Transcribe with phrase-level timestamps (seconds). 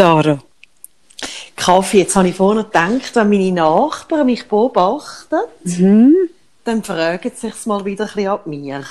[0.00, 0.38] Sarah.
[1.56, 6.14] Kaffee, jetzt habe ich vorhin gedacht, wenn meine Nachbarn mich beobachten, Mhm.
[6.64, 8.82] dann fragen sie sich mal wieder ein bisschen ab mir.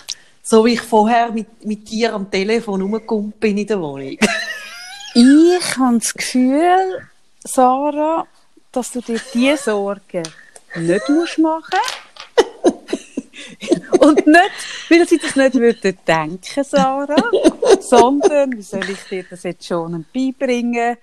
[0.43, 4.17] So wie ich vorher mit, mit dir am Telefon rumgekommen bin in der Wohnung.
[5.15, 7.09] Ich habe das Gefühl,
[7.43, 8.27] Sarah,
[8.71, 10.21] dass du dir diese Sorgen
[10.75, 11.79] nicht musst machen
[14.07, 14.51] Und nicht,
[14.89, 17.15] weil sie das nicht würden denken, Sarah,
[17.81, 20.97] sondern, wie soll ich dir das jetzt schon beibringen?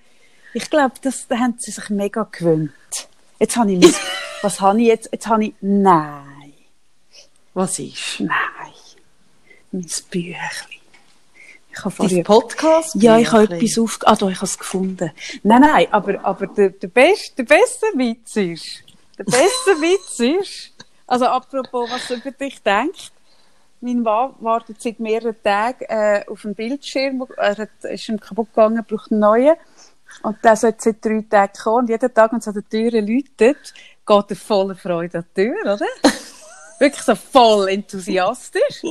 [0.53, 2.71] Ich glaube, das da haben sie sich mega gewöhnt.
[3.39, 3.93] Jetzt habe ich, mein,
[4.41, 5.09] was habe ich jetzt?
[5.11, 6.53] Jetzt habe ich, nein,
[7.53, 8.19] Was ist?
[8.19, 8.73] nein,
[9.71, 10.77] mein Büchlein.
[11.71, 12.95] Ich habe vorher Podcast?
[12.95, 13.99] ja, ich habe etwas auf...
[14.01, 15.11] Ah, da, ich habe es gefunden.
[15.43, 18.83] Nein, nein, aber, aber der, der, beste, der beste Witz ist...
[19.19, 20.73] Der beste Witz ist...
[21.07, 23.11] Also, apropos, was über dich denkst.
[23.79, 27.25] Mein Mann wartet seit mehreren Tagen äh, auf einen Bildschirm.
[27.37, 29.55] Er hat, ist ihm kaputt gegangen, braucht einen neuen.
[30.23, 31.77] Und der sollte seit drei Tagen kommen.
[31.81, 33.73] Und jeden Tag, wenn es an der Tür läutet,
[34.05, 35.85] geht er voller Freude an die Tür, oder?
[36.79, 38.83] Wirklich so voll enthusiastisch.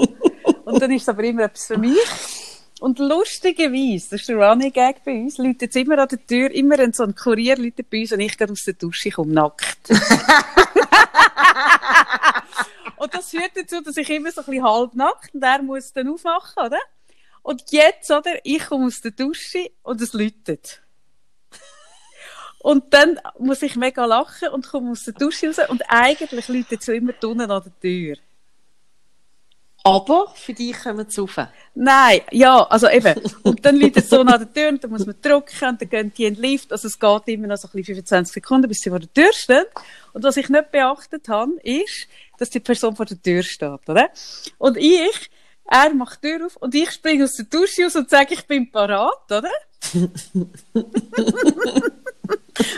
[0.64, 2.45] Und dann ist es aber immer etwas für mich.
[2.78, 6.50] Und lustigerweise, das ist der Running Gag bei uns, läutet es immer an der Tür,
[6.50, 9.32] immer ein so ein Kurier läutet bei uns und ich gehe aus der Dusche, komme
[9.32, 9.88] nackt.
[12.96, 16.12] und das führt dazu, dass ich immer so ein bisschen halbnackt und er muss dann
[16.12, 16.80] aufmachen, oder?
[17.42, 20.82] Und jetzt, oder, ich komme aus der Dusche und es läutet.
[22.58, 26.80] Und dann muss ich mega lachen und komme aus der Dusche raus und eigentlich läutet
[26.80, 28.16] es so immer drinnen an der Tür.
[29.86, 31.38] Aber für dich kommen sie rauf.
[31.76, 33.14] Nein, ja, also eben.
[33.44, 35.88] Und dann liegt es so nach der Tür und dann muss man drücken und dann
[35.88, 36.72] gehen die in den Lift.
[36.72, 39.32] Also es geht immer noch so ein bisschen 25 Sekunden, bis sie vor der Tür
[39.32, 39.64] stehen.
[40.12, 44.08] Und was ich nicht beachtet habe, ist, dass die Person vor der Tür steht, oder?
[44.58, 45.30] Und ich,
[45.66, 48.44] er macht die Tür auf und ich springe aus der Dusche raus und sage, ich
[48.44, 49.52] bin parat, oder?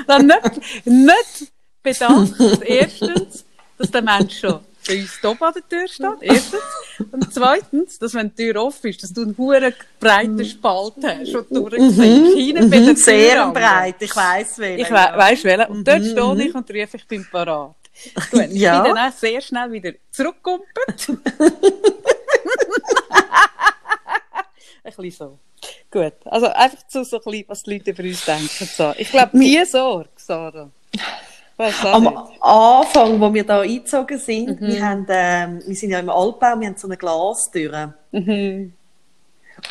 [0.07, 2.35] dann nicht, nicht bedacht,
[2.67, 3.47] erstens,
[3.79, 6.63] dass der Mensch schon bei uns oben an der Tür steht, erstens.
[7.13, 11.35] Und zweitens, dass wenn die Tür offen ist, dass du einen hohen breiten Spalt hast
[11.35, 12.37] und durchsiehst.
[12.37, 14.81] Hinten bei der Tür Sehr breit, ich weiss welchen.
[14.81, 15.67] Ich we weiss welchen.
[15.71, 17.75] Und dort stehe ich und rufe, ich bin parat.
[18.31, 18.81] Gut, ich Ja.
[18.83, 21.09] bin dann auch sehr schnell wieder zurückgekumpelt.
[24.85, 25.39] ein bisschen so.
[25.91, 28.69] Gut, also einfach so, so ein bisschen, was die Leute über uns denken.
[28.77, 28.95] So.
[28.97, 30.71] Ich glaube, die Sorge, Sarah.
[31.59, 32.17] Am nicht.
[32.41, 34.21] Anfang, wo wir da eingezogen Mhm.
[34.21, 37.95] sind, wir, haben, ähm, wir sind ja im Altbau, wir haben so eine Glastür.
[38.13, 38.73] Mhm.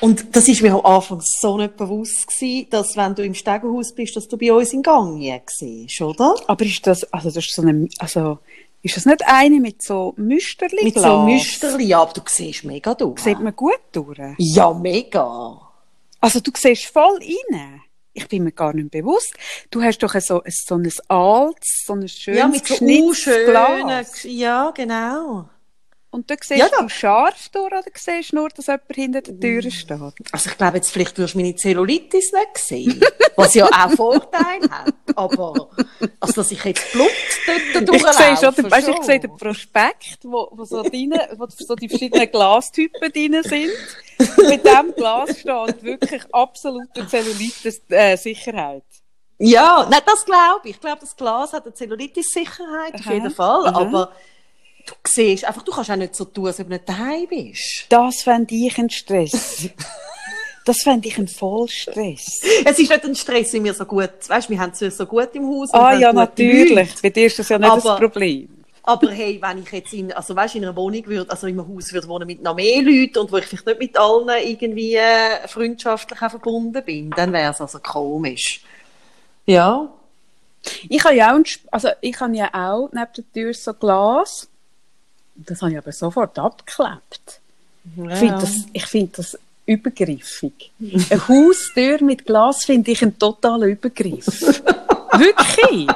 [0.01, 3.93] Und das ist mir am Anfang so nicht bewusst gewesen, dass wenn du im Stegenhaus
[3.95, 5.17] bist, dass du bei uns in Gang
[5.49, 6.35] siehst, oder?
[6.47, 8.39] Aber ist das, also das ist so eine, also,
[8.83, 12.93] ist das nicht eine mit so Müsterli Mit so Müsterli, ja, aber du siehst mega
[12.95, 13.19] durch.
[13.21, 14.19] Sieht man gut durch?
[14.37, 15.61] Ja, mega.
[16.19, 17.81] Also du siehst voll rein.
[18.17, 19.31] Ich bin mir gar nicht bewusst.
[19.69, 22.73] Du hast doch so, ein- so ein altes, so ein schönes Ja, mit so
[23.45, 24.23] Glas.
[24.23, 25.47] ja, genau.
[26.09, 29.21] Und da siehst Ja, da- du scharf durch oder siehst du nur, dass jemand hinter
[29.21, 29.91] der Tür steht?
[30.31, 33.01] Also ich glaube jetzt, vielleicht wirst du meine Zellulitis nicht sehen,
[33.35, 34.93] was ja auch Vorteile hat.
[35.15, 35.69] Aber,
[36.21, 37.09] also dass ich jetzt Blut
[37.45, 41.13] dort Ich sehe schon, den- weißt, du, ich sehe den Prospekt, wo, wo so drin,
[41.35, 43.71] wo so die verschiedenen Glastypen drin sind.
[44.37, 48.83] Und mit diesem Glas steht wirklich absolute Zellulitis-Sicherheit.
[49.39, 50.71] Ja, nein, das glaube ich.
[50.71, 53.67] Ich glaube, das Glas hat eine Zellulitis-Sicherheit, auf jeden Fall.
[53.67, 53.81] aha.
[53.81, 54.11] Aber
[54.87, 57.85] du siehst, einfach, du kannst auch nicht so tun, als ob du nicht daheim bist.
[57.89, 59.69] Das fände ich ein Stress.
[60.65, 62.41] Das fände ich ein Vollstress.
[62.65, 65.29] Es ist nicht ein Stress, wenn wir so gut, weißt, wir haben es so gut
[65.33, 65.69] im Haus.
[65.73, 66.75] Ah ja, natürlich.
[66.75, 66.89] Leute.
[67.01, 68.49] Bei dir ist das ja nicht das Aber- Problem.
[68.83, 71.73] Aber hey, wenn ich jetzt in, also weißt, in einer Wohnung würde, also in einem
[71.73, 74.95] Haus würde wohnen mit noch mehr Leuten und wo ich vielleicht nicht mit allen irgendwie
[74.95, 78.59] äh, freundschaftlich auch verbunden bin, dann wäre es also komisch.
[79.45, 79.89] Ja.
[80.89, 84.49] Ich habe ja auch, also ich habe ja auch neben der Tür so Glas.
[85.37, 87.39] Das habe ich aber sofort abgeklebt.
[87.95, 90.71] Ich finde das, ich finde das übergriffig.
[91.09, 94.25] Eine Haustür mit Glas finde ich einen totalen Übergriff.
[95.13, 95.87] Wirklich?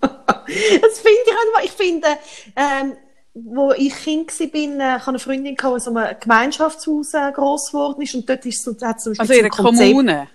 [0.00, 2.08] Das finde ich auch, ich finde,
[2.56, 2.92] ähm,
[3.34, 7.32] wo ich Kind war, bin, äh, ich eine Freundin, die in so einem Gemeinschaftshaus äh,
[7.32, 10.28] gross geworden ist und dort ist so, hat zum Beispiel Also in Konzept- Kommune.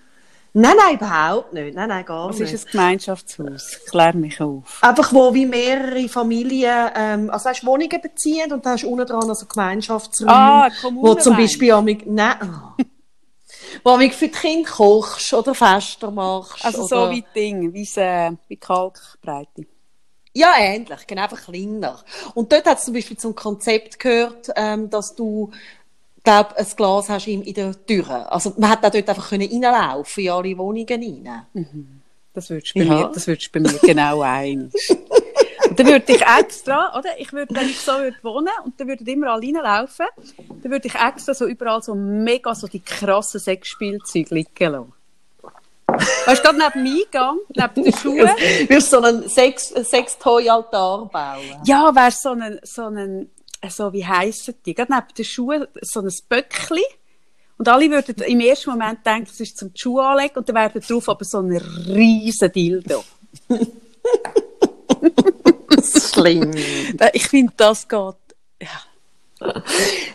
[0.53, 1.75] Nein, nein, überhaupt nicht.
[1.75, 2.51] Nein, nein, gar Was nicht.
[2.51, 3.79] ist ein Gemeinschaftshaus?
[3.89, 4.79] Klär mich auf.
[4.81, 9.05] Einfach, wo wie mehrere Familien, ähm, also hast Wohnungen beziehen und da hast du unten
[9.05, 12.83] dran also Gemeinschaftsräume, Ah, Kommune wo zum Beispiel amig, nein, oh.
[13.83, 16.65] wo amig für die Kinder kochst oder Fester machst.
[16.65, 19.65] Also oder, so wie Ding, wie, äh, wie Kalkbreite.
[20.33, 21.99] Ja, ähnlich, genau, einfach kleiner.
[22.35, 25.51] Und dort hat es zum Beispiel zum Konzept gehört, ähm, dass du
[26.23, 28.31] glaube, ein Glas hast du ihm in der Tür.
[28.31, 31.45] Also man auch dort einfach können reinlaufen in alle Wohnungen rein.
[32.33, 32.93] Das würdest du bei, Ja.
[33.07, 34.71] mir, das würdest du bei mir genau ein.
[35.69, 37.09] Und dann würde ich extra, oder?
[37.17, 40.05] Ich würde, wenn ich so würde wohnen und dann würden immer alle reinlaufen,
[40.61, 44.93] dann würde ich extra so überall so mega so die krassen Sexspielzeuge liegen lassen.
[46.25, 48.29] Weißt du, neben dem Eingang, neben den Schuhen,
[48.69, 51.61] Wirst so einen Sex, Sextoy-Altar bauen.
[51.65, 53.29] ja, wäre so ein, so ein,
[53.69, 54.73] so wie heissen die?
[54.73, 56.83] Gerade neben den Schuhen so ein Böckli.
[57.57, 60.79] Und alle würden im ersten Moment denken, es ist zum Schuh anlegen und dann wäre
[60.79, 63.03] drauf aber so ein riesen Dildo.
[65.75, 66.51] Das ist schlimm.
[67.13, 68.15] Ich finde, das geht,
[68.61, 69.63] ja,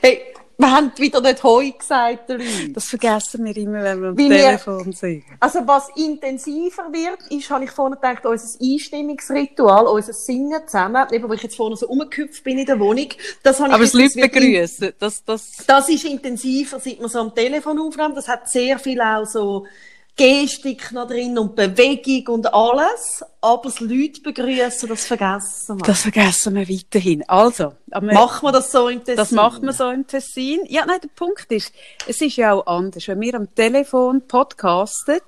[0.00, 0.22] hey,
[0.58, 2.72] wir haben wieder nicht Heu gesagt, den Leuten.
[2.72, 5.24] das vergessen wir immer, wenn wir am wir- Telefon sind.
[5.38, 11.28] Also was intensiver wird, ist, habe ich vorhin gedacht, unser Einstimmungsritual, unser Singen zusammen, eben,
[11.28, 13.08] wo ich jetzt vorne so rumgehüpft bin in der Wohnung,
[13.42, 17.20] das habe ich Aber jetzt- Leute begrüßen, das, das, Das ist intensiver, seit man so
[17.20, 18.16] am Telefon aufnimmt.
[18.16, 19.66] Das hat sehr viel auch so
[20.16, 23.22] Gestik noch drin und Bewegung und alles.
[23.42, 25.84] Aber das Leute begrüßen, das vergessen wir.
[25.84, 27.22] das vergessen wir weiterhin.
[27.28, 29.16] Also, Machen wir das so im Tessin?
[29.16, 30.60] Das macht man so im Tessin.
[30.68, 31.72] Ja, nein, der Punkt ist,
[32.06, 33.06] es ist ja auch anders.
[33.08, 35.20] Wenn wir am Telefon podcasten,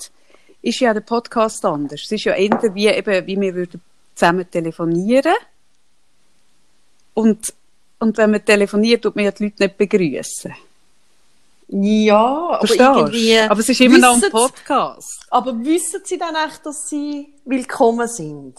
[0.63, 2.03] ist ja der Podcast anders.
[2.05, 3.83] Es ist ja eher wie, eben, wie wir würden
[4.15, 5.35] zusammen telefonieren.
[7.13, 7.53] Und,
[7.99, 10.55] und wenn man telefoniert, tut man ja die Leute nicht begrüßen.
[11.69, 13.39] Ja, aber irgendwie...
[13.39, 15.21] Aber es ist immer noch ein Podcast.
[15.31, 18.55] Aber wissen Sie dann echt, dass Sie willkommen sind?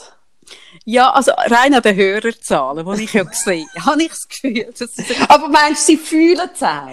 [0.86, 4.66] Ja, also rein an den Hörerzahlen, die ich ja gesehen habe, habe ich das Gefühl,
[4.78, 6.88] dass es Aber meinst du, Sie fühlen es auch?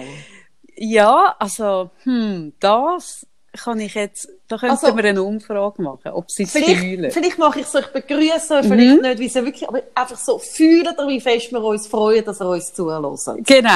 [0.75, 6.29] Ja, also, hm, das kann ich jetzt, da könnten Also- wir eine Umfrage machen, ob
[6.29, 7.09] sie es fühlen.
[7.11, 8.63] vielleicht mache ich es euch begrüßen, Mhm.
[8.71, 12.39] vielleicht nicht, wie sie wirklich, aber einfach so, fühlen wie fest wir uns freuen, dass
[12.41, 13.03] ihr uns zuhört.
[13.45, 13.69] Genau.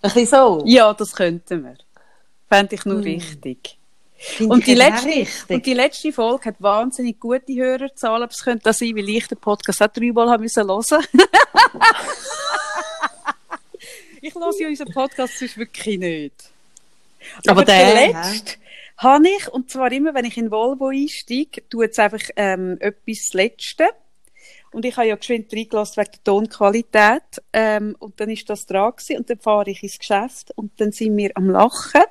[0.00, 0.62] Ein bisschen so.
[0.64, 1.74] Ja, das könnten wir.
[2.48, 3.78] Fände ich nur richtig.
[4.16, 5.48] Finde Und die, letzte, richtig.
[5.48, 9.28] und die letzte Folge hat wahnsinnig gute Hörerzahlen, aber es könnte das sein, weil ich
[9.28, 10.82] den Podcast auch dreimal haben müssen hören.
[14.20, 16.50] ich höre ja unseren Podcast sonst wirklich nicht.
[17.46, 18.60] Aber der, den letzten
[18.96, 23.18] habe ich, und zwar immer, wenn ich in Volvo einsteige, tue jetzt einfach ähm, etwas
[23.18, 23.88] das Letzte.
[24.72, 27.42] Und ich habe ja geschwind reingelassen wegen der Tonqualität.
[27.52, 29.18] Ähm, und dann ist das dran gewesen.
[29.18, 32.02] Und dann fahre ich ins Geschäft und dann sind wir am Lachen.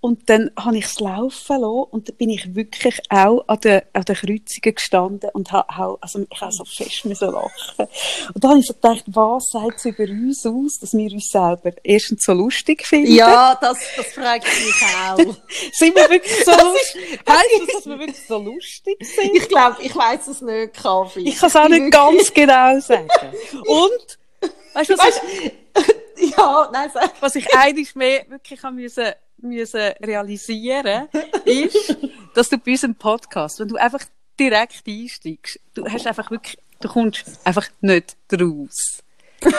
[0.00, 3.82] Und dann habe ich es laufen lassen und dann bin ich wirklich auch an den,
[3.92, 7.88] an den Kreuzungen gestanden und habe, also ich habe so fest müssen lachen.
[8.32, 11.28] Und da habe ich so gedacht, was sagt es über uns aus, dass wir uns
[11.28, 13.12] selber erstens so lustig finden?
[13.12, 15.16] Ja, das, das fragt mich auch.
[15.72, 17.20] Sind wir wirklich so lustig?
[17.28, 19.34] Heißt das, dass wir wirklich so lustig sind?
[19.34, 21.20] ich glaube, ich weiss es nicht, Kaffee.
[21.20, 23.08] Ich kann es auch nicht ganz genau sagen.
[23.66, 24.18] Und,
[24.74, 25.52] weißt du, was, ich,
[26.36, 27.12] Ja, nein, sag.
[27.20, 31.08] was ich eigentlich mehr wirklich haben müssen, müssen realisieren,
[31.44, 31.96] ist,
[32.34, 34.04] dass du bei unserem Podcast, wenn du einfach
[34.38, 39.02] direkt einsteigst, du hast einfach wirklich, du kommst einfach nicht raus.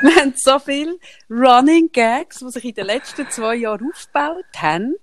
[0.00, 0.98] Wir haben so viele
[1.28, 4.96] Running Gags, die sich in den letzten zwei Jahren aufgebaut haben.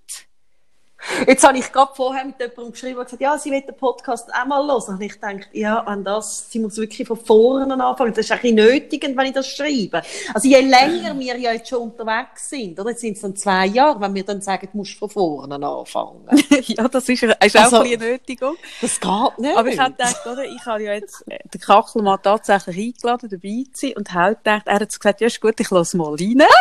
[1.27, 4.29] Jetzt habe ich gerade vorher mit jemandem geschrieben und gesagt, ja, sie will den Podcast
[4.33, 4.95] auch mal hören.
[4.95, 8.13] Und ich denke, ja, an das, sie muss wirklich von vorne anfangen.
[8.13, 10.01] Das ist ein bisschen nötigend, wenn ich das schreibe.
[10.33, 12.91] Also je länger wir ja jetzt schon unterwegs sind, oder?
[12.91, 16.25] Jetzt sind es dann zwei Jahre, wenn wir dann sagen, du musst von vorne anfangen.
[16.49, 18.55] ja, das ist, ist auch Also- ein bisschen eine Nötigung.
[18.81, 19.57] Das geht nicht.
[19.57, 23.63] Aber ich habe gedacht, oder, ich habe ja jetzt äh, den Kachelmann tatsächlich eingeladen, dabei
[23.73, 26.43] zu sein, und habe gedacht, er hat gesagt, ja, ist gut, ich lasse mal rein.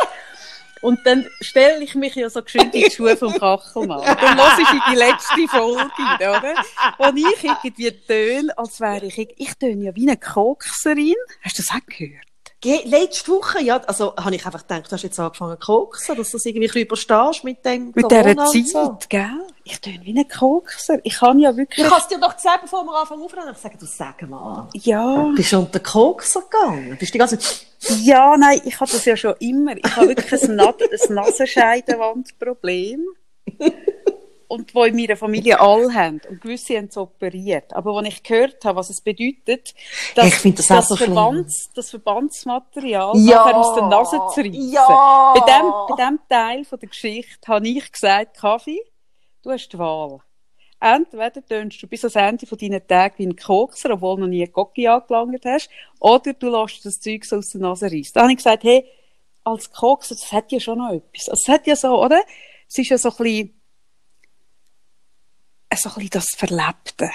[0.83, 4.01] Und dann stelle ich mich ja so geschwind in die Schuhe vom Kachelmann.
[4.01, 6.55] Und dann lasse ich in die letzte Folge oder?
[6.99, 11.15] Wo ich irgendwie töne, als wäre ich, ich töne ja wie eine Kokserin.
[11.43, 12.32] Hast du das auch gehört?
[12.65, 16.31] Letzte Woche, ja, also, habe ich einfach gedacht, du hast jetzt angefangen zu koksen, dass
[16.31, 18.99] du das irgendwie ein überstehst mit dem Mit dieser Corona und Zeit, so.
[19.09, 19.41] gell?
[19.65, 20.99] Ich töne wie eine Kokser.
[21.03, 23.53] Ich kann ja wirklich, Ich habe es dir doch gesagt, bevor wir anfangen aufzunehmen.
[23.53, 24.69] Ich sage, du sag mal.
[24.75, 25.33] ja.
[25.37, 26.97] Bist du unter Kokser gegangen?
[26.99, 27.39] Bist du die ganze
[28.03, 29.77] Ja, nein, ich habe das ja schon immer.
[29.77, 33.07] Ich habe wirklich ein, ein Nasenscheidenwandproblem.
[34.53, 36.21] Und wo in meiner Familie alle haben.
[36.29, 37.73] Und gewisse haben es operiert.
[37.73, 39.73] Aber als ich gehört habe, was es bedeutet,
[40.15, 40.97] dass das auch so.
[40.97, 43.37] Verbands, das Verbandsmaterial Ja.
[43.37, 44.73] nachher aus der Nase zu reissen.
[44.73, 45.33] Ja.
[45.35, 48.83] Bei dem, bei dem Teil von der Geschichte habe ich gesagt, Kaffee,
[49.43, 50.19] du hast die Wahl.
[50.81, 54.29] Entweder tönst du bis ans Ende von deinen Tagen wie ein Kokser, obwohl du noch
[54.29, 58.11] nie einen Gocki angelangt hast, oder du lässt das Zeug so aus der Nase reissen.
[58.15, 58.85] Da habe ich gesagt, hey,
[59.45, 61.29] als Kokser, das hat ja schon noch etwas.
[61.31, 62.21] Also, es hat ja so, oder?
[62.69, 63.62] Es ist ja so ein bisschen,
[65.77, 67.11] so ein bisschen das Verlebte.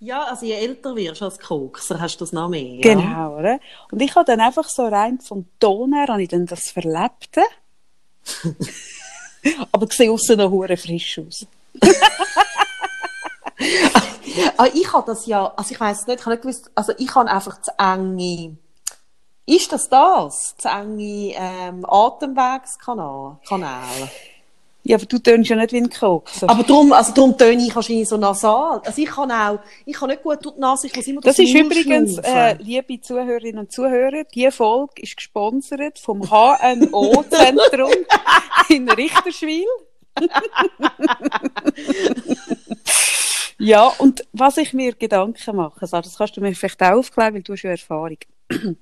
[0.00, 2.62] Ja, also je älter wirst als Kokser, hast du das noch mehr.
[2.62, 2.80] Ja?
[2.80, 3.58] Genau, oder?
[3.90, 7.42] Und ich habe dann einfach so rein vom Ton her, habe ich dann das Verlebte.
[9.72, 11.46] Aber sehe aussen noch hure frisch aus.
[14.56, 17.12] Ah, ich habe das ja, also ich weiß nicht, ich habe nicht gewusst, also ich
[17.14, 18.56] habe einfach zu enge,
[19.46, 20.56] ist das das?
[20.58, 23.38] Zu enge ähm, Atemwegskanal?
[23.48, 24.10] Kanäle?
[24.88, 26.48] Ja, aber du tönst ja nicht wie ein Kokser.
[26.48, 28.80] Aber darum, also darum töne ich wahrscheinlich so nasal.
[28.82, 31.36] Also ich kann auch, ich kann nicht gut durch die Nase, ich muss immer Das
[31.36, 37.92] durch ist übrigens, äh, liebe Zuhörerinnen und Zuhörer, die Folge ist gesponsert vom HNO-Zentrum
[38.70, 39.66] in Richterswil.
[43.58, 47.34] ja, und was ich mir Gedanken mache, also das kannst du mir vielleicht auch aufklären,
[47.34, 48.16] weil du hast ja Erfahrung.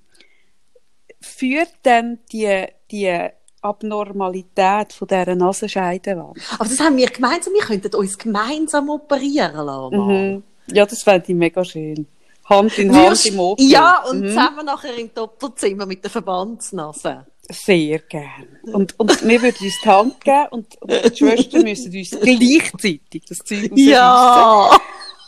[1.21, 3.29] Führt denn die, die
[3.66, 6.38] Abnormalität von dieser Nasenscheidewand?
[6.58, 9.96] Aber das haben wir gemeinsam, wir könnten uns gemeinsam operieren lassen.
[9.96, 10.42] Mhm.
[10.73, 12.06] Ja, das fände ich mega schön.
[12.49, 13.58] Hand in Hand im OP.
[13.61, 14.28] Ja, und Mhm.
[14.28, 17.26] zusammen nachher im Doppelzimmer mit der Verbandsnase.
[17.49, 18.49] Sehr gern.
[18.73, 23.25] Und, und wir würden uns die Hand geben und, und die Schwestern müssen uns gleichzeitig
[23.28, 23.70] das Zeug.
[23.75, 24.70] Ja!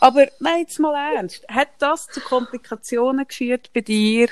[0.01, 1.45] Aber nein, jetzt mal ernst.
[1.49, 4.29] Hat das zu Komplikationen geführt bei dir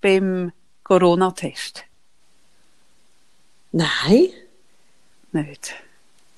[0.00, 1.84] beim Corona-Test?
[3.74, 4.28] Nein.
[5.32, 5.74] Nicht.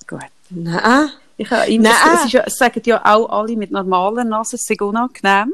[0.07, 0.21] Gut.
[0.49, 1.09] Nein.
[1.37, 2.17] Ich habe immer, Nein.
[2.25, 5.53] es, ist es sagen ja auch alle mit normaler Nase, es sei unangenehm.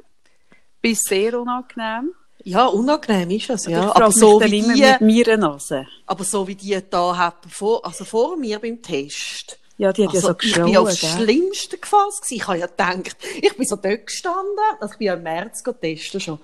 [0.82, 2.14] Bis sehr unangenehm.
[2.46, 3.94] Ja, unangenehm ist es, Ich ja.
[3.94, 5.86] Aber so, wie die, mit meiner Nase.
[6.06, 9.60] aber so wie die da hatten, vor, also vor mir beim Test.
[9.78, 10.98] Ja, die hat Also, ja so ich bin geschrauen, aufs?
[11.00, 12.22] Schlimmste gefasst.
[12.22, 12.36] gewesen.
[12.36, 15.64] Ich habe ja gedacht, ich bin so dort gestanden, also ich bin ja im März
[15.82, 16.40] testen schon.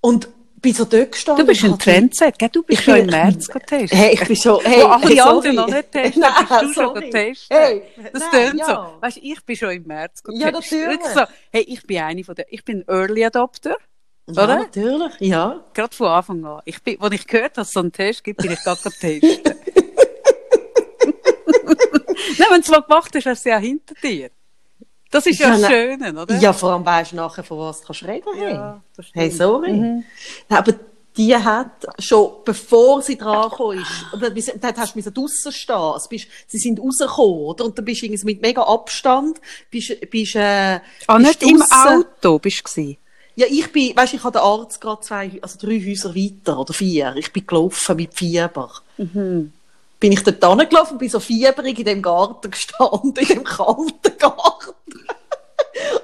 [0.00, 0.28] Und
[0.60, 1.44] bin so dort gestanden.
[1.46, 2.48] Du bist ein hab- Trendset, gell?
[2.50, 3.98] Du bist Ich schon im März getestet.
[3.98, 5.20] Hey, ich bin schon, hey, Wo alle sorry.
[5.20, 7.00] anderen noch nicht testen, Nein, bist du schon sorry.
[7.10, 7.56] getestet.
[7.58, 8.66] Hey, Das tönt ja.
[8.66, 9.00] so.
[9.02, 10.78] Weißt du, ich bin schon im März Ja, getestet.
[10.80, 11.00] natürlich.
[11.00, 13.76] Wirklich So, hey, ich bin eine von der, ich bin Early Adopter.
[14.28, 14.56] Ja, Oder?
[14.58, 15.64] natürlich, ja.
[15.74, 16.60] Gerade von Anfang an.
[16.64, 18.80] Ich bin, als ich gehört habe, dass es so einen Test gibt, bin ich gerade
[18.80, 19.20] testen.
[22.38, 24.30] Nein, wenn du es mal gemacht hast, hast du es ja hinter dir.
[25.10, 25.68] Das ist ja, Ja.
[25.68, 26.36] Schöne, oder?
[26.38, 28.52] Ja, vor allem weisst du nachher, von was du kannst reden hey.
[28.54, 28.82] Ja.
[29.12, 29.72] Hey, sorry.
[29.72, 30.04] Mhm.
[30.48, 30.72] Aber
[31.16, 35.92] die hat schon, bevor sie dran ist, dort hast du draussen stehen.
[36.08, 37.64] Bist, sie sind rausgekommen, oder?
[37.64, 39.40] Und dann bist du mit mega Abstand,
[39.70, 42.04] bist, bist, äh, Ah, bist nicht im draussen.
[42.22, 42.96] Auto bist du gewesen.
[43.36, 46.72] Ja, ich bin, weißt, ich habe den Arzt gerade zwei, also drei Häuser weiter, oder
[46.72, 47.14] vier.
[47.16, 48.70] Ich bin gelaufen mit Fieber.
[48.96, 49.52] Mhm.
[50.00, 54.74] Bin ich dort hingelaufen, bin so fieberig in dem Garten gestanden, in dem kalten Garten.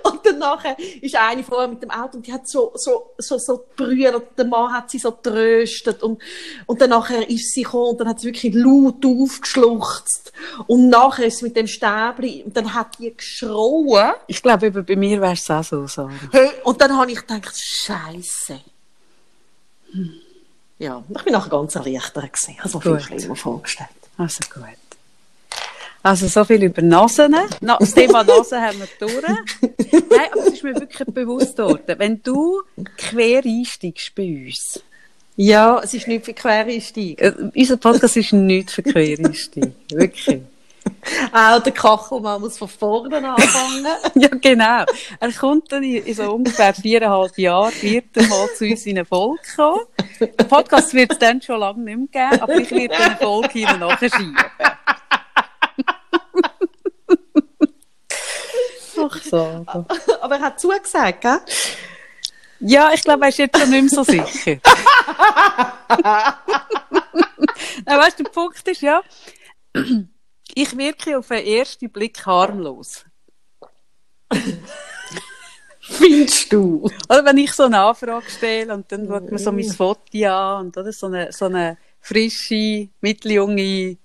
[0.02, 3.38] Und dann nachher ist eine vorher mit dem Auto und die hat so, so, so,
[3.38, 6.20] so brüllt und der Mann hat sie so tröstet und,
[6.66, 10.32] und dann nachher ist sie gekommen und dann hat sie wirklich laut aufgeschluchzt
[10.66, 14.96] und nachher ist sie mit dem Stäbli und dann hat die geschrauen Ich glaube, bei
[14.96, 16.08] mir wäre es auch so.
[16.32, 18.60] Hey, und dann habe ich gedacht, Scheiße.
[20.78, 22.50] Ja, ich bin nachher ganz erleichtert gewesen.
[22.52, 23.02] Ich habe es mir viel Gut.
[23.02, 23.88] schlimmer vorgestellt.
[24.18, 24.64] Also gut.
[26.02, 27.34] Also so viel über Nasen.
[27.60, 29.22] Na, das Thema Nase haben wir durch.
[30.10, 31.94] Nein, aber es ist mir wirklich bewusst worden.
[31.98, 32.62] Wenn du
[32.96, 34.80] quer einsteigst bei uns,
[35.36, 37.24] Ja, es ist nicht für Quereinsteiger.
[37.38, 39.72] äh, unser Podcast ist nichts für Quereinsteiger.
[39.90, 40.42] Wirklich.
[41.32, 43.86] Auch der Kachelmann muss von vorne anfangen.
[44.14, 44.84] Ja, genau.
[45.20, 48.96] Er kommt dann in, in so ungefähr viereinhalb Jahren, wird er mal zu uns in
[48.96, 49.80] eine Folge kommen.
[50.20, 53.48] Der Podcast wird es dann schon lange nicht mehr geben, aber ich werde eine Folge
[53.52, 54.36] hier nachschieben.
[58.98, 59.64] Ach so.
[60.20, 61.40] Aber er hat zugesagt, gell?
[62.60, 64.56] Ja, ich glaube, er ist jetzt schon nicht mehr so sicher.
[67.84, 69.02] Nein, weißt du, der Punkt ist ja,
[70.58, 73.04] ich wirke auf den ersten Blick harmlos.
[75.80, 76.90] Findest du?
[77.08, 80.66] Oder wenn ich so eine Anfrage stelle und dann schaut man so mein Foto an
[80.66, 83.98] und oder so eine, so eine frische, mitteljunge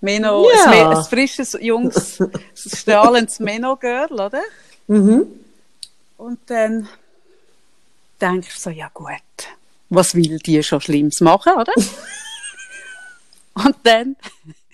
[0.00, 0.70] Meno, Ja.
[0.90, 2.22] ein, ein frisches, junges,
[2.54, 4.42] strahlendes Meno-Girl, oder?
[4.86, 5.26] Mhm.
[6.18, 6.86] Und dann
[8.20, 9.08] denkst du so, ja gut,
[9.88, 11.72] was will die schon Schlimmes machen, oder?
[13.54, 14.16] Und dann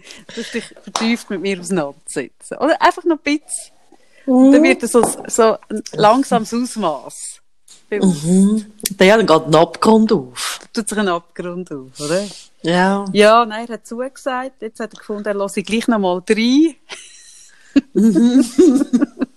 [0.35, 2.57] du dich vertieft mit mir auseinandersetzen.
[2.59, 3.73] Oder einfach noch ein bisschen.
[4.27, 7.41] Dann wird so, so ein langsames Ausmaß.
[7.91, 8.67] Mhm.
[9.01, 10.61] Ja, dann geht ein Abgrund auf.
[10.73, 12.25] Tut sich ein Abgrund auf, oder?
[12.63, 13.05] Ja.
[13.13, 14.63] Ja, nein, er hat zugesagt.
[14.63, 16.77] Jetzt hat er gefunden, er lasse ich gleich noch mal rein.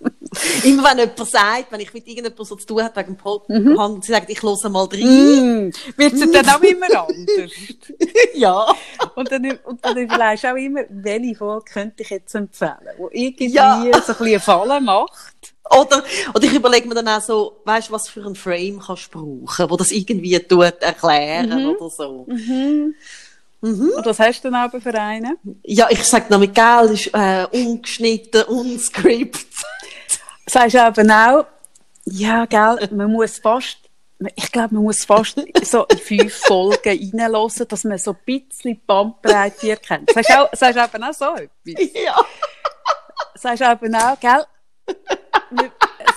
[0.64, 4.04] Immer wenn jemand sagt, wenn ich mit irgendjemandem so zu tun habe wegen Podcast, und
[4.04, 5.68] sie sagt, ich höre mal rein.
[5.68, 7.50] Mm, wird es dann auch immer anders.
[8.34, 8.66] Ja.
[9.14, 13.08] Und dann, und dann überlegst du auch immer, welche Folge könnte ich jetzt empfehlen, wo
[13.12, 13.80] irgendwie Ja.
[13.80, 15.54] so ein bisschen eine Falle macht.
[15.70, 19.14] Oder, oder ich überlege mir dann auch so, weißt du, was für ein Frame kannst
[19.14, 22.26] du brauchen, wo das irgendwie tut, erklären oder so.
[23.62, 25.38] Und was hast du denn aber für einen?
[25.62, 29.46] Ja, ich sag noch mit Geld ist äh, ungeschnitten, unscript.
[30.46, 31.46] Sagst du eben auch,
[32.04, 33.78] ja, gell, man muss fast,
[34.36, 36.76] ich glaube, man muss fast so in fünf Folgen
[37.18, 40.10] reinlassen, dass man so ein bisschen die Bandbreite erkennt.
[40.12, 41.90] Sagst du auch, sagst du eben auch so etwas?
[41.94, 42.24] Ja.
[43.36, 44.44] Sagst du eben auch, gell,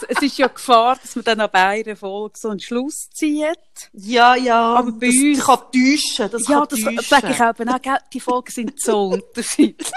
[0.09, 3.57] es ist ja Gefahr, dass man dann an beiden Folgen so einen Schluss zieht.
[3.93, 4.75] Ja, ja.
[4.75, 6.31] Aber bei das uns- kann täuschen.
[6.31, 6.99] Das Ja, kann das täuschen.
[7.01, 9.89] sage ich eben auch, gell, die Folgen sind so unterschiedlich.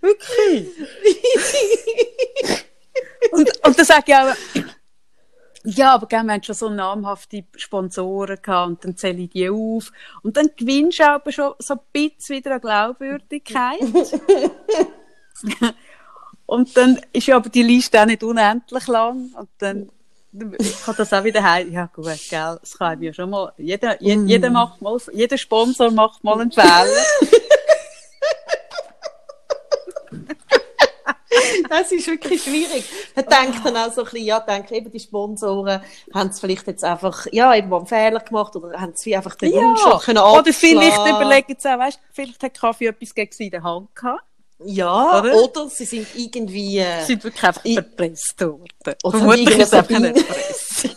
[0.00, 0.68] Wirklich?
[3.32, 4.34] und, und dann sage ich auch,
[5.64, 9.50] ja, aber gell, wir haben schon so namhafte Sponsoren gehabt und dann zähle ich die
[9.50, 9.92] auf.
[10.22, 13.80] Und dann gewinnst du aber schon so ein bisschen wieder an Glaubwürdigkeit.
[16.46, 19.32] und dann ist ja aber die Liste auch nicht unendlich lang.
[19.34, 19.90] Und dann
[20.84, 21.70] kann das auch wieder heim.
[21.70, 25.36] Ja, gut, gell, das kann ich mir schon mal, jeder, je, jeder macht mal, jeder
[25.36, 26.86] Sponsor macht mal einen Fehler.
[31.68, 32.84] Das ist wirklich schwierig.
[33.14, 35.80] Man denkt dann auch so ein bisschen, ja, denke eben, die Sponsoren
[36.12, 39.36] haben es vielleicht jetzt einfach, ja, irgendwo einen Fehler gemacht oder haben es wie einfach
[39.36, 43.32] den Wunsch schon können oder vielleicht überlegen sie auch, weißt, vielleicht hat Kaffee etwas gegen
[43.32, 44.24] sie in der Hand gehabt.
[44.64, 45.34] Ja, Oder?
[45.36, 45.68] oder?
[45.70, 48.94] sie sind irgendwie, äh, Sie sind wirklich einfach verpresst worden.
[49.04, 50.96] Oder Vermutlich ist es einfach nicht Erpressung.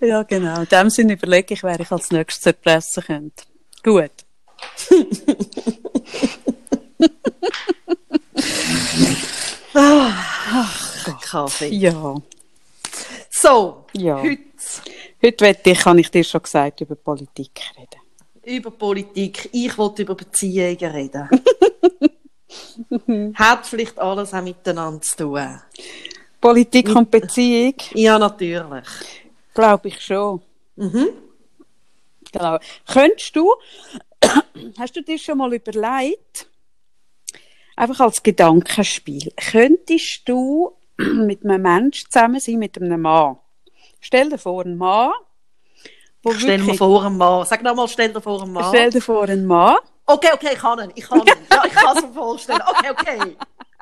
[0.00, 0.60] ja, genau.
[0.60, 3.44] In dem Sinne überlege ich, wer ich als nächstes erpressen könnte.
[3.82, 4.10] Gut.
[11.22, 11.68] Kaffee.
[11.74, 12.16] Ja.
[13.30, 14.20] So, Ja.
[14.22, 14.38] heute
[15.22, 18.00] Heute wette ich, kann ich dir schon gesagt, über Politik reden.
[18.44, 19.50] über Politik.
[19.52, 21.28] Ich wollte über Beziehungen reden.
[23.34, 25.60] Hat vielleicht alles auch miteinander zu tun.
[26.40, 28.86] Politik und Beziehung, Ja, natürlich.
[29.54, 30.40] glaube ich schon.
[30.76, 31.08] Mhm.
[32.32, 32.58] Genau.
[32.90, 33.52] Könntest du,
[34.78, 36.46] hast du dir schon mal überlegt,
[37.76, 43.38] einfach als Gedankenspiel, könntest du mit einem Menschen zusammen sein, mit einem Mann?
[44.00, 45.12] Stell dir vor, einen Mann,
[46.22, 47.46] wo Stell dir wirklich- vor einen Mann.
[47.46, 48.68] Sag nochmal, stell dir vor einen Mann.
[48.68, 49.76] Stell dir vor, einen Mann.
[50.06, 50.92] Okay, okay, ich kann ihn.
[50.96, 51.26] Ich kann ihn.
[51.50, 52.60] Ja, ich kann es mir vorstellen.
[52.66, 53.36] Okay, okay.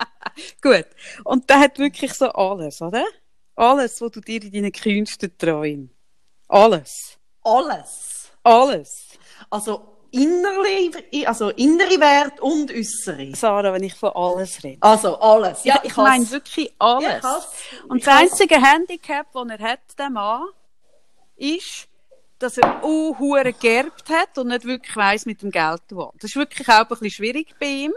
[0.62, 0.86] Gut.
[1.24, 3.04] Und der hat wirklich so alles, oder?
[3.56, 5.90] Alles, was du dir in deinen kühnsten Träumen.
[6.48, 7.18] Alles.
[7.42, 8.30] Alles.
[8.42, 9.06] Alles.
[9.50, 13.34] Also innerlich, also innere Wert und äußere.
[13.34, 14.78] Sarah, wenn ich von alles rede.
[14.80, 15.64] Also alles.
[15.64, 17.22] Ja, ich ich meine wirklich Ja, alles.
[17.24, 17.48] has-
[17.88, 20.44] Und das einzige Handicap, das er hat, der Mann,
[21.36, 21.86] ist,
[22.38, 26.12] dass er auch hure geerbt hat und nicht wirklich weiss mit dem Geld wo.
[26.20, 27.92] Das ist wirklich auch ein bisschen schwierig bei ihm.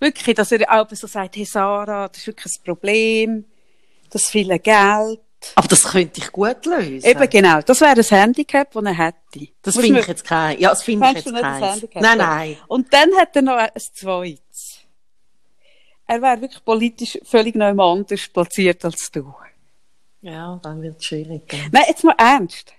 [0.00, 3.44] Wirklich, dass er auch so sagt, hey Sarah, das ist wirklich ein Problem,
[4.10, 5.20] das viele Geld.
[5.54, 7.04] Aber das könnte ich gut lösen.
[7.04, 9.48] Eben genau, das wäre ein Handicap, das er hätte.
[9.62, 10.58] Das finde ich jetzt kein.
[10.58, 11.80] Ja, das finde ich jetzt kein.
[11.94, 12.56] Nein, nein.
[12.68, 14.80] Und dann hat er noch ein zweites.
[16.06, 19.34] Er wäre wirklich politisch völlig noch anders platziert als du.
[20.20, 21.54] Ja, dann wird es schwierig.
[21.70, 22.72] Nein, jetzt mal ernst.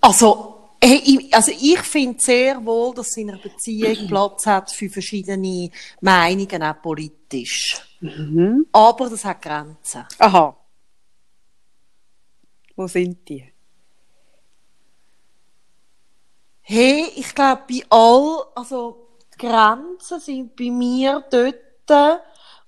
[0.00, 4.88] Also, hey, ich, also ich finde sehr wohl, dass in einer Beziehung Platz hat für
[4.88, 7.80] verschiedene Meinungen, auch politisch.
[8.72, 10.04] Aber das hat Grenzen.
[10.18, 10.56] Aha.
[12.74, 13.52] Wo sind die?
[16.62, 22.16] Hey, ich glaube, bei all, also die Grenzen sind bei mir dort,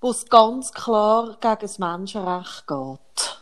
[0.01, 3.41] wo es ganz klar gegen das Menschenrecht geht.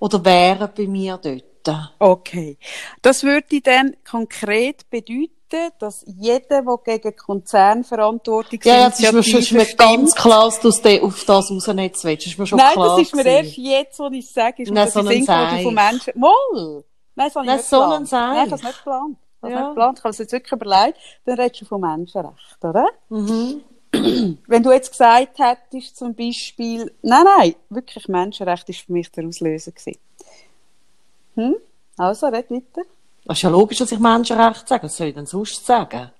[0.00, 1.94] Oder wären bei mir dort.
[1.98, 2.58] Okay.
[3.02, 5.37] Das würde dann konkret bedeuten,
[5.78, 10.46] dass jeder, der gegen Konzernverantwortung Ja, ja, das ist mir, schon- ist mir ganz klar,
[10.46, 12.04] dass du es auf das rausnehmen willst.
[12.04, 13.44] Das ist mir schon Nein, klar das ist mir gewesen.
[13.46, 16.12] erst jetzt, wo ich es sage, ist mir das so in ein von Menschen.
[16.16, 16.84] Moll!
[17.14, 18.12] Nein, das habe ich Nein, nicht so geplant.
[18.12, 19.16] Nein, ich habe es nicht geplant.
[19.42, 19.58] Es Ja.
[19.60, 19.98] nicht geplant.
[19.98, 20.98] Ich habe es jetzt wirklich überlegt.
[21.24, 22.86] Dann redest du von Menschenrecht, oder?
[23.08, 23.60] Mhm.
[24.46, 29.26] Wenn du jetzt gesagt hättest, zum Beispiel, nein, nein, wirklich Menschenrecht ist für mich der
[29.26, 29.98] Auslöser gewesen.
[31.36, 31.56] Hm?
[31.96, 32.82] Also, red weiter.
[33.28, 34.84] Das ist ja logisch, dass ich Menschenrecht sage.
[34.84, 36.10] Was soll ich denn sonst sagen?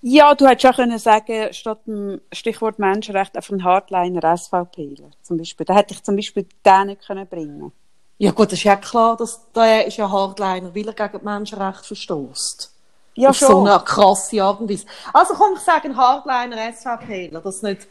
[0.00, 5.36] Ja, du hättest auch können sagen, statt dem Stichwort Menschenrecht einfach einen Hardliner SVPler, zum
[5.36, 5.66] Beispiel.
[5.66, 7.70] Da hätte ich zum Beispiel den nicht können bringen.
[8.16, 11.24] Ja gut, das ist ja klar, dass der ist ja Hardliner, weil er gegen die
[11.24, 12.74] Menschenrechte verstößt.
[13.14, 14.86] Ja, Auf so eine krasse Art und Weise.
[15.12, 17.86] Also komm, ich sage ein Hardliner SVPler, das nicht,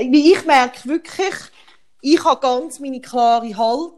[0.00, 1.34] ich merke wirklich,
[2.00, 3.92] ich habe ganz meine klare Haltung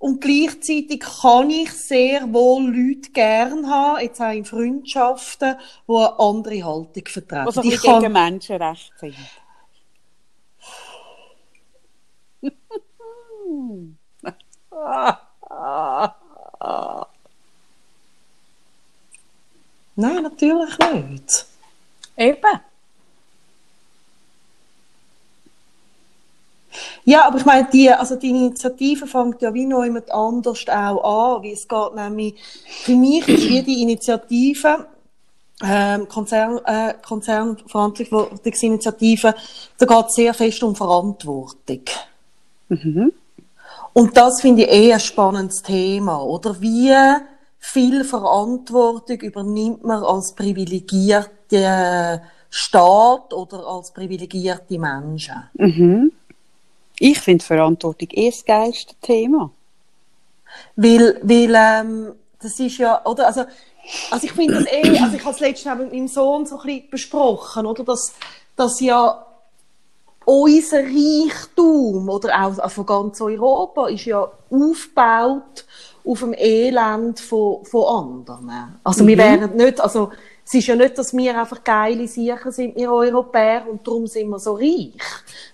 [0.00, 6.18] Und gleichzeitig kann ich sehr wohl Leute gern haben, jetzt auch in Freundschaften, die eine
[6.18, 7.36] andere Haltung vertreten.
[7.36, 9.14] Ein ich bisschen gegen Menschenrechte sind.
[19.96, 21.46] Nein, natürlich nicht.
[22.16, 22.60] Eben.
[27.04, 31.36] Ja, aber ich meine, die, also die Initiative fängt ja wie noch jemand anders auch
[31.36, 32.34] an, wie es geht nämlich,
[32.84, 34.86] für mich ist wie die Initiative,
[35.62, 39.34] ähm, Konzern, äh, Konzernverantwortungsinitiative,
[39.78, 41.82] da geht es sehr fest um Verantwortung.
[42.68, 43.12] Mhm.
[43.92, 46.58] Und das finde ich eh ein spannendes Thema, oder?
[46.60, 46.94] Wie
[47.58, 55.42] viel Verantwortung übernimmt man als privilegierte Staat oder als privilegierte Menschen?
[55.54, 56.12] Mhm.
[57.02, 59.50] Ich finde Verantwortung eh das geilste Thema.
[60.76, 63.26] Weil, weil ähm, das ist ja, oder?
[63.26, 63.44] Also,
[64.10, 66.66] also ich finde das eh, also ich habe es letztens mit meinem Sohn so ein
[66.66, 67.84] bisschen besprochen, oder?
[67.84, 68.12] Dass,
[68.54, 69.24] dass ja
[70.26, 75.64] unser Reichtum, oder auch von ganz Europa, ist ja aufgebaut
[76.04, 78.78] auf dem Elend von, von anderen.
[78.84, 79.08] Also Mhm.
[79.08, 80.10] wir wären nicht, also
[80.52, 84.28] es ist ja nicht, dass wir einfach geile Sicher sind, wir Europäer, und darum sind
[84.28, 84.90] wir so reich.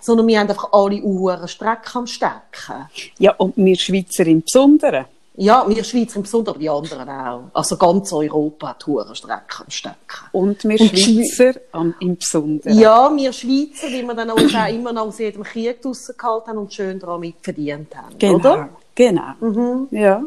[0.00, 2.88] Sondern wir haben einfach alle Uhren Strecke am Stecken.
[3.18, 5.04] Ja, und wir Schweizer im Besonderen.
[5.35, 7.42] Ja, wir Schweizer im Besonderen, aber die anderen auch.
[7.52, 9.96] Also ganz Europa hat Uhren Strecke am Stecken.
[10.32, 12.78] Und wir Und Schweizer am, im Besonderen.
[12.78, 16.72] Ja, wir Schweizer, wie wir dann auch immer noch aus jedem Krieg rausgehalten haben und
[16.72, 18.18] schön daran mitverdient haben.
[18.18, 18.37] genau.
[18.37, 18.70] Oder?
[18.94, 19.32] Genau.
[19.40, 19.88] Mhm.
[19.90, 20.22] Ja.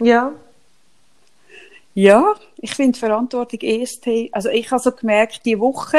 [0.00, 0.32] Ja.
[1.94, 4.30] Ja, ich finde Verantwortung EST.
[4.32, 5.98] Also ich habe so gemerkt, die Woche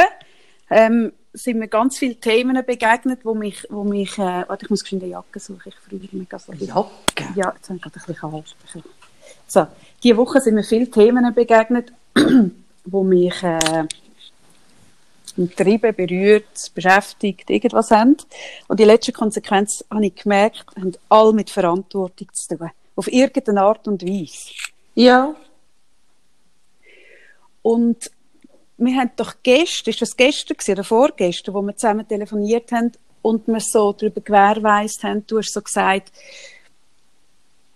[0.70, 4.84] ähm, sind mir ganz viele Themen begegnet, wo mich, wo mich, äh, warte, ich muss
[4.92, 6.54] eine Jacke suchen, ich freue mich so.
[6.54, 7.34] Jacke?
[7.36, 8.56] Ja, jetzt habe ich gerade ein bisschen kalt.
[9.48, 9.68] So,
[10.04, 11.94] die Woche sind mir viele Themen begegnet,
[12.86, 13.86] wo mich äh,
[15.38, 18.18] umtrieben, berührt, beschäftigt, irgendwas haben.
[18.68, 22.72] Und die letzte Konsequenz habe ich gemerkt, haben alle mit Verantwortung zu tun.
[22.96, 24.52] Auf irgendeine Art und Weise.
[24.96, 25.36] Ja.
[27.66, 28.12] Und
[28.78, 32.92] wir haben doch gestern, ist das gestern gewesen, oder vorgestern, wo wir zusammen telefoniert haben
[33.24, 36.12] und wir so darüber gewährweist haben, du hast so gesagt,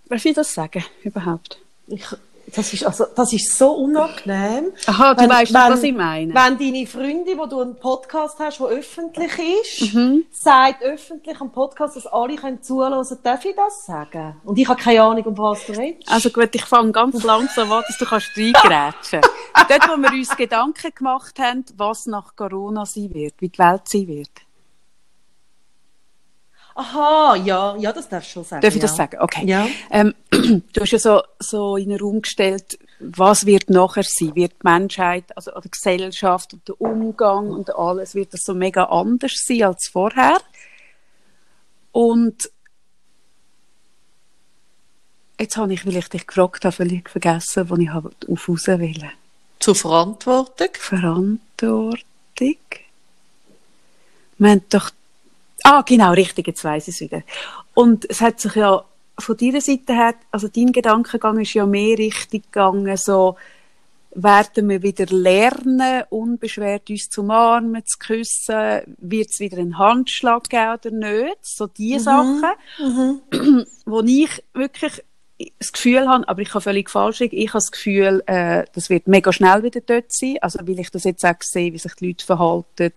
[0.07, 1.59] darf ich das sagen, überhaupt?
[1.87, 2.05] Ich,
[2.55, 4.71] das, ist, also, das ist so unangenehm.
[4.87, 6.33] Aha, du Wenn- weißt, wenn- was ich meine.
[6.33, 10.25] Wenn deine Freundin, wo du einen Podcast hast, der öffentlich ist, Mhm.
[10.31, 14.35] sagt öffentlich am Podcast, dass alle können zuhören darf ich das sagen?
[14.43, 16.11] Und ich habe keine Ahnung, um was du redest.
[16.11, 19.21] Also gut, ich fange ganz langsam an, dass du kannst reingrätschen.
[19.69, 23.81] Dort, wo wir uns Gedanken gemacht haben, was nach Corona sein wird, wie die Welt
[23.87, 24.29] sein wird.
[26.79, 28.61] Aha, ja, ja, das darfst du schon sagen.
[28.61, 28.87] Darf ich ja.
[28.87, 29.17] das sagen?
[29.19, 29.45] Okay.
[29.45, 29.67] Ja.
[29.91, 34.33] Ähm, du hast ja so, so in den Raum gestellt, was wird nachher sein?
[34.33, 38.85] Wird die Menschheit, also die Gesellschaft und der Umgang und alles, wird das so mega
[38.85, 40.37] anders sein als vorher?
[41.91, 42.49] Und
[45.37, 48.67] jetzt habe ich, weil ich dich gefragt habe, völlig vergessen, wo ich habe auf raus
[48.67, 49.11] will.
[49.59, 50.69] Zur Verantwortung.
[50.73, 51.99] Verantwortung.
[54.37, 54.91] Wir haben doch,
[55.69, 57.21] ah, genau, richtig, jetzt weiss ich es wieder.
[57.73, 58.83] Und es hat sich ja
[59.17, 63.35] von deiner Seite her, also dein Gedankengang ist ja mehr richtig gegangen, so,
[64.15, 70.49] werden wir wieder lernen, unbeschwert uns zu umarmen, zu küssen, wird es wieder einen Handschlag
[70.49, 72.43] geben oder nicht, so diese Sachen,
[73.85, 75.03] wo ich wirklich
[75.59, 79.07] das Gefühl habe, aber ich habe völlig falsch, ich habe das Gefühl, äh, das wird
[79.07, 82.07] mega schnell wieder dort sein, also weil ich das jetzt auch sehe, wie sich die
[82.07, 82.93] Leute verhalten,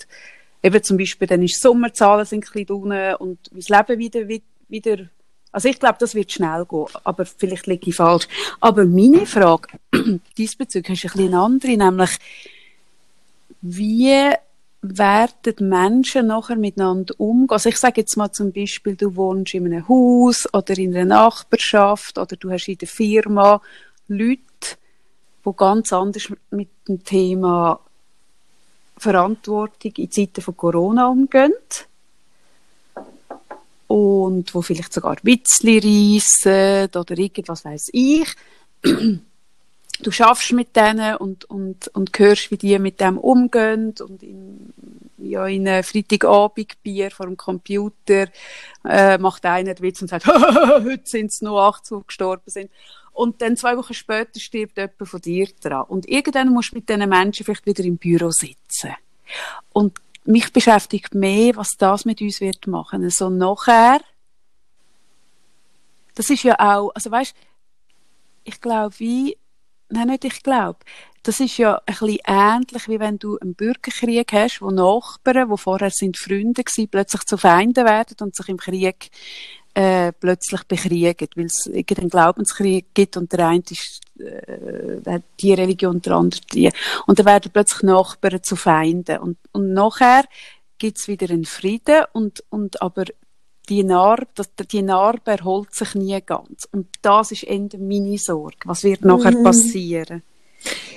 [0.62, 4.42] eben zum Beispiel, dann ist Sommerzahlen sind ein bisschen unten und das Leben wieder, wi-
[4.68, 5.09] wieder,
[5.51, 8.29] also ich glaube, das wird schnell gehen, aber vielleicht liege ich falsch.
[8.61, 9.68] Aber meine Frage
[10.38, 12.11] diesbezüglich ist ein bisschen eine andere, nämlich,
[13.61, 14.31] wie
[14.85, 17.51] werden Menschen nachher miteinander umgehen?
[17.51, 21.05] Also ich sage jetzt mal zum Beispiel, du wohnst in einem Haus oder in einer
[21.05, 23.61] Nachbarschaft oder du hast in der Firma
[24.09, 24.40] Leute,
[25.44, 27.79] die ganz anders mit dem Thema
[29.02, 31.52] Verantwortung in Zeiten von Corona umgehen.
[33.86, 38.28] Und wo vielleicht sogar Witzli reissen oder irgendwas weiß ich.
[40.02, 44.72] Du schaffst mit denen und, und, und hörst, wie die mit dem umgehen und in,
[45.18, 48.26] ja, in einem Freitagabendbier vor dem Computer
[48.84, 52.70] äh, macht einer den Witz und sagt, heute sind es nur acht, die gestorben sind.
[53.12, 55.85] Und dann zwei Wochen später stirbt jemand von dir dran.
[55.88, 58.94] Und irgendwann musst du mit diesen Menschen vielleicht wieder im Büro sitzen.
[59.72, 63.09] Und mich beschäftigt mehr, was das mit uns wird machen.
[63.11, 64.01] So nachher
[66.14, 67.35] das ist ja auch, also weißt,
[68.44, 69.37] ich glaube, wie,
[69.88, 70.79] nein, nicht ich glaube,
[71.22, 75.56] das ist ja ein bisschen ähnlich, wie wenn du einen Bürgerkrieg hast, wo Nachbarn, die
[75.56, 79.11] vorher sind Freunde waren, plötzlich zu Feinden werden und sich im Krieg
[79.74, 86.02] äh, plötzlich bekriegen, weil es irgendeinen Glaubenskrieg gibt und der eine ist äh, die Religion,
[86.02, 86.70] der andere die.
[87.06, 89.18] Und dann werden plötzlich Nachbarn zu Feinden.
[89.18, 90.24] Und, und nachher
[90.78, 93.04] gibt's wieder einen Frieden und, und aber
[93.68, 96.68] die Narbe, das, die Narbe erholt sich nie ganz.
[96.72, 98.58] Und das ist Ende meine Sorge.
[98.64, 99.44] Was wird nachher mhm.
[99.44, 100.22] passieren?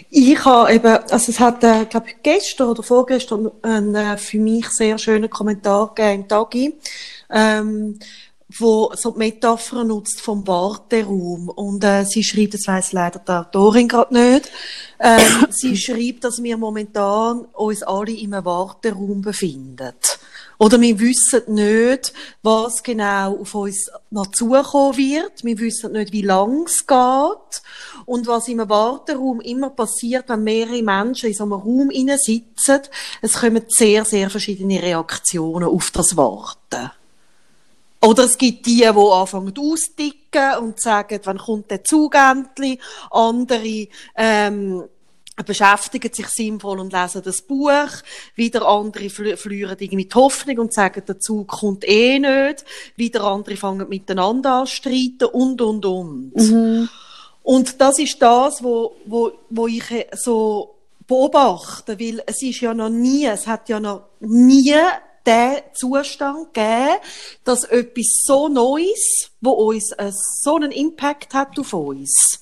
[0.10, 4.39] Ich habe eben, also es hat, äh, glaube ich, gestern oder vorgestern einen äh, für
[4.39, 6.80] mich sehr schönen Kommentar gegeben im Tagi,
[7.30, 7.99] ähm,
[8.58, 11.49] wo so die Metapher nutzt vom Warteraum.
[11.49, 14.49] Und äh, sie schreibt, das weiss leider die Autorin gerade nicht,
[14.99, 19.93] ähm, sie schreibt, dass wir momentan uns alle in einem Warteraum befinden.
[20.57, 25.43] Oder wir wissen nicht, was genau auf uns noch zukommen wird.
[25.43, 27.61] Wir wissen nicht, wie lang es geht.
[28.05, 32.81] Und was im Warteraum immer passiert, wenn mehrere Menschen in so einem Raum sitzen,
[33.21, 36.91] es kommen sehr, sehr verschiedene Reaktionen auf das Warten.
[38.05, 42.79] Oder es gibt die, die anfangen ausdicken und sagen, wann kommt der Zug endlich?
[43.09, 44.83] Andere, ähm,
[45.43, 47.89] beschäftigen sich sinnvoll und lesen das Buch.
[48.35, 52.63] Wieder andere verlieren irgendwie die Hoffnung und sagen, der Zug kommt eh nicht.
[52.95, 56.35] Wieder andere fangen miteinander an streiten und, und, und.
[56.35, 56.89] Mhm.
[57.43, 62.89] Und das ist das, wo, wo, wo ich so beobachte, weil es ist ja noch
[62.89, 64.73] nie, es hat ja noch nie
[65.25, 66.97] den Zustand gegeben,
[67.43, 69.93] dass etwas so Neues, wo uns
[70.41, 72.39] so einen Impact hat auf uns,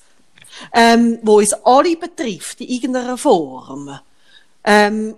[0.72, 3.98] ähm, wo uns alle betrifft, in irgendeiner Form,
[4.64, 5.14] ähm,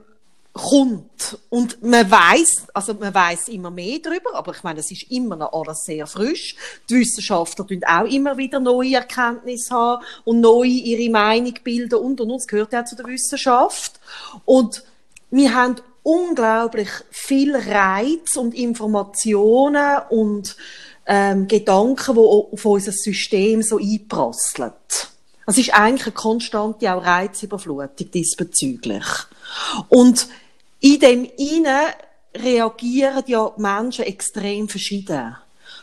[0.56, 1.38] kommt.
[1.50, 5.36] Und man weiß, also man weiß immer mehr darüber, aber ich meine, es ist immer
[5.36, 6.56] noch alles sehr frisch.
[6.88, 12.20] Die Wissenschaftler tun auch immer wieder neue Erkenntnisse haben und neu ihre Meinung bilden und,
[12.20, 12.28] und.
[12.30, 14.00] Das gehört ja zu der Wissenschaft.
[14.44, 14.82] Und
[15.30, 20.56] wir haben unglaublich viel Reiz und Informationen und
[21.06, 24.72] ähm, Gedanken, die auf unser System so einprasseln.
[25.46, 29.04] Es ist eigentlich eine konstante auch Reizüberflutung diesbezüglich.
[29.88, 30.26] Und
[30.80, 31.86] in dem Innen
[32.34, 35.36] reagieren ja Menschen extrem verschieden.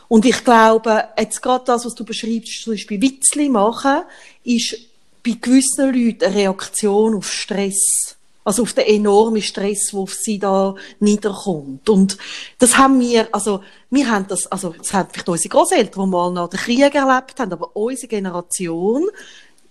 [0.08, 4.02] Und ich glaube, jetzt gerade das, was du beschreibst, zum Beispiel Witzli machen,
[4.44, 4.76] ist
[5.24, 8.16] bei gewissen Leuten eine Reaktion auf Stress.
[8.46, 11.88] Also auf den enormen Stress, der auf sie da niederkommt.
[11.88, 12.18] Und
[12.58, 16.30] das haben wir, also, wir haben das, also, das haben vielleicht unsere Großeltern, die mal
[16.30, 19.06] nach dem Krieg erlebt haben, aber unsere Generation,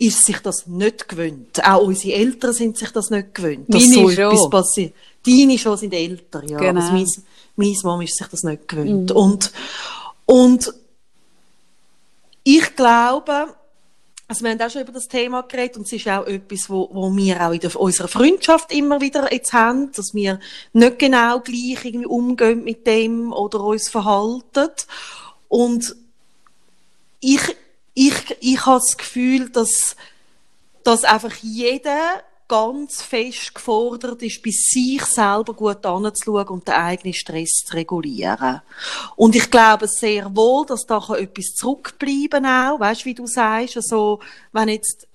[0.04, 1.64] ist sich das nicht gewöhnt.
[1.66, 4.26] Auch unsere Eltern sind sich das nicht gewöhnt, dass Meine so schon.
[4.26, 4.94] etwas passiert.
[5.26, 6.58] Deine schon sind älter, ja.
[6.58, 6.82] Genau.
[6.82, 7.08] Also mein,
[7.56, 9.10] meine Mom ist sich das nicht gewöhnt.
[9.12, 9.16] Mhm.
[9.16, 9.52] Und,
[10.26, 10.74] und
[12.44, 13.56] ich glaube,
[14.28, 16.90] also wir haben auch schon über das Thema geredet und es ist auch etwas, wo,
[16.92, 20.40] wo wir auch in der, unserer Freundschaft immer wieder jetzt haben, dass wir
[20.74, 24.70] nicht genau gleich irgendwie umgehen mit dem oder uns verhalten.
[25.48, 25.96] Und
[27.22, 27.42] ich,
[27.94, 29.96] ich, ich habe das Gefühl, dass,
[30.84, 37.14] dass einfach jeder ganz fest gefordert ist, bei sich selber gut anzuschauen und den eigenen
[37.14, 38.62] Stress zu regulieren.
[39.16, 44.20] Und ich glaube sehr wohl, dass da etwas zurückbleiben auch, weißt, wie du sagst, also,
[44.52, 45.08] wenn jetzt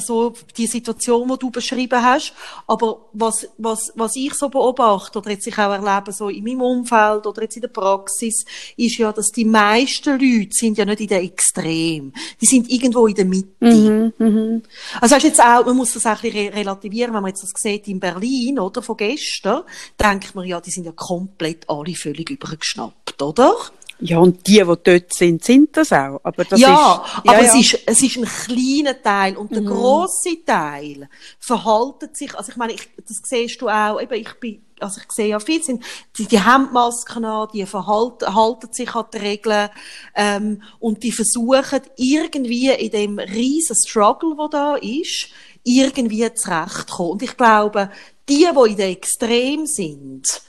[0.00, 2.32] so die Situation, die du beschrieben hast.
[2.66, 6.62] Aber was, was, was ich so beobachte oder jetzt ich auch erlebe, so in meinem
[6.62, 8.44] Umfeld oder jetzt in der Praxis,
[8.76, 12.12] ist ja, dass die meisten Leute sind ja nicht in der Extrem.
[12.40, 13.46] Die sind irgendwo in der Mitte.
[13.60, 14.62] Mhm, mhm.
[15.00, 17.52] Also hast jetzt auch, man muss das auch ein bisschen relativieren, wenn man jetzt das
[17.56, 19.62] sieht in Berlin, oder, von gestern,
[20.00, 23.54] denkt man ja, die sind ja komplett alle völlig übergeschnappt, oder?
[24.00, 26.20] Ja, und die, die dort sind, sind das auch.
[26.22, 27.48] Aber das ja, ist, ja, aber ja.
[27.48, 29.66] Es, ist, es ist ein kleiner Teil und der mhm.
[29.66, 34.62] grosse Teil verhaltet sich, also ich meine, ich, das siehst du auch, eben, ich bin,
[34.80, 35.84] also ich sehe ja viel, sind,
[36.18, 39.70] die, die haben Masken an, die verhalten, halten sich an die Regeln,
[40.14, 45.28] ähm, und die versuchen irgendwie in dem riesen Struggle, der da ist,
[45.62, 47.12] irgendwie zurechtzukommen.
[47.12, 47.90] Und ich glaube,
[48.28, 50.42] die, die in der Extrem sind,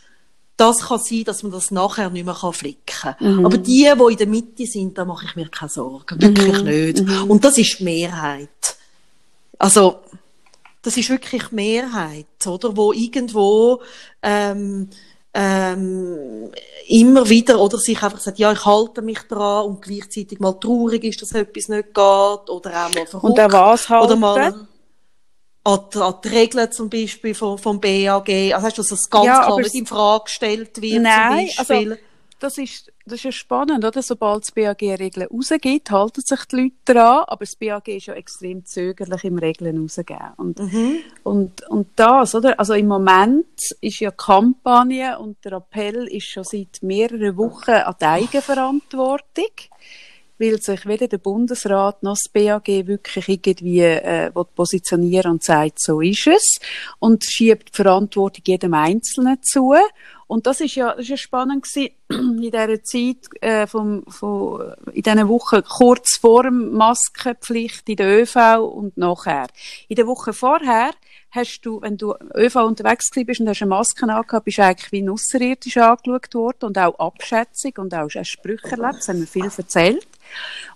[0.57, 3.15] das kann sein, dass man das nachher nicht mehr flicken kann.
[3.19, 3.45] Mhm.
[3.45, 6.21] Aber die, die in der Mitte sind, da mache ich mir keine Sorgen.
[6.21, 6.63] Wirklich mhm.
[6.63, 7.01] nicht.
[7.01, 7.31] Mhm.
[7.31, 8.49] Und das ist die Mehrheit.
[9.59, 9.99] Also,
[10.81, 12.75] das ist wirklich die Mehrheit, oder?
[12.77, 13.81] Wo irgendwo,
[14.21, 14.89] ähm,
[15.33, 16.51] ähm,
[16.87, 21.03] immer wieder, oder sich einfach sagt, ja, ich halte mich dran und gleichzeitig mal traurig
[21.03, 23.23] ist, dass etwas nicht geht, oder auch mal verrückt.
[23.23, 24.05] Und auch was halten?
[24.05, 24.67] Oder mal,
[25.65, 29.09] an die, an die Regeln zum Beispiel vom, vom BAG, also hast du, dass das
[29.09, 31.91] ganz ja, klar nicht in Frage gestellt wird nein, zum Beispiel?
[31.91, 32.03] Also,
[32.39, 34.01] das ist, das ist ja spannend, oder?
[34.03, 38.13] Sobald das BAG Regeln rausgibt, halten sich die Leute daran, aber das BAG ist ja
[38.13, 40.33] extrem zögerlich im Regeln rausgeben.
[40.37, 40.97] Und, mhm.
[41.23, 42.59] und, und das, oder?
[42.59, 43.47] Also im Moment
[43.81, 49.51] ist ja Kampagne und der Appell ist schon seit mehreren Wochen an die Eigenverantwortung
[50.37, 56.01] weil sich weder der Bundesrat noch das BAG wirklich irgendwie äh, positionieren und sagt, so
[56.01, 56.59] ist es
[56.99, 59.73] und schiebt die Verantwortung jedem Einzelnen zu.
[60.27, 64.73] Und das ist ja, das ist ja spannend gewesen, in dieser Zeit, äh, vom, von,
[64.91, 69.47] in diesen Wochen kurz vor dem Maskenpflicht in der ÖV und nachher.
[69.87, 70.91] In der Woche vorher
[71.29, 74.91] hast du, wenn du ÖV unterwegs bist und hast eine Maske angehabt, bist du eigentlich
[74.91, 79.45] wie ein angeschaut worden und auch Abschätzung und auch Sprüche erlebt, das haben wir viel
[79.45, 80.07] erzählt.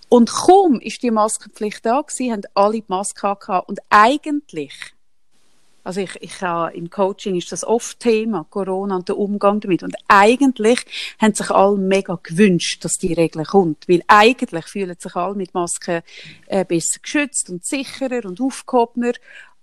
[0.08, 4.94] Und kaum ist die Maskenpflicht da gewesen, haben alle die Maske angehabt und eigentlich
[5.82, 9.82] also ich, ich habe, im Coaching ist das oft Thema, Corona und der Umgang damit.
[9.82, 10.84] Und eigentlich
[11.18, 13.88] haben sich alle mega gewünscht, dass die Regel kommt.
[13.88, 16.02] Weil eigentlich fühlen sich alle mit Masken
[16.46, 19.14] äh, besser geschützt und sicherer und aufgehobener.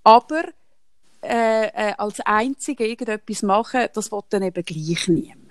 [0.04, 0.43] Aber
[1.21, 5.46] äh, äh, als Einzige irgendetwas machen, das will dann eben gleich niemand.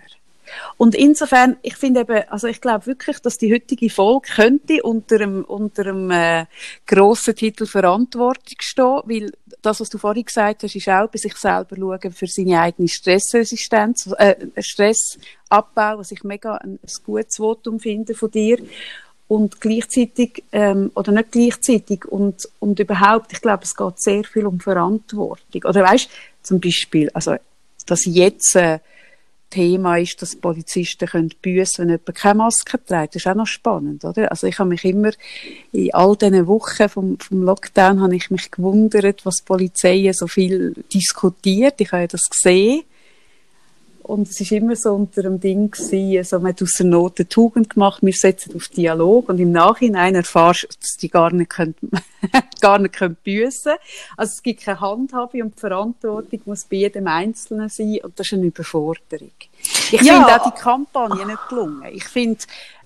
[0.76, 5.16] Und insofern, ich finde eben, also ich glaube wirklich, dass die heutige Folge könnte unter
[5.16, 6.46] einem, unter einem äh,
[6.86, 9.32] grossen Titel Verantwortung stehen, weil
[9.62, 12.88] das, was du vorhin gesagt hast, ist auch bei sich selber schauen für seine eigene
[12.88, 18.58] Stressresistenz, äh, Stressabbau, was ich mega ein, ein gutes Votum finde von dir.
[19.28, 24.46] Und gleichzeitig ähm, oder nicht gleichzeitig und und überhaupt ich glaube es geht sehr viel
[24.46, 25.64] um Verantwortung.
[25.64, 26.08] Oder weißt
[26.44, 27.34] zum Beispiel also
[27.86, 28.78] dass jetzt äh,
[29.56, 33.14] Thema ist, dass Polizisten können büssen, wenn jemand keine Maske trägt.
[33.14, 34.30] Das ist auch noch spannend, oder?
[34.30, 35.12] Also ich habe mich immer
[35.72, 40.74] in all diesen Wochen vom, vom Lockdown habe ich mich gewundert, was Polizei so viel
[40.92, 41.80] diskutiert.
[41.80, 42.82] Ich habe ja das gesehen
[44.06, 47.18] und es ist immer so unter dem Ding gewesen, also man hat aus der Not
[47.18, 51.32] eine Tugend gemacht, wir setzen auf Dialog und im Nachhinein erfahrst du, dass die gar
[51.32, 51.74] nicht können,
[52.60, 53.72] gar nicht können büssen.
[54.16, 58.28] Also es gibt keine Handhabe und die Verantwortung muss bei jedem Einzelnen sein und das
[58.28, 59.32] ist eine Überforderung.
[59.90, 60.14] Ich ja.
[60.14, 61.82] finde auch die Kampagne nicht gelungen.
[61.92, 62.38] Ich finde,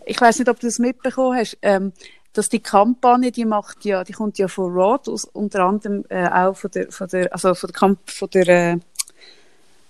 [0.06, 1.92] ich weiß nicht, ob du das mitbekommen hast, ähm,
[2.32, 6.54] dass die Kampagne, die macht ja, die kommt ja von Rod, unter anderem äh, auch
[6.54, 8.78] von der, von der, also von der, Kamp von der äh,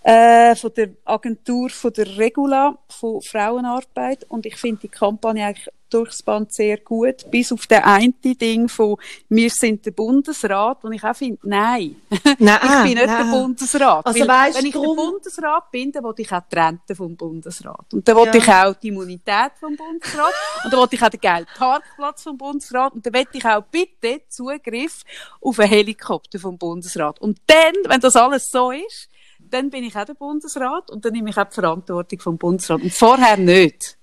[0.03, 5.69] äh, von der Agentur von der Regula von Frauenarbeit und ich finde die Kampagne eigentlich
[5.91, 8.97] durchs Band sehr gut, bis auf der eine Ding von
[9.29, 11.97] «Wir sind der Bundesrat», und ich auch finde, nein,
[12.39, 13.31] nein ich bin nicht nein.
[13.31, 14.07] der Bundesrat.
[14.07, 14.97] Also, weißt, wenn ich drum...
[14.97, 17.93] der Bundesrat bin, dann will ich auch die Rente vom Bundesrat.
[17.93, 18.35] Und dann will ja.
[18.35, 20.33] ich auch die Immunität vom Bundesrat.
[20.65, 22.95] und dann will ich auch den gelben Parkplatz vom Bundesrat.
[22.95, 25.03] Und dann will ich auch bitte Zugriff
[25.41, 27.21] auf einen Helikopter vom Bundesrat.
[27.21, 29.10] Und dann, wenn das alles so ist,
[29.51, 32.83] dann bin ich auch der Bundesrat und dann nehme ich auch die Verantwortung vom Bundesrat.
[32.83, 33.97] Und vorher nicht.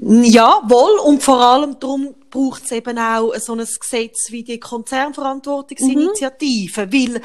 [0.00, 0.98] Ja, wohl.
[1.00, 6.86] Und vor allem darum braucht es eben auch so ein Gesetz wie die Konzernverantwortungsinitiative.
[6.86, 6.92] Mhm.
[6.92, 7.20] Weil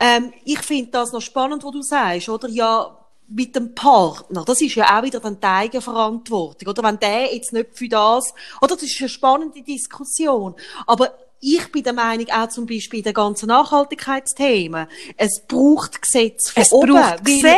[0.00, 2.48] ähm, ich finde das noch spannend, was du sagst, oder?
[2.48, 2.96] Ja,
[3.28, 6.80] mit dem Partner, das ist ja auch wieder dann die Eigenverantwortung, oder?
[6.84, 8.76] Wenn der jetzt nicht für das, oder?
[8.76, 10.54] Das ist eine spannende Diskussion.
[10.86, 16.52] Aber ich bin der Meinung, auch zum Beispiel in den ganzen Nachhaltigkeitsthemen, es braucht Gesetze
[16.52, 16.92] von es oben.
[16.92, 17.56] Braucht Gesetz.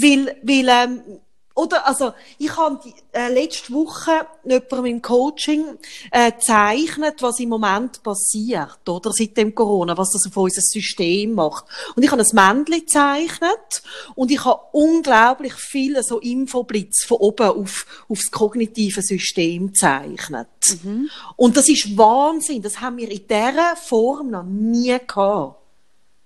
[0.00, 1.20] Weil, weil, ähm,
[1.58, 2.78] oder, also, ich habe
[3.10, 5.64] äh, letzte Woche jemandem im Coaching
[6.12, 11.32] äh, gezeichnet, was im Moment passiert, oder, seit dem Corona, was das auf unser System
[11.32, 11.64] macht.
[11.96, 13.82] Und ich habe ein Männchen gezeichnet
[14.14, 20.46] und ich habe unglaublich viele so Infoblitz von oben auf, aufs kognitive System gezeichnet.
[20.84, 21.10] Mhm.
[21.34, 25.56] Und das ist Wahnsinn, das haben wir in dieser Form noch nie gehabt.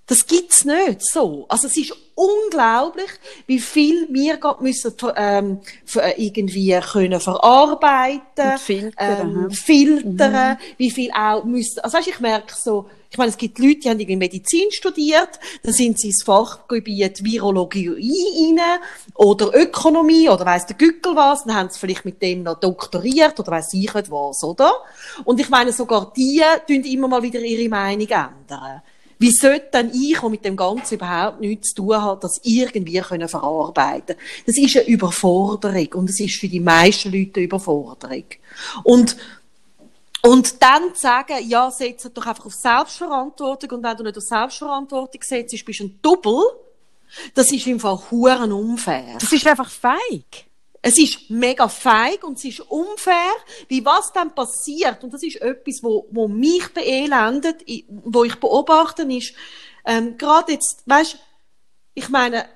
[0.07, 1.47] Das gibt's nicht so.
[1.49, 3.11] Also es ist unglaublich,
[3.47, 5.61] wie viel wir gerade müssen ähm,
[5.97, 10.57] äh, irgendwie können verarbeiten, filtern, ähm, filtern mhm.
[10.77, 11.81] wie viel auch müssen.
[11.81, 15.39] Also weißt, ich merke so, ich meine, es gibt Leute, die haben irgendwie Medizin studiert,
[15.63, 18.81] dann sind sie ins Fachgebiet Virologie rein
[19.15, 23.39] oder Ökonomie oder weiss der Gückel was, dann haben sie vielleicht mit dem noch doktoriert
[23.39, 24.73] oder weiss ich nicht was, oder?
[25.25, 28.81] Und ich meine, sogar die tun immer mal wieder ihre Meinung ändern.
[29.23, 32.99] Wie sollte denn ich, der mit dem Ganzen überhaupt nichts zu tun hat, das irgendwie
[32.99, 38.25] können verarbeiten Das ist eine Überforderung und es ist für die meisten Leute eine Überforderung.
[38.83, 39.16] Und
[40.25, 44.25] und dann zu sagen, ja, setz doch einfach auf Selbstverantwortung und wenn du nicht auf
[44.25, 46.43] Selbstverantwortung setzt, bist du ein Double,
[47.33, 49.18] das ist im Fall huren unfair.
[49.20, 50.47] Das ist einfach feig.
[50.85, 53.33] Es ist mega feig und es ist unfair,
[53.68, 55.05] wie was dann passiert.
[55.05, 59.33] Und das ist etwas, wo, wo mich beelendet, wo ich beobachte, ist,
[59.85, 61.18] ähm, gerade jetzt, weißt,
[61.95, 62.47] ich meine,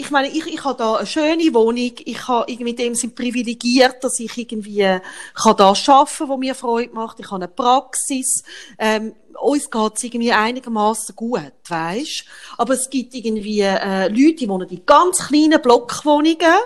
[0.00, 4.02] ich meine, ich, ich habe da eine schöne Wohnung, ich habe irgendwie dem sind privilegiert,
[4.02, 4.98] dass ich irgendwie
[5.34, 8.42] kann da arbeiten, wo mir Freude macht, ich habe eine Praxis,
[8.78, 12.24] ähm, uns geht's irgendwie einigermaßen gut, weisst?
[12.56, 16.58] Aber es gibt irgendwie äh, Leute, die wohnen in ganz kleinen Blockwohnungen,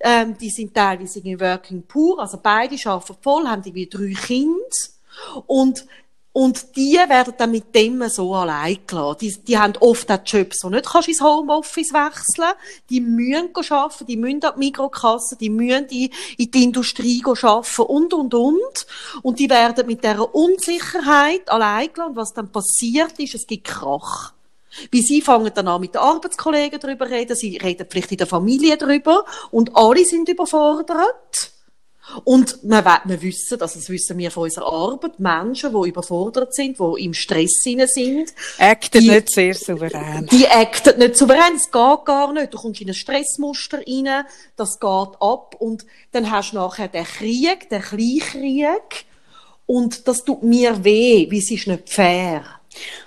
[0.00, 4.58] ähm, die sind teilweise irgendwie Working Poor, also beide arbeiten voll, haben irgendwie drei Kinder.
[5.46, 5.86] Und
[6.34, 9.18] und die werden dann mit dem so allein gelassen.
[9.20, 12.52] Die, die haben oft auch Jobs, wo nicht kannst ins Homeoffice wechseln.
[12.88, 17.82] Die müssen arbeiten, die müssen an die Mikrokasse, die müssen in, in die Industrie arbeiten
[17.82, 18.86] und, und, und.
[19.22, 22.10] Und die werden mit dieser Unsicherheit allein gelassen.
[22.12, 24.32] Und was dann passiert ist, es gibt Krach.
[24.90, 28.26] Wie sie fangen dann an mit den Arbeitskollegen darüber reden, sie reden vielleicht in der
[28.26, 31.51] Familie darüber und alle sind überfordert.
[32.24, 36.78] Und wir, wir wissen, also das wissen wir von unserer Arbeit, Menschen, die überfordert sind,
[36.78, 38.34] die im Stress sind.
[38.58, 40.26] Acten nicht sehr souverän.
[40.26, 42.52] Die acten nicht souverän, es geht gar nicht.
[42.52, 44.24] Du kommst in ein Stressmuster rein,
[44.56, 49.06] das geht ab und dann hast du nachher den Krieg, den Kleinkrieg
[49.66, 52.42] und das tut mir weh, wie es ist nicht fair.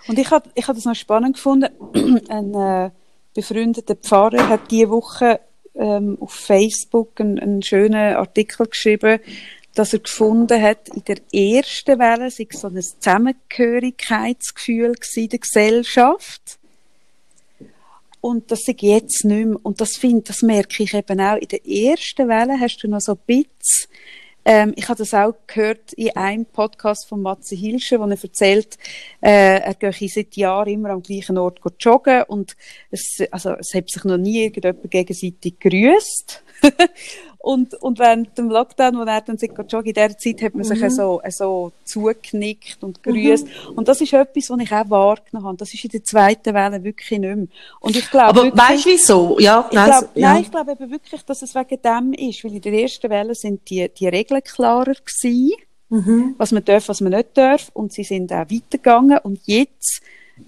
[0.08, 1.70] Und ich habe ich hab das noch spannend gefunden.
[2.30, 2.92] Ein äh,
[3.34, 5.40] befreundeter Pfarrer hat diese Woche
[5.78, 9.20] ähm, auf Facebook einen, einen schönen Artikel geschrieben,
[9.74, 16.58] dass er gefunden hat, in der ersten Welle sei so ein Zusammengehörigkeitsgefühl in der Gesellschaft.
[18.22, 19.60] Und das sei jetzt nicht mehr.
[19.62, 21.36] Und das finde, das merke ich eben auch.
[21.36, 23.92] In der ersten Welle hast du noch so ein bisschen
[24.46, 28.78] ähm, ich habe das auch gehört in einem Podcast von Matze Hilscher, wo er erzählt,
[29.22, 32.56] äh, er gehe seit Jahren immer am gleichen Ort joggen und
[32.92, 36.45] es, also, es hat sich noch nie irgendjemand gegenseitig grüßt.
[37.46, 40.68] Und, und während dem Lockdown, wo er dann sich joggen, in dieser Zeit hat man
[40.68, 40.76] mhm.
[40.80, 43.46] sich so, so zugeknickt und grüßt.
[43.46, 43.74] Mhm.
[43.76, 45.58] Und das ist etwas, was ich auch wahrgenommen habe.
[45.58, 47.48] Das ist in der zweiten Welle wirklich nicht mehr.
[47.80, 49.40] Und ich glaube, Aber weißt du wieso?
[49.40, 50.34] Ja, ich glaub, ja.
[50.34, 52.44] Nein, ich glaube eben wirklich, dass es wegen dem ist.
[52.44, 55.54] Weil in der ersten Welle sind die, die Regeln klarer gewesen.
[55.90, 56.34] Mhm.
[56.40, 57.70] Was man darf, was man nicht darf.
[57.74, 59.20] Und sie sind auch weitergegangen.
[59.20, 60.02] Und jetzt,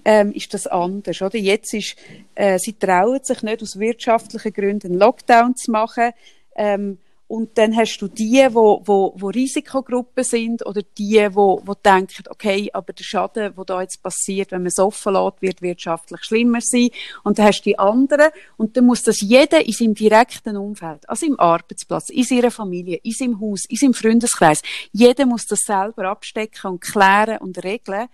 [0.04, 1.38] ähm, ist das anders, oder?
[1.38, 1.96] Jetzt ist,
[2.34, 6.12] äh, sie trauen sich nicht aus wirtschaftlichen Gründen einen Lockdown zu machen.
[6.56, 11.74] Ähm, und dann hast du die, wo, wo, wo Risikogruppen sind oder die, wo, wo
[11.74, 15.60] denken, okay, aber der Schaden, wo da jetzt passiert, wenn man es offen lässt, wird
[15.60, 16.88] wirtschaftlich schlimmer sein.
[17.24, 21.06] Und dann hast du die anderen und dann muss das jeder in seinem direkten Umfeld,
[21.06, 24.62] also im Arbeitsplatz, in seiner Familie, in seinem Haus, in seinem Freundeskreis,
[24.92, 28.08] jeder muss das selber abstecken und klären und regeln.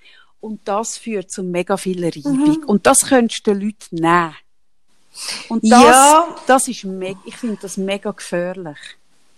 [0.45, 2.37] Und das führt zu mega viel Reibung.
[2.37, 2.65] Mhm.
[2.67, 4.37] Und das könntest du den Leuten nehmen.
[5.49, 6.37] Und das, ja.
[6.47, 8.77] das ist mega, ich finde das mega gefährlich.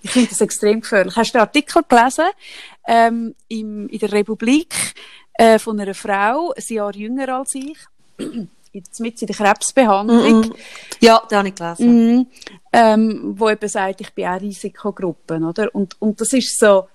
[0.03, 1.15] Ich finde das extrem gefährlich.
[1.15, 2.25] Hast du den Artikel gelesen,
[2.89, 4.75] ähm, im, in der Republik,
[5.35, 7.79] äh, von einer Frau, ein Jahr jünger als ich,
[8.99, 10.41] mit in der Krebsbehandlung.
[10.41, 10.57] Mm -mm.
[10.99, 12.17] Ja, den habe ich gelesen.
[12.17, 12.27] Mm,
[12.73, 15.73] ähm, wo eben sagt, ich bin auch Risikogruppen, oder?
[15.73, 16.89] Und, und das ist so,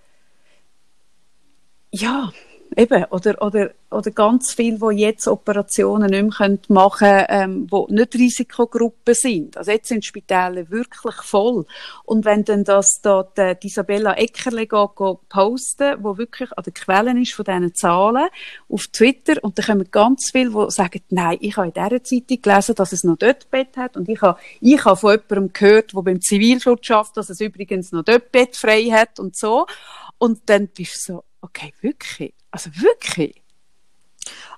[1.91, 2.29] ja,
[2.77, 7.93] eben, oder, oder, oder ganz viele, die jetzt Operationen nicht mehr machen können, ähm, die
[7.93, 9.57] nicht Risikogruppen sind.
[9.57, 11.65] Also jetzt sind die Spitäle wirklich voll.
[12.05, 17.21] Und wenn dann das da die Isabella Eckerle geht, posten, wo wirklich an der Quelle
[17.21, 18.27] ist von diesen Zahlen,
[18.69, 22.41] auf Twitter, und dann kommen ganz viele, die sagen, nein, ich habe in dieser Zeitung
[22.41, 25.93] gelesen, dass es noch dort Bett hat, und ich habe, ich habe von jemandem gehört,
[25.93, 29.65] der beim Zivilschutz schafft, dass es übrigens noch dort Bett frei hat und so.
[30.17, 32.33] Und dann bist du so, okay, wirklich?
[32.51, 33.41] Also wirklich.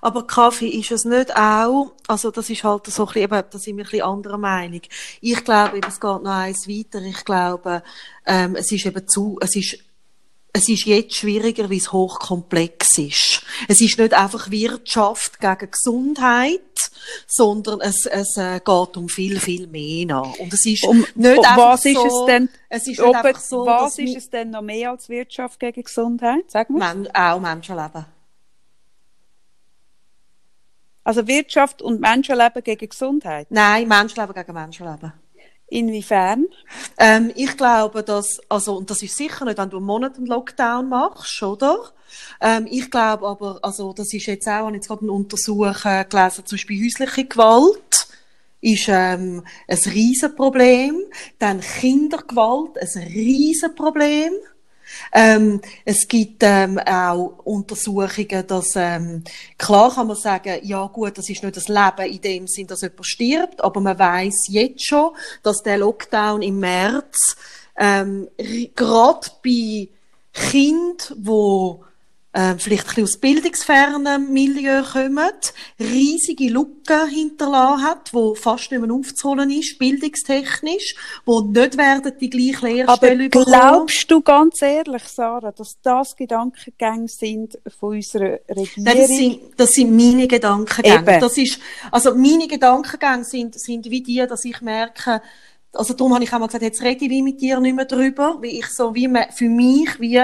[0.02, 3.58] Aber Kaffee ist es nicht auch, also das ist halt so ein bisschen, eben, da
[3.58, 4.82] sind wir ein bisschen anderer Meinung.
[5.20, 7.00] Ich glaube, es geht noch eins weiter.
[7.00, 7.82] Ich glaube,
[8.26, 9.78] ähm, es ist eben zu, es ist
[10.56, 13.42] es ist jetzt schwieriger, weil es hochkomplex ist.
[13.66, 16.60] Es ist nicht einfach Wirtschaft gegen Gesundheit,
[17.26, 20.38] sondern es, es äh, geht um viel, viel mehr nach.
[20.38, 23.02] Und es ist um, nicht um, einfach was ist so, es denn, es ist nicht
[23.02, 26.44] einfach so, was ist es denn noch mehr als Wirtschaft gegen Gesundheit?
[26.46, 26.94] Sag mal.
[26.94, 28.06] Men auch Menschenleben.
[31.02, 33.48] Also Wirtschaft und Menschenleben gegen Gesundheit?
[33.50, 35.12] Nein, Menschenleben gegen Menschenleben.
[35.68, 36.46] Inwiefern?
[36.98, 40.26] Ähm, ich glaube, dass, also, und das ist sicher nicht, wenn du einen Monat einen
[40.26, 41.92] Lockdown machst, oder?
[42.40, 45.74] Ähm, ich glaube aber, also, das ist jetzt auch, ich jetzt gerade eine Untersuchung
[46.08, 48.08] gelesen, zum Beispiel häusliche Gewalt
[48.64, 51.02] ist ähm, ein Riesenproblem.
[51.38, 54.32] Dann Kindergewalt, ein Riesenproblem.
[55.12, 59.24] Ähm, es gibt ähm, auch Untersuchungen, dass ähm,
[59.58, 62.82] klar kann man sagen, ja gut, das ist nicht das Leben in dem Sinn, dass
[62.82, 65.10] jemand stirbt, aber man weiß jetzt schon,
[65.42, 67.36] dass der Lockdown im März
[67.76, 68.28] ähm,
[68.74, 69.88] gerade bei
[70.32, 71.84] Kind, wo
[72.34, 75.30] äh, vielleicht ein bisschen aus bildungsfernem Milieu kommen,
[75.78, 82.28] riesige Lücken hinterlassen hat, wo fast nicht mehr aufzuholen ist, bildungstechnisch, wo nicht werden die
[82.28, 88.84] gleichen Lehrstellen Aber glaubst du ganz ehrlich, Sarah, dass das Gedankengänge sind von unserer Regierung?
[88.84, 91.20] Nein, das sind, das sind meine Gedankengänge.
[91.20, 91.60] Das ist,
[91.92, 95.22] also meine Gedankengänge sind, sind wie die, dass ich merke,
[95.74, 98.38] also darum habe ich auch mal gesagt, jetzt rede ich mit dir nicht mehr drüber,
[98.40, 100.20] wie ich so wie für mich wie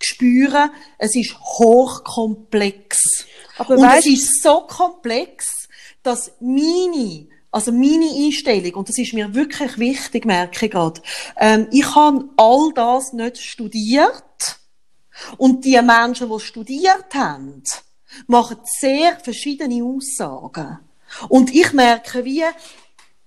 [0.00, 3.26] spüre, es ist hochkomplex.
[3.58, 5.68] Aber und weißt, es ist so komplex,
[6.02, 11.02] dass meine also meine Einstellung, und das ist mir wirklich wichtig, merke ich gerade,
[11.36, 14.58] ähm, ich habe all das nicht studiert
[15.36, 17.62] und die Menschen, die studiert haben,
[18.26, 20.78] machen sehr verschiedene Aussagen.
[21.28, 22.44] Und ich merke, wie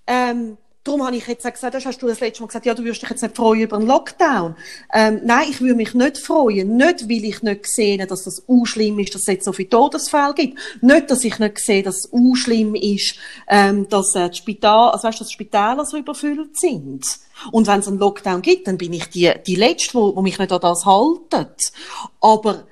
[0.08, 2.84] ähm, Darum habe ich jetzt gesagt, das hast du das letzte Mal gesagt, ja, du
[2.84, 4.56] wirst dich jetzt nicht freuen über einen Lockdown.
[4.94, 6.78] Ähm, nein, ich würde mich nicht freuen.
[6.78, 9.70] Nicht, weil ich nicht sehe, dass das u schlimm ist, dass es jetzt so viele
[9.70, 10.60] Todesfälle gibt.
[10.84, 13.16] Nicht, dass ich nicht sehe, dass es u schlimm ist,
[13.48, 17.04] ähm, dass äh, die Spital, also weißt, dass die Spitäler so überfüllt sind.
[17.52, 20.38] Und wenn es einen Lockdown gibt, dann bin ich die, die Letzte, wo, wo mich
[20.38, 21.72] nicht an das haltet.
[22.22, 22.68] Aber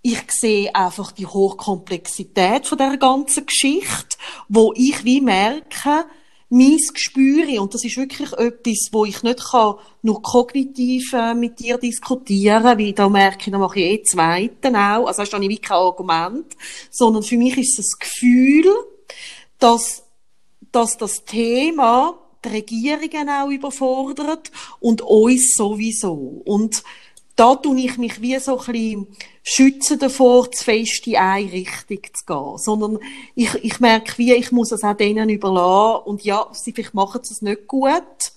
[0.00, 4.16] ich sehe einfach die Hochkomplexität von der ganzen Geschichte,
[4.48, 6.06] wo ich wie merke,
[6.50, 11.60] mein Gespür, und das ist wirklich etwas, wo ich nicht kann, nur kognitiv äh, mit
[11.60, 15.38] dir diskutieren, weil da merke ich, da mache ich eh Zweiten auch, also hast du
[15.38, 16.56] nicht kein Argument,
[16.90, 18.66] sondern für mich ist es das Gefühl,
[19.60, 20.02] dass,
[20.72, 26.42] dass das Thema die Regierungen auch überfordert und uns sowieso.
[26.44, 26.82] Und
[27.36, 29.06] da tue ich mich wie so ein bisschen
[29.50, 32.58] schützen davor, zu fest in eine Richtung zu gehen.
[32.58, 32.98] Sondern
[33.34, 36.04] ich, ich merke wie, ich muss es auch denen überlassen.
[36.04, 38.32] Und ja, sie vielleicht machen es nicht gut,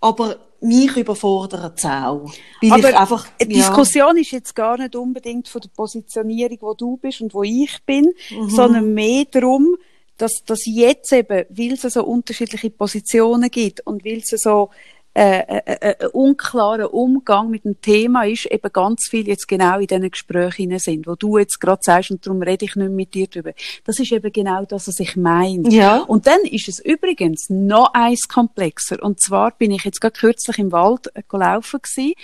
[0.00, 2.30] aber mich überfordert es auch.
[2.70, 3.66] Aber einfach, die ja.
[3.66, 7.78] Diskussion ist jetzt gar nicht unbedingt von der Positionierung, wo du bist und wo ich
[7.86, 8.50] bin, mhm.
[8.50, 9.76] sondern mehr darum,
[10.18, 14.68] dass, dass jetzt eben, weil es so unterschiedliche Positionen gibt und weil es so
[15.14, 19.86] äh, äh, äh, unklarer Umgang mit dem Thema ist, eben ganz viel jetzt genau in
[19.86, 23.26] diesen Gesprächen sind, wo du jetzt gerade sagst, und darum rede ich nicht mit dir
[23.26, 23.52] drüber.
[23.84, 25.68] Das ist eben genau das, was ich meine.
[25.68, 25.98] Ja.
[25.98, 29.02] Und dann ist es übrigens noch eins komplexer.
[29.02, 32.14] Und zwar bin ich jetzt gerade kürzlich im Wald äh, gelaufen gewesen,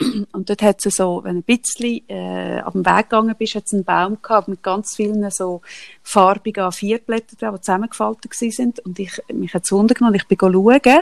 [0.32, 3.54] und dort hat es so, wenn du ein bisschen äh, auf dem Weg gegangen bist,
[3.54, 5.60] hat es einen Baum gehabt mit ganz vielen so
[6.02, 8.80] farbigen A4-Blättern, die zusammengefaltet sind.
[8.80, 11.00] Und ich, mich hat es wundern ich bin schauen.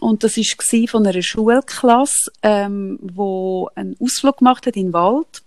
[0.00, 5.42] Und das war von einer Schulklasse, ähm, wo einen Ausflug gemacht hat in den Wald,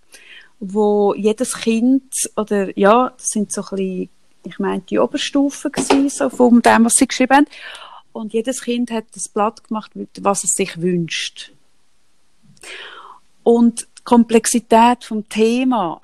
[0.60, 4.08] wo jedes Kind, oder ja, das sind so ein bisschen,
[4.44, 7.46] ich meine, die Oberstufen gewesen, so von dem, was sie geschrieben haben.
[8.12, 9.90] Und jedes Kind hat das Blatt gemacht,
[10.20, 11.50] was es sich wünscht.
[13.42, 16.00] Und die Komplexität vom Thema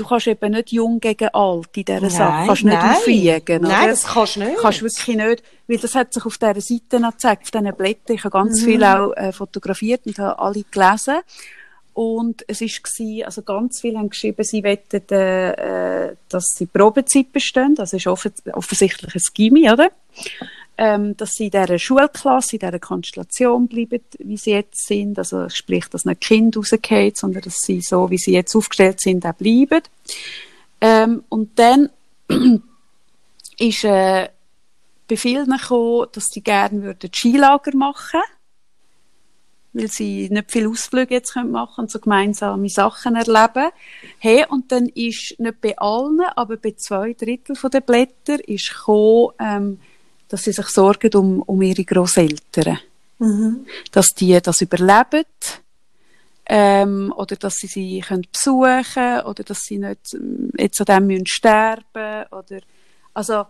[0.00, 2.90] du kannst eben nicht jung gegen alt in dieser nein, Sache, kannst nicht nein.
[2.90, 3.62] aufwiegen.
[3.62, 4.56] Nein, das kannst du nicht.
[4.58, 8.16] Kannst wirklich nicht, weil das hat sich auf dieser Seite noch gezeigt, auf diesen Blättern.
[8.16, 8.64] Ich habe ganz mhm.
[8.64, 11.18] viel auch äh, fotografiert und habe alle gelesen.
[11.92, 16.66] Und es ist gewesen, also ganz viele haben geschrieben, sie wettet, äh, äh, dass sie
[16.66, 17.74] Probezeit bestehen.
[17.74, 19.90] Das ist offen, offensichtlich ein Gimmi, oder?
[20.80, 25.18] Ähm, dass sie in dieser Schulklasse, in dieser Konstellation bleiben, wie sie jetzt sind.
[25.18, 29.26] Also sprich, dass nicht Kind rausgeht, sondern dass sie so, wie sie jetzt aufgestellt sind,
[29.26, 29.82] auch bleiben.
[30.80, 31.90] Ähm, und dann
[33.58, 34.30] ist äh,
[35.06, 38.22] Befehl gekommen, dass sie gerne würden Skilager machen
[39.72, 43.70] weil sie nicht viel Ausflüge jetzt machen können und so gemeinsame Sachen erleben.
[44.18, 49.28] Hey, und dann ist nicht bei allen, aber bei zwei Drittel der Blätter ist gekommen,
[49.38, 49.80] ähm,
[50.30, 52.78] dass sie sich sorgen um, um ihre Großeltern.
[53.18, 53.66] Mhm.
[53.92, 55.26] Dass die das überleben,
[56.46, 61.06] ähm, oder dass sie sie können besuchen oder dass sie nicht ähm, jetzt an dem
[61.06, 62.60] müssen sterben oder
[63.14, 63.44] also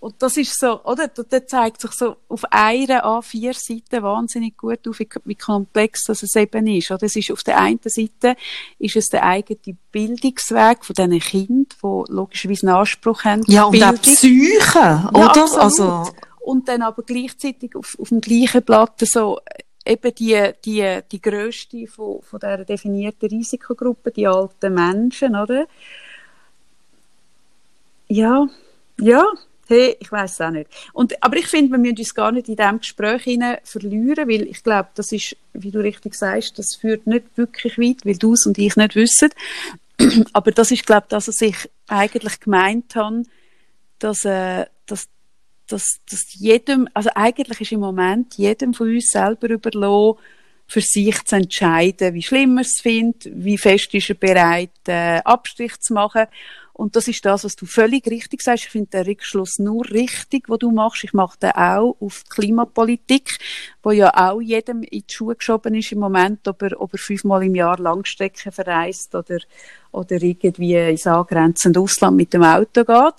[0.00, 1.08] und das ist so, oder?
[1.08, 6.22] Da zeigt sich so auf einer A4 Seite wahnsinnig gut auf, wie, wie komplex das
[6.22, 6.92] es eben ist.
[6.92, 7.04] Oder?
[7.04, 8.36] Es ist auf der einen Seite
[8.78, 13.42] ist es der eigene Bildungsweg von diesen Kindern, die logischerweise einen Anspruch haben.
[13.48, 13.96] Ja, und Bildung.
[13.96, 15.32] auch Psyche, oder?
[15.34, 16.04] Ja, also.
[16.40, 19.40] Und dann aber gleichzeitig auf, auf dem gleichen Blatt so,
[19.84, 25.66] eben die, die, die grösste von, von dieser definierten Risikogruppe, die alten Menschen, oder?
[28.06, 28.48] Ja,
[29.00, 29.24] ja,
[29.68, 30.70] Hey, ich weiß es auch nicht.
[30.94, 34.48] Und, aber ich finde, wir müssen uns gar nicht in diesem Gespräch hinein verlieren, weil
[34.48, 38.32] ich glaube, das ist, wie du richtig sagst, das führt nicht wirklich weit, weil du
[38.32, 39.28] es und ich nicht wissen.
[40.32, 43.24] aber das ist, glaube ich, das, was ich eigentlich gemeint habe,
[43.98, 45.08] dass, äh, dass,
[45.66, 50.18] dass, dass jedem, also eigentlich ist im Moment jedem von uns selber überlassen,
[50.66, 55.18] für sich zu entscheiden, wie schlimm er es findet, wie fest ist er bereit, äh,
[55.24, 56.26] Abstrich zu machen.
[56.78, 58.66] Und das ist das, was du völlig richtig sagst.
[58.66, 61.02] Ich finde den Rückschluss nur richtig, wo du machst.
[61.02, 63.36] Ich mache den auch auf die Klimapolitik,
[63.82, 66.98] wo ja auch jedem in die Schuhe geschoben ist im Moment, ob er, ob er
[67.00, 69.38] fünfmal im Jahr Langstrecke verreist oder,
[69.90, 73.14] oder irgendwie ins angrenzende Ausland mit dem Auto geht.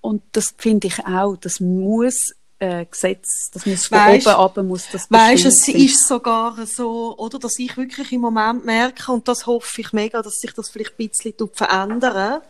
[0.00, 2.32] Und das finde ich auch, das muss
[2.62, 5.86] äh, Gesetz, das muss von Weisst- oben ab, muss das Weißt, es bestimmt sein.
[5.86, 10.22] ist sogar so, oder, dass ich wirklich im Moment merke, und das hoffe ich mega,
[10.22, 12.40] dass sich das vielleicht ein bisschen tut verändern,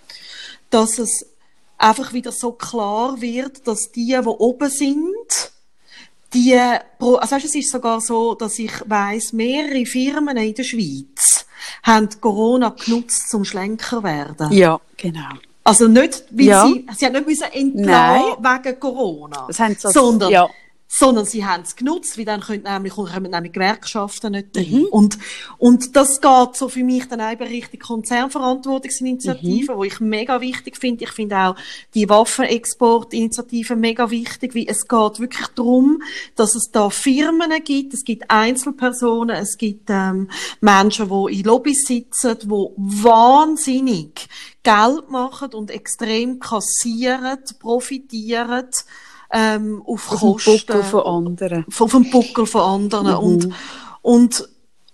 [0.69, 1.27] dass es
[1.79, 5.51] einfach wieder so klar wird, dass die, die oben sind,
[6.35, 11.47] die, also weißt, es ist sogar so, dass ich weiss, mehrere Firmen in der Schweiz
[11.83, 14.53] haben Corona genutzt zum Schlenker werden.
[14.53, 15.31] Ja, genau.
[15.65, 16.67] Also nicht, weil Ja.
[16.67, 20.49] sie, sie haben nicht müssen entlassen wegen Corona, Das haben sie sondern, ja.
[20.95, 24.61] Sondern sie haben es genutzt, weil dann können nämlich, kommen nämlich Gewerkschaften nicht Mhm.
[24.61, 24.85] rein.
[24.91, 25.19] Und,
[25.57, 29.77] und das geht so für mich dann in Richtung Konzernverantwortungsinitiative, Mhm.
[29.79, 31.05] wo ich mega wichtig finde.
[31.05, 31.57] Ich finde auch
[31.95, 36.03] die Waffenexportinitiative mega wichtig, weil es geht wirklich darum,
[36.37, 40.29] dass es da Firmen gibt, es gibt Einzelpersonen, es gibt ähm,
[40.61, 44.29] Menschen, die in Lobbys sitzen, die wahnsinnig
[44.63, 48.69] Geld machen und extrem kassieren, profitieren
[49.33, 51.65] ähm, auf, Auf Kosten Buckel von anderen.
[51.69, 53.07] von, vom Buckel von anderen.
[53.07, 53.17] Mhm.
[53.19, 53.49] Und,
[54.03, 54.49] und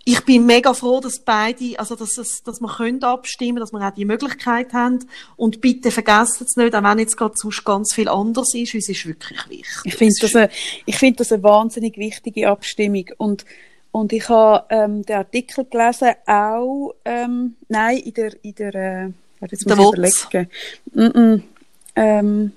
[0.05, 3.87] ich bin mega froh, dass beide, also dass, es, dass wir können abstimmen, dass wir
[3.87, 5.01] auch die Möglichkeit haben.
[5.37, 8.89] Und bitte vergessen es nicht, auch wenn jetzt gerade sonst ganz viel anders ist, uns
[8.89, 9.67] ist wirklich wichtig.
[9.85, 10.51] Ich finde das, eine-
[10.87, 13.45] ich finde das eine wahnsinnig wichtige Abstimmung und
[13.91, 19.11] und ich habe ähm, den Artikel gelesen, auch ähm, nein in der in der äh,
[19.51, 20.27] jetzt Der muss ich Wotz.
[20.31, 20.51] überlegen.
[20.93, 21.43] Mm -mm,
[21.97, 22.53] ähm,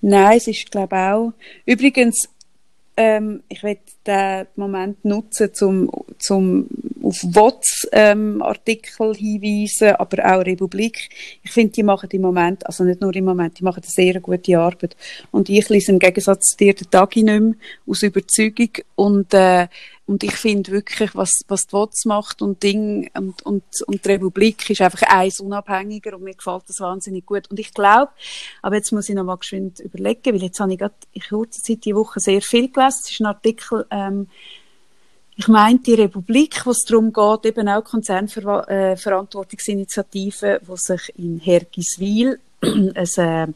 [0.00, 1.32] nein, es ist glaube auch.
[1.66, 2.28] Übrigens,
[2.96, 6.68] ähm, ich werde den Moment nutzen, zum zum
[7.02, 11.08] auf WOTS ähm, hinweisen, aber auch Republik.
[11.42, 14.20] Ich finde, die machen im Moment, also nicht nur im Moment, die machen eine sehr
[14.20, 14.96] gute Arbeit.
[15.30, 17.54] Und ich lese im Gegensatz zu dir den Tagi nicht mehr,
[17.86, 18.70] aus Überzeugung.
[18.96, 19.68] Und, äh,
[20.10, 24.08] und ich finde wirklich, was, was die WOTS macht und Ding und, und, und die
[24.08, 27.48] Republik ist einfach eins unabhängiger und mir gefällt das wahnsinnig gut.
[27.48, 28.10] Und ich glaube,
[28.60, 31.62] aber jetzt muss ich noch mal geschwind überlegen, weil jetzt habe ich gerade in kurzer
[31.62, 32.98] Zeit die Woche sehr viel gelesen.
[33.04, 34.26] Es ist ein Artikel, ähm,
[35.36, 42.40] ich meine die Republik, wo es darum geht, eben auch Konzernverantwortungsinitiativen, wo sich in Hergiswil
[42.62, 43.46] ein äh,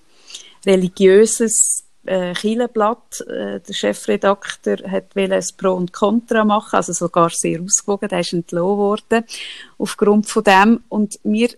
[0.65, 8.09] religiöses äh, äh, der Chefredakteur hat ein Pro und Contra machen, also sogar sehr ausgewogen,
[8.09, 9.25] der ist entlohnt worden
[9.79, 10.85] aufgrund von dem.
[10.89, 11.49] Und mir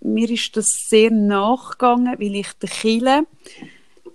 [0.00, 3.26] mir ist das sehr nachgegangen, weil ich der Kirche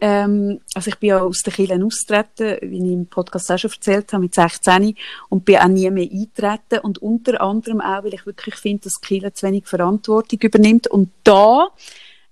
[0.01, 3.71] ähm, also ich bin ja aus der Kirche austreten, wie ich im Podcast auch schon
[3.71, 4.95] erzählt habe, mit 16
[5.27, 9.01] und bin auch nie mehr eintreten und unter anderem auch, weil ich wirklich finde, dass
[9.01, 10.87] Kirche zu wenig Verantwortung übernimmt.
[10.87, 11.67] Und da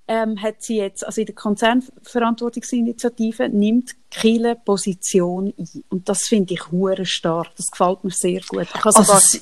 [0.07, 6.53] ähm, hat sie jetzt, also in der Konzernverantwortungsinitiative nimmt Kirche Position ein und das finde
[6.53, 8.67] ich hure stark, das gefällt mir sehr gut.
[8.73, 9.41] Ich Also, sogar, es,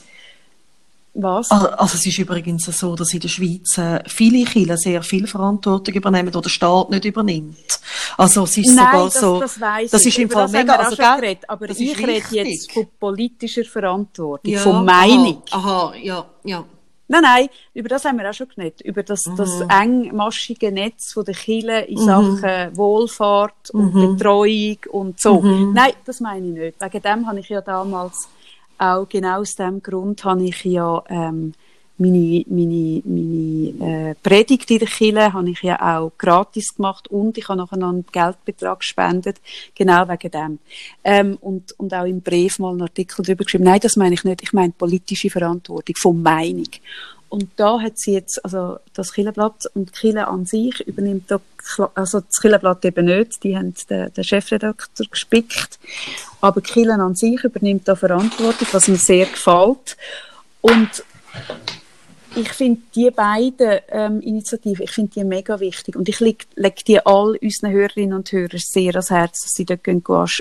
[1.14, 1.50] was?
[1.50, 5.28] also also es ist übrigens so, dass in der Schweiz äh, viele Kirchen sehr viel
[5.28, 7.80] Verantwortung übernehmen, die der Staat nicht übernimmt.
[8.18, 10.08] Also es ist Nein, sogar das, so, das weiss das ich.
[10.10, 14.84] ist im Fall mega, also geredet, aber ich rede jetzt von politischer Verantwortung, Ja, von
[14.84, 15.42] Meinung.
[15.52, 16.66] Aha, aha, ja, ja.
[17.08, 18.82] Nein, nein, über das haben wir auch schon geredet.
[18.82, 25.42] Über das, das engmaschige Netz von der Kirche in Sachen Wohlfahrt und Betreuung und so.
[25.74, 26.82] Nein, das meine ich nicht.
[26.82, 28.28] Wegen dem habe ich ja damals
[28.78, 31.54] auch genau aus dem Grund habe ich ja ähm,
[31.98, 37.38] meine, meine, meine äh, Predigt in der Kirche habe ich ja auch gratis gemacht und
[37.38, 39.38] ich habe nachher noch einen Geldbetrag gespendet,
[39.76, 40.60] genau wegen dem.
[41.04, 43.64] Ähm, und, und auch im Brief mal einen Artikel darüber geschrieben.
[43.64, 44.44] Nein, das meine ich nicht.
[44.44, 46.68] Ich meine politische Verantwortung, von Meinung.
[47.30, 51.42] Und da hat sie jetzt, also das Kirchenblatt und Kirche an sich übernimmt da,
[51.96, 55.80] also das Kirchenblatt eben nicht, die haben den, den Chefredakteur gespickt,
[56.42, 59.98] aber Kirche an sich übernimmt da Verantwortung, was mir sehr gefällt.
[60.62, 61.04] Und
[62.36, 65.96] ich finde die beiden ähm, Initiativen, ich finde die mega wichtig.
[65.96, 69.66] Und ich leg, leg die all unseren Hörerinnen und Hörern sehr ans Herz, dass sie
[69.66, 69.82] dort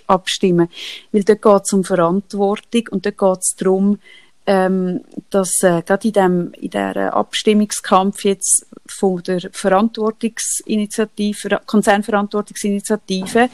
[0.07, 0.69] abstimmen,
[1.13, 3.99] weil dort geht es um Verantwortung und dort geht es darum,
[4.47, 13.49] ähm, dass äh, gerade in dem in der Abstimmungskampf jetzt von der Verantwortungsinitiative, Konzernverantwortungsinitiative,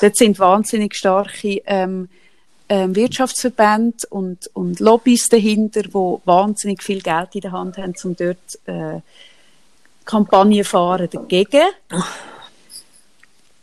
[0.00, 2.08] dort sind wahnsinnig starke ähm,
[2.68, 8.16] ähm, Wirtschaftsverbände und, und Lobbys dahinter, die wahnsinnig viel Geld in der Hand haben, um
[8.16, 9.00] dort äh,
[10.04, 11.68] Kampagnen fahren dagegen.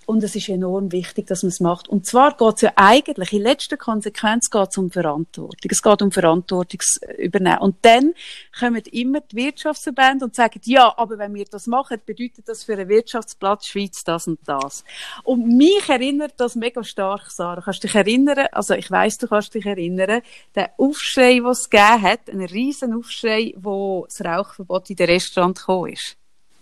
[0.08, 1.88] Und es ist enorm wichtig, dass man es macht.
[1.88, 5.70] Und zwar geht es ja eigentlich, in letzter Konsequenz geht es um Verantwortung.
[5.72, 7.60] Es geht um Verantwortungsübernehmen.
[7.60, 8.14] Und dann
[8.58, 12.74] kommen immer die Wirtschaftsverbände und sagen, ja, aber wenn wir das machen, bedeutet das für
[12.74, 14.84] einen Wirtschaftsplatz Schweiz das und das.
[15.24, 17.62] Und mich erinnert das mega stark, Sarah.
[17.62, 20.22] Kannst du dich erinnern, also ich weiss, du kannst dich erinnern,
[20.56, 25.58] der Aufschrei, den es gegeben hat, einen riesen Aufschrei, wo das Rauchverbot in den Restaurant
[25.58, 26.18] gekommen ist.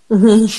[0.09, 0.49] Mhm.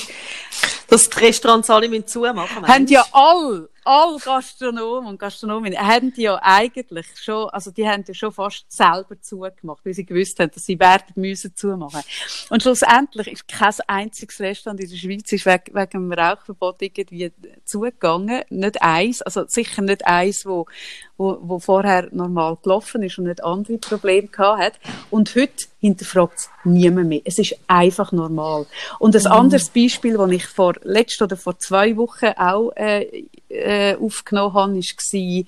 [0.87, 6.23] Dass die Restaurants alle mit zumachen Haben ja alle, alle Gastronomen und Gastronomen haben die
[6.23, 10.51] ja eigentlich schon, also die haben ja schon fast selber zugemacht, weil sie gewusst haben,
[10.53, 12.01] dass sie werden müssen zumachen.
[12.49, 17.31] Und schlussendlich ist kein einziges Restaurant in der Schweiz ist wegen, wegen dem Rauchverbot irgendwie
[17.65, 18.43] zugegangen.
[18.49, 20.65] Nicht eins, also sicher nicht eins, wo,
[21.17, 24.73] wo, wo vorher normal gelaufen ist und nicht andere Probleme gehabt hat.
[25.09, 27.21] Und heute hinterfragt es niemand mehr.
[27.25, 28.67] Es ist einfach normal.
[28.99, 29.31] Und ein mhm.
[29.31, 34.73] anderes Beispiel, das ich vor letzter oder vor zwei Wochen auch äh, äh, aufgenommen habe,
[34.75, 35.43] war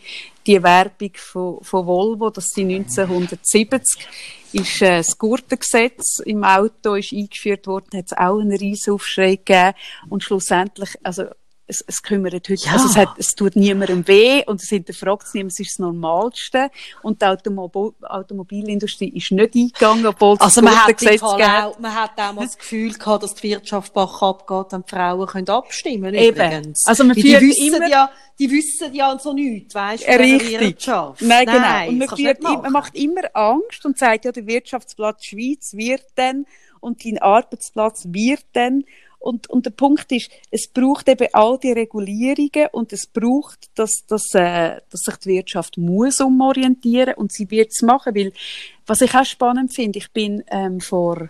[0.45, 4.07] die Werbung von, von Volvo, das sie 1970
[4.53, 9.35] ist äh, das Gurtengesetz im Auto ist eingeführt worden, hat es auch einen riesen Aufschrei
[9.35, 9.73] gegeben.
[10.09, 11.25] Und schlussendlich, also
[11.68, 12.74] es, es kümmert heute, ja.
[12.74, 15.80] also es, hat, es tut niemandem weh und es hinterfragt es niemand, es ist das
[15.80, 16.70] Normalste
[17.01, 21.95] und die Automobil Automobilindustrie ist nicht eingegangen, obwohl es also man hat, Gesetz auch, man
[21.95, 25.49] hat auch mal das Gefühl gehabt, dass die Wirtschaft bach abgeht und die Frauen können
[25.49, 26.36] abstimmen Eben.
[26.36, 26.86] Übrigens.
[26.86, 30.59] Also man die wissen immer, ja, die wissen ja so nichts, weißt du, Richtig.
[30.59, 31.22] Wirtschaft.
[31.22, 31.59] Nein, genau.
[31.59, 36.03] Nein, und man, führt, man macht immer Angst und sagt, ja, der Wirtschaftsplatz Schweiz wird
[36.16, 36.45] dann
[36.80, 38.84] und dein Arbeitsplatz wird dann
[39.24, 44.05] und, und der Punkt ist, es braucht eben all die Regulierungen und es braucht, dass,
[44.05, 48.34] dass, äh, dass sich die Wirtschaft muss umorientieren und sie wird es machen, weil
[48.86, 51.30] was ich auch spannend finde, ich bin ähm, vor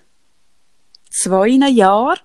[1.10, 2.20] zwei Jahren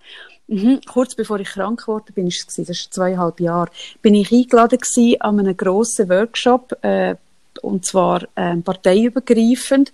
[0.51, 0.81] Mhm.
[0.87, 4.33] Kurz bevor ich krank geworden bin, ist es gewesen, das ist zweieinhalb Jahre, bin ich
[4.33, 7.16] eingeladen gewesen an einem grossen Workshop, äh,
[7.61, 9.93] und zwar äh, parteiübergreifend,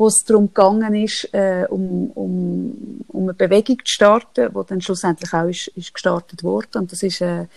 [0.00, 4.80] wo es darum gegangen ist, äh, um, um, um eine Bewegung zu starten, die dann
[4.80, 6.78] schlussendlich auch ist, ist gestartet wurde.
[6.78, 7.48] Und das ist äh,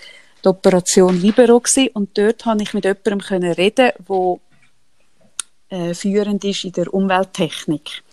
[0.43, 1.91] die Operation Libero gewesen.
[1.93, 4.39] Und dort habe ich mit jemandem können reden, der
[5.69, 8.03] äh, führend ist in der Umwelttechnik.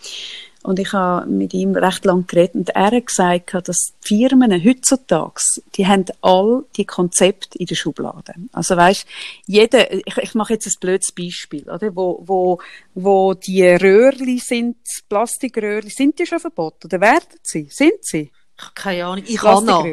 [0.63, 4.53] Und ich habe mit ihm recht lang geredet und er hat gesagt, dass die Firmen
[4.63, 5.41] heutzutage,
[5.75, 8.35] die haben all die Konzepte in der Schublade.
[8.53, 9.07] Also weißt,
[9.47, 11.97] jeder, ich, ich mache jetzt ein blödes Beispiel, oder?
[11.97, 12.61] Wo, wo,
[12.95, 14.77] wo die Röhrli sind,
[15.09, 17.69] Plastikröhrli, sind die schon verboten oder werden sie?
[17.71, 18.31] Sind sie?
[18.75, 19.87] Keine Ahnung, ich kann noch.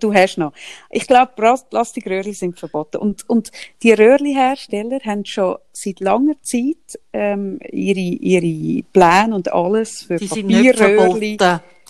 [0.00, 0.52] Du hast noch.
[0.90, 2.98] Ich glaube, Plastikröhrli sind verboten.
[2.98, 3.50] Und, und
[3.82, 10.28] die Röhrli-Hersteller haben schon seit langer Zeit ähm, ihre, ihre Pläne und alles für die
[10.28, 11.36] Papierröhrli.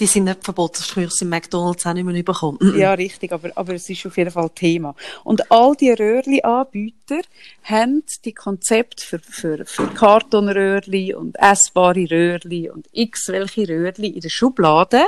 [0.01, 2.59] Die sind nicht verboten, das früher in McDonalds auch nicht mehr bekommen.
[2.77, 4.97] Ja, richtig, aber, aber es ist auf jeden Fall Thema.
[5.23, 7.21] Und all die Röhrli-Anbieter
[7.63, 14.21] haben die Konzepte für, für, für Kartonröhrli und essbare Röhrli und x welche Röhrli in
[14.21, 15.05] der Schublade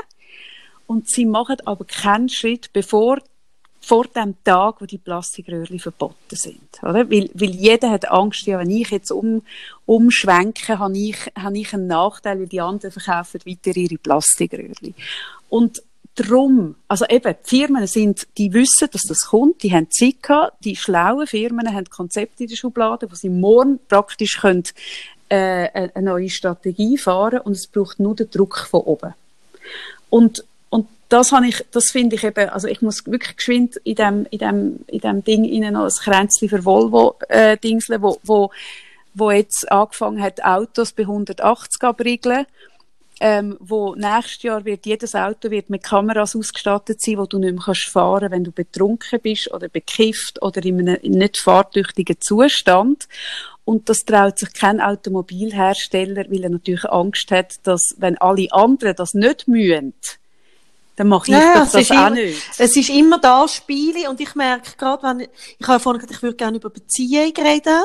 [0.86, 3.18] und sie machen aber keinen Schritt, bevor
[3.86, 7.08] vor dem Tag, wo die Plastikröhrchen verboten sind, oder?
[7.08, 9.42] Weil, weil jeder hat Angst, ja, wenn ich jetzt um,
[9.84, 14.96] umschwenke, habe ich, habe ich einen Nachteil, weil die anderen verkaufen weiter ihre Plastikröhrchen.
[15.48, 15.82] Und
[16.16, 20.64] drum, also eben, die Firmen sind, die wissen, dass das kommt, die haben Zeit gehabt,
[20.64, 24.64] die schlauen Firmen haben Konzepte in der Schublade, wo sie morgen praktisch können,
[25.28, 29.14] äh, eine neue Strategie fahren und es braucht nur den Druck von oben.
[30.10, 30.44] Und
[31.08, 34.38] das habe ich, das finde ich eben, also ich muss wirklich geschwind in dem, in
[34.38, 38.50] dem, in dem Ding innen noch ein Kränzchen für Volvo, äh, Dingsle, wo, wo,
[39.14, 42.46] wo jetzt angefangen hat, Autos bei 180 abriegeln,
[43.20, 47.54] ähm, wo nächstes Jahr wird jedes Auto wird mit Kameras ausgestattet sein, wo du nicht
[47.54, 53.08] mehr kannst fahren, wenn du betrunken bist oder bekifft oder in einem nicht fahrtüchtigen Zustand.
[53.64, 58.94] Und das traut sich kein Automobilhersteller, weil er natürlich Angst hat, dass, wenn alle anderen
[58.94, 59.94] das nicht mühen,
[60.96, 62.42] dann mache ich ja, das, das auch immer, nicht.
[62.58, 65.28] Es ist immer das Spiel und ich merke gerade, wenn ich,
[65.58, 67.84] ich habe vorhin gesagt, ich würde gerne über Beziehung reden.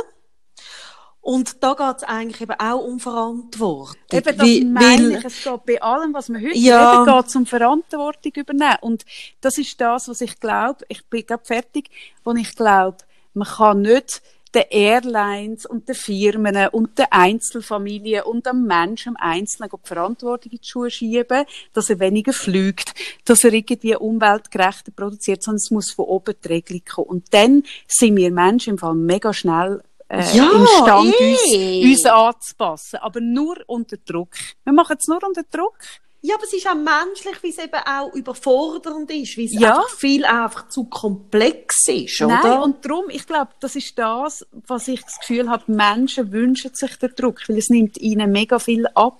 [1.19, 3.95] Und da geht es eigentlich eben auch um Verantwortung.
[4.11, 7.05] Eben, das wie, meine ich, es geht bei allem, was man heute ja.
[7.05, 8.77] geht es um Verantwortung übernehmen.
[8.81, 9.05] Und
[9.39, 11.91] das ist das, was ich glaube, ich bin gerade fertig,
[12.23, 12.97] wo ich glaube,
[13.35, 14.23] man kann nicht
[14.53, 20.51] den Airlines und den Firmen und den Einzelfamilien und dem Menschen, dem Einzelnen die Verantwortung
[20.51, 22.93] in die Schuhe schieben, dass er weniger fliegt,
[23.25, 27.07] dass er irgendwie umweltgerechter produziert, sondern es muss von oben die Regelung kommen.
[27.07, 31.83] Und dann sind wir Menschen im Fall mega schnell äh, ja, imstande, eh.
[31.83, 32.99] uns, uns anzupassen.
[32.99, 34.35] Aber nur unter Druck.
[34.63, 35.77] Wir machen es nur unter Druck.
[36.23, 39.75] Ja, aber es ist auch menschlich, wie es eben auch überfordernd ist, wie es Ja.
[39.77, 42.41] einfach viel einfach zu komplex ist, oder?
[42.43, 46.75] Nein, und darum, ich glaube, das ist das, was ich das Gefühl habe, Menschen wünschen
[46.75, 49.17] sich den Druck, weil es nimmt ihnen mega viel ab.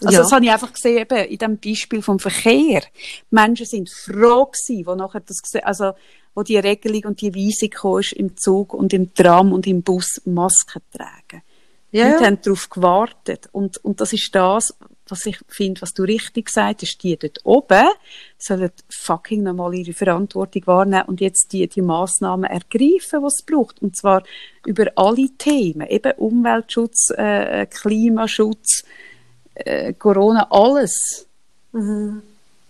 [0.00, 0.22] Also Ja.
[0.22, 2.80] das habe ich einfach gesehen, eben in dem Beispiel vom Verkehr.
[2.80, 5.92] Die Menschen sind froh gewesen, wo nachher das, also
[6.34, 9.82] wo die Regelung und die Weisung kam, ist, im Zug und im Tram und im
[9.82, 11.42] Bus Masken tragen.
[11.90, 12.10] Ja.
[12.10, 13.48] Leute haben darauf gewartet.
[13.52, 14.74] Und, und das ist das,
[15.08, 17.88] was ich finde, was du richtig gesagt hast, die dort oben
[18.38, 23.82] sollen fucking nochmal ihre Verantwortung wahrnehmen und jetzt die, die Massnahmen ergreifen, was es braucht.
[23.82, 24.22] Und zwar
[24.64, 25.88] über alle Themen.
[25.88, 28.84] Eben Umweltschutz, äh, Klimaschutz,
[29.54, 31.26] äh, Corona, alles.
[31.72, 32.22] Mhm.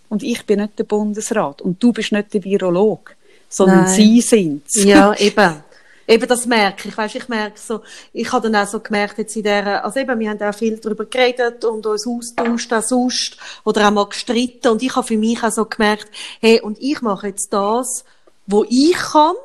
[0.09, 3.15] Und ich bin nicht der Bundesrat und du bist nicht der Virolog,
[3.47, 3.93] sondern Nein.
[3.93, 4.83] sie sind's.
[4.83, 5.63] Ja, eben.
[6.09, 6.97] Eben, das merke ich.
[6.97, 7.81] Weißt, ich merke so,
[8.13, 10.75] ich habe dann auch so gemerkt, jetzt in der, also eben, wir haben auch viel
[10.77, 14.69] darüber geredet und uns austauscht, auch sonst, oder auch mal gestritten.
[14.69, 16.07] Und ich habe für mich auch so gemerkt,
[16.41, 18.05] hey, und ich mache jetzt das,
[18.47, 19.35] wo ich kann.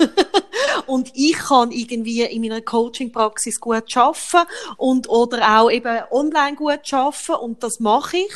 [0.86, 6.92] und ich kann irgendwie in meiner Coaching-Praxis gut arbeiten und, oder auch eben online gut
[6.92, 8.34] arbeiten und das mache ich.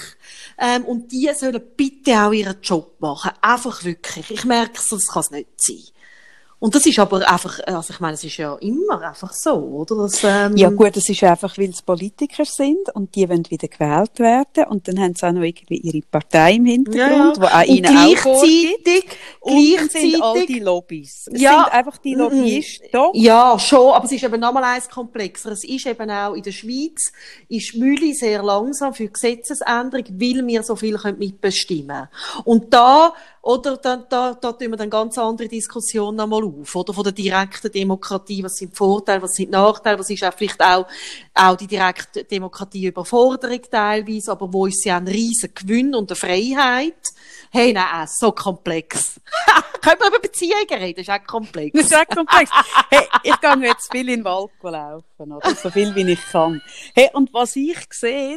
[0.58, 3.32] Ähm, und die sollen bitte auch ihren Job machen.
[3.40, 4.30] Einfach wirklich.
[4.30, 5.97] Ich merke so, das kann es nicht sein.
[6.60, 9.94] Und das ist aber einfach, also ich meine, es ist ja immer einfach so, oder?
[10.02, 13.68] Das, ähm, Ja gut, es ist einfach, weil es Politiker sind und die wollen wieder
[13.68, 17.60] gewählt werden und dann haben sie auch noch irgendwie ihre Partei im Hintergrund, die auch
[17.60, 18.84] und ihnen auch vorgibt.
[18.84, 19.04] gleichzeitig,
[19.40, 21.28] Und dann sind all die gleichzeitig, Lobbys.
[21.32, 21.62] Es Ja.
[21.64, 22.14] sind einfach die.
[22.14, 23.10] Lobbyisten da.
[23.14, 25.52] ja, schon, aber es ist eben nochmal eins komplexer.
[25.52, 27.12] Es ist eben auch in der Schweiz,
[27.48, 32.08] ist Mühle sehr langsam für Gesetzesänderung, weil wir so viel können mitbestimmen
[32.44, 33.12] Und da,
[33.48, 36.92] oder, da, da, da tun wir dann ganz andere Diskussionen nochmal auf, oder?
[36.92, 40.86] Von der direkten Demokratie, was sind Vorteile, was sind Nachteile, was ist auch vielleicht auch,
[41.32, 46.10] auch die direkte Demokratie Überforderung teilweise, aber wo ist sie auch ein riesen Gewinn und
[46.10, 47.00] eine Freiheit?
[47.50, 49.18] Hey, nein, so komplex.
[49.80, 51.02] Können wir über Beziehungen reden?
[51.02, 51.72] Das ist auch komplex.
[51.72, 52.50] Das ist echt komplex.
[52.90, 55.54] Hey, ich gehe jetzt viel in den Wald laufen, oder?
[55.54, 56.60] So viel, wie ich kann.
[56.94, 58.36] Hey, und was ich sehe,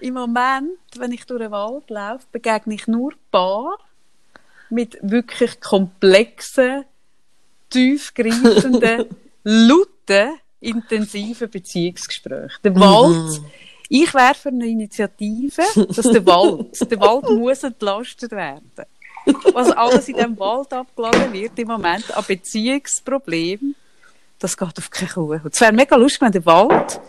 [0.00, 3.78] im Moment, wenn ich durch den Wald laufe, begegne ich nur Paar
[4.72, 6.84] mit wirklich komplexen,
[7.68, 9.06] tiefgreifenden,
[9.44, 12.58] lauten, intensiven Beziehungsgesprächen.
[12.64, 13.42] Der Wald,
[13.88, 18.72] ich wäre für eine Initiative, dass der Wald, der Wald muss entlastet werden.
[19.52, 23.76] Was alles in diesem Wald abgeladen wird im Moment an Beziehungsproblemen,
[24.42, 25.32] das geht auf keine Kuh.
[25.34, 27.00] Und es wäre mega lustig, wenn der Wald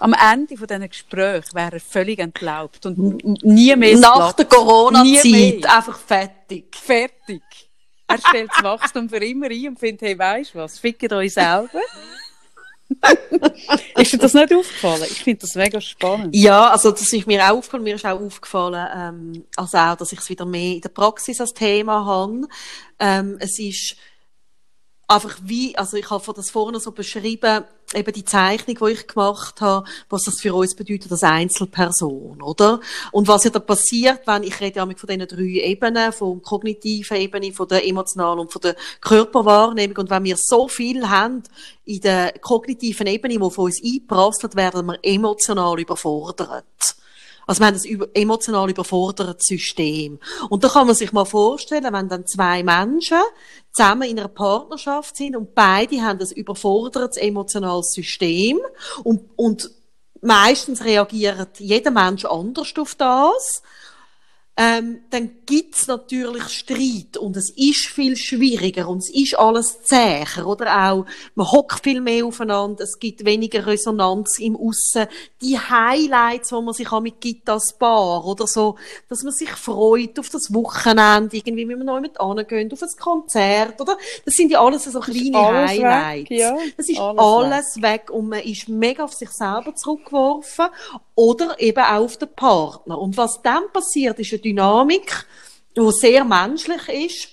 [0.00, 5.98] am Ende von diesen Gesprächen wäre völlig entlaubt und nie mehr Nach der Corona-Zeit einfach
[5.98, 6.74] fertig.
[6.76, 7.42] Fertig.
[8.08, 11.80] Er stellt das Wachstum für immer ein und findet, hey, weisst was, fickt euch selber.
[13.98, 15.04] ist dir das nicht aufgefallen?
[15.10, 16.34] Ich finde das mega spannend.
[16.34, 17.82] Ja, also das ist mir auch aufgefallen.
[17.84, 21.38] Mir ist auch aufgefallen, ähm, also auch, dass ich es wieder mehr in der Praxis
[21.38, 22.48] als Thema habe.
[22.98, 23.96] Ähm, es ist
[25.08, 29.62] einfach wie, also ich habe das vorne so beschrieben, eben die Zeichnung, die ich gemacht
[29.62, 32.80] habe, was das für uns bedeutet als Einzelperson, oder?
[33.10, 37.16] Und was ja da passiert, wenn, ich rede ja von diesen drei Ebenen, von kognitiven
[37.16, 41.42] Ebene, von der emotionalen und von der Körperwahrnehmung, und wenn wir so viel haben
[41.86, 46.66] in der kognitiven Ebene, die von uns einprasselt, werden wir emotional überfordert.
[47.46, 50.18] Also wir haben ein emotional überfordertes System.
[50.50, 53.22] Und da kann man sich mal vorstellen, wenn dann zwei Menschen
[53.78, 58.58] zusammen in einer Partnerschaft sind und beide haben ein überfordertes emotionales System
[59.04, 59.70] und, und
[60.20, 63.62] meistens reagiert jeder Mensch anders auf das,
[64.60, 70.44] ähm, dann gibt's natürlich Streit und es ist viel schwieriger und es ist alles zäher,
[70.44, 71.06] oder auch,
[71.36, 75.06] man hockt viel mehr aufeinander, es gibt weniger Resonanz im Aussen,
[75.40, 78.74] die Highlights, wo man sich auch mit gibt als Paar, oder so,
[79.08, 82.88] dass man sich freut auf das Wochenende, irgendwie, wenn man neu mit angehen, auf ein
[82.98, 83.96] Konzert, oder?
[84.24, 86.30] Das sind ja alles so kleine alles weg, Highlights.
[86.30, 86.56] ja.
[86.76, 88.10] Das ist Alles alles, weg.
[88.10, 90.66] und man ist mega auf sich selber zurückgeworfen
[91.14, 92.98] oder eben auch auf den Partner.
[92.98, 95.26] Und was dann passiert, ist Dynamik,
[95.76, 97.28] die sehr menschlich ist,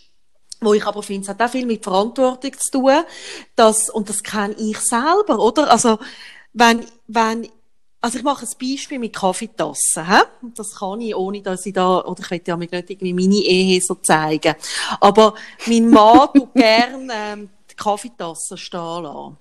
[0.62, 3.04] wo ich aber finde, es hat auch viel mit Verantwortung zu tun,
[3.56, 5.72] dass, und das kenne ich selber, oder?
[5.72, 6.00] Also,
[6.54, 7.50] wenn, wenn,
[8.02, 10.22] also ich mache ein Beispiel mit Kaffeetassen, hä?
[10.56, 13.82] Das kann ich, ohne dass ich da, oder ich will ja nicht irgendwie meine Ehe
[13.82, 14.56] so zeigen.
[15.00, 15.36] Aber
[15.66, 19.38] mein Mann tut gern, ähm, die Kaffeetassen stehen lassen.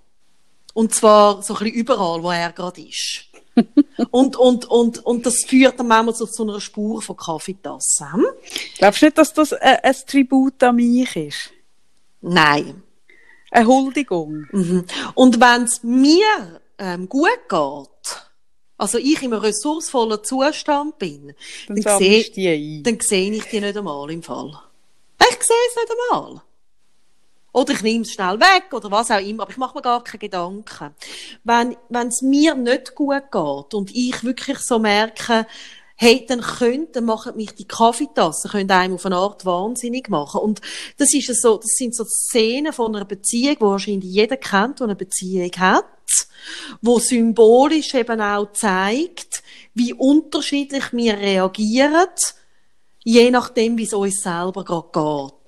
[0.72, 3.26] Und zwar so ein bisschen überall, wo er gerade ist.
[4.10, 8.12] Und, und, und, und das führt dann manchmal so zu einer Spur von Kaffeetassen.
[8.12, 8.26] Hm?
[8.78, 11.50] Glaubst du nicht, dass das ein, ein Tribut an mich ist?
[12.20, 12.82] Nein.
[13.50, 14.46] Eine Huldigung?
[14.50, 14.84] Mhm.
[15.14, 18.22] Und wenn es mir ähm, gut geht,
[18.76, 21.34] also ich im ressourcevollen Zustand bin,
[21.68, 24.50] Dann sehe, dann sehe ich die nicht einmal im Fall.
[25.20, 26.42] Ich sehe es nicht einmal.
[27.54, 30.02] Oder ich nehme es schnell weg oder was auch immer, aber ich mache mir gar
[30.02, 30.90] keine Gedanken.
[31.44, 35.46] Wenn wenn es mir nicht gut geht und ich wirklich so merke,
[35.94, 40.40] hey, dann könnte, dann machen mich die Kaffeetassen, können einem auf eine Art wahnsinnig machen.
[40.40, 40.60] Und
[40.96, 44.88] das ist so, das sind so Szenen von einer Beziehung, die wahrscheinlich jeder kennt, der
[44.88, 45.86] eine Beziehung hat,
[46.82, 49.44] wo symbolisch eben auch zeigt,
[49.74, 52.08] wie unterschiedlich wir reagieren,
[53.04, 55.43] je nachdem, wie es uns selber gerade geht.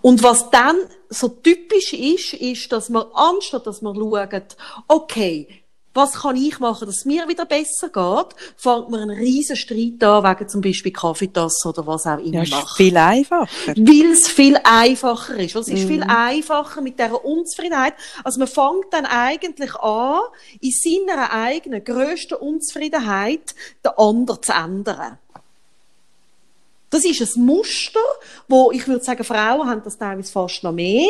[0.00, 0.76] Und was dann
[1.08, 4.56] so typisch ist, ist, dass man, anstatt dass man schaut,
[4.88, 5.62] okay,
[5.94, 10.02] was kann ich machen, dass es mir wieder besser geht, fängt man einen riesen Streit
[10.02, 13.74] an, wegen zum Beispiel Kaffeetasse oder was auch immer Ja, ist viel einfacher.
[13.76, 15.54] Weil es viel einfacher ist.
[15.54, 17.94] Es ist viel einfacher mit dieser Unzufriedenheit.
[18.24, 20.20] Also man fängt dann eigentlich an,
[20.60, 23.54] in seiner eigenen grössten Unzufriedenheit
[23.84, 25.18] den anderen zu ändern.
[26.92, 28.00] Das ist ein Muster,
[28.48, 31.08] wo ich würde sagen, Frauen haben das teilweise fast noch mehr,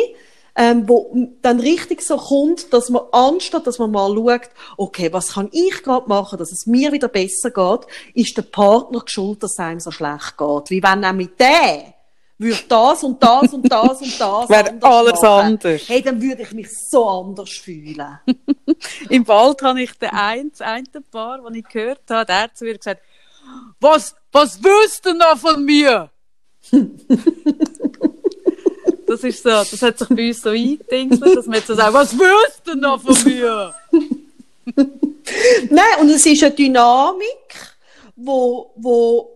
[0.55, 5.33] ähm, wo dann richtig so kommt, dass man anstatt, dass man mal schaut, okay, was
[5.33, 9.51] kann ich gerade machen, dass es mir wieder besser geht, ist der Partner geschuld, dass
[9.51, 10.69] es einem so schlecht geht.
[10.69, 11.93] Wie wenn nämlich der
[12.37, 15.45] würde das und das und das und das Wäre alles machen.
[15.45, 15.81] anders.
[15.87, 18.19] Hey, dann würde ich mich so anders fühlen.
[19.09, 22.65] Im Wald habe ich den ein, das eine Paar, das ich gehört habe, der zu
[22.65, 23.01] mir gesagt,
[23.79, 26.09] was, was willst du noch von mir?
[29.07, 31.93] das ist so, das hat sich bei uns so eingedingselt, dass man jetzt so sagt,
[31.93, 33.73] was willst du noch von mir?
[35.69, 37.75] Nein, und es ist eine Dynamik,
[38.15, 39.32] wo, wo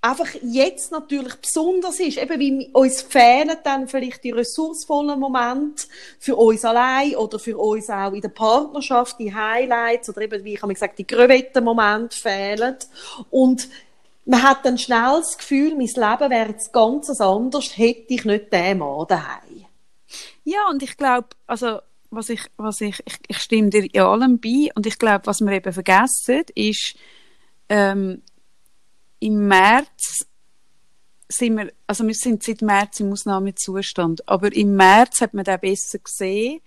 [0.00, 2.18] einfach jetzt natürlich besonders ist.
[2.18, 5.84] Eben wie uns fehlen dann vielleicht die ressourcevollen Momente
[6.18, 10.54] für uns allein oder für uns auch in der Partnerschaft, die Highlights oder eben, wie
[10.54, 12.76] ich habe gesagt, die Crevetten-Momente fehlen.
[13.30, 13.68] Und
[14.24, 18.52] man hat dann schnell das Gefühl, mein Leben wäre jetzt ganz anders, hätte ich nicht
[18.52, 19.64] den Mann daheim.
[20.44, 21.80] Ja, und ich glaube, also,
[22.10, 25.40] was ich, was ich, ich, ich stimme dir in allem bei, und ich glaube, was
[25.40, 26.94] wir eben vergessen, ist,
[27.68, 28.22] ähm,
[29.20, 30.26] im März
[31.28, 35.60] sind wir, also wir sind seit März im Ausnahmezustand, aber im März hat man den
[35.60, 36.60] besser gesehen,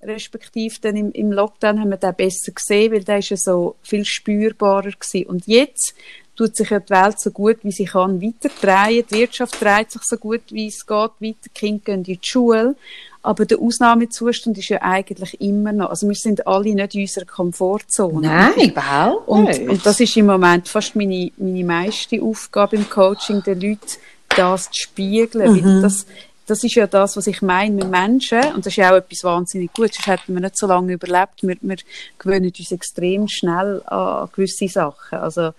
[0.00, 3.76] respektive dann im, im Lockdown haben wir den besser gesehen, weil der ist ja so
[3.82, 5.26] viel spürbarer gewesen.
[5.26, 5.94] Und jetzt
[6.36, 9.04] tut sich ja die Welt so gut, wie sie kann, weiterdrehen.
[9.10, 11.38] Die Wirtschaft dreht sich so gut, wie es geht, weiter.
[11.44, 12.76] Die Kinder gehen in die Schule.
[13.24, 17.24] Aber der Ausnahmezustand ist ja eigentlich immer noch, also wir sind alle nicht in unserer
[17.24, 18.28] Komfortzone.
[18.66, 23.62] überhaupt Und, und das ist im Moment fast meine, meine meiste Aufgabe im Coaching, den
[23.62, 23.80] Leuten
[24.28, 25.64] das zu spiegeln.
[25.64, 26.04] Weil das,
[26.44, 28.42] das ist ja das, was ich meine mit Menschen.
[28.54, 29.96] Und das ist ja auch etwas wahnsinnig Gutes.
[29.96, 31.42] Sonst hätten wir nicht so lange überlebt.
[31.42, 31.76] Wir, wir
[32.18, 35.18] gewöhnen uns extrem schnell an gewisse Sachen.
[35.18, 35.52] Also,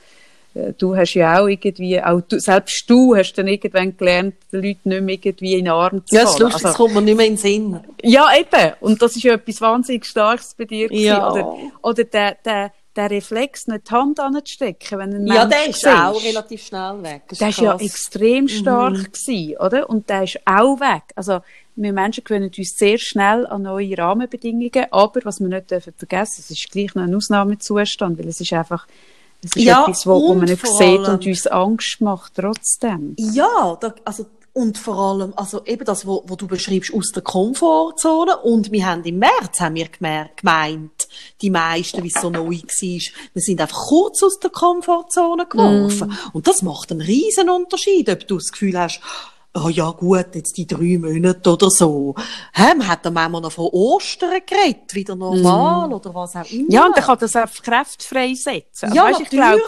[0.77, 4.89] Du hast ja auch irgendwie, auch du, selbst du hast dann irgendwann gelernt, den Leuten
[4.89, 6.43] nicht mehr irgendwie in den Arm zu Ja, das ist fallen.
[6.51, 7.79] lustig, Also- das kommt mir nicht mehr in den Sinn.
[8.03, 8.73] ja, eben.
[8.79, 10.87] Und das ist ja etwas wahnsinnig Starkes bei dir.
[10.93, 11.29] Ja.
[11.29, 15.81] Oder, oder der, der, der Reflex, nicht die Hand anzustecken, wenn ein Ja, der ist
[15.81, 15.87] siehst.
[15.93, 17.23] auch relativ schnell weg.
[17.27, 17.81] Das Der ist ja krass.
[17.81, 17.87] Mhm.
[17.87, 19.89] extrem stark gewesen, oder?
[19.89, 21.03] Und der ist auch weg.
[21.15, 21.39] Also,
[21.75, 26.35] wir Menschen gewöhnen uns sehr schnell an neue Rahmenbedingungen, aber was wir nicht dürfen vergessen,
[26.39, 28.87] es ist gleich noch ein Ausnahmezustand, weil es ist einfach,
[29.45, 33.15] es ist Ja, etwas, wo, wo man nicht sieht allem- und uns Angst macht trotzdem.
[33.17, 37.23] Ja, da, also, und vor allem, also eben das, wo, wo du beschreibst, aus der
[37.23, 38.37] Komfortzone.
[38.37, 41.09] Und wir haben im März, haben wir gemeint,
[41.41, 43.01] die meisten, wie es so neu war,
[43.33, 46.07] wir sind einfach kurz aus der Komfortzone geworfen.
[46.07, 46.37] Mm.
[46.37, 49.01] Und das macht einen riesen Unterschied, ob du das Gefühl hast,
[49.55, 52.13] oh ja gut, jetzt die drei Monate oder so.
[52.53, 56.65] Hä, man hat dann manchmal noch von Ostern geredet, wieder normal oder was auch immer.
[56.67, 56.71] Mm.
[56.71, 58.89] Ja, und dann kann das auch Kraft freisetzen.
[58.89, 59.61] Also, Ja, weißt, ich glaube,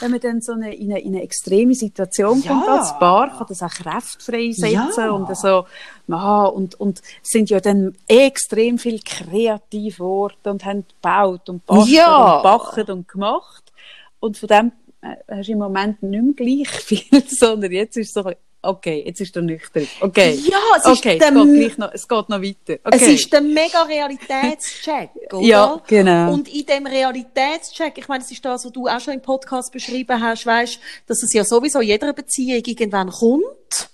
[0.00, 2.52] wenn man dann so eine, in, eine, in eine extreme Situation Ja.
[2.52, 5.10] kommt als Paar, kann das auch Kraft freisetzen Ja.
[5.10, 5.66] und so,
[6.08, 11.96] ja, und, und sind ja dann extrem viel kreativ geworden und haben gebaut und bastelt
[11.96, 12.36] Ja.
[12.36, 13.72] und gebacken und gemacht.
[14.20, 14.72] Und von dem
[15.02, 18.30] äh, hast du im Moment nicht mehr gleich viel, sondern jetzt ist es so,
[18.62, 19.86] okay, jetzt ist er nüchtern.
[20.00, 20.34] Okay.
[20.34, 22.80] Ja, es ist okay, der es geht noch, es geht noch weiter.
[22.84, 22.96] Okay.
[22.96, 25.42] Es ist der mega Realitätscheck, oder?
[25.42, 26.32] Ja, genau.
[26.32, 29.72] Und in dem Realitätscheck, ich meine, das ist das, was du auch schon im Podcast
[29.72, 33.90] beschrieben hast, weißt, dass es ja sowieso jeder Beziehung irgendwann kommt.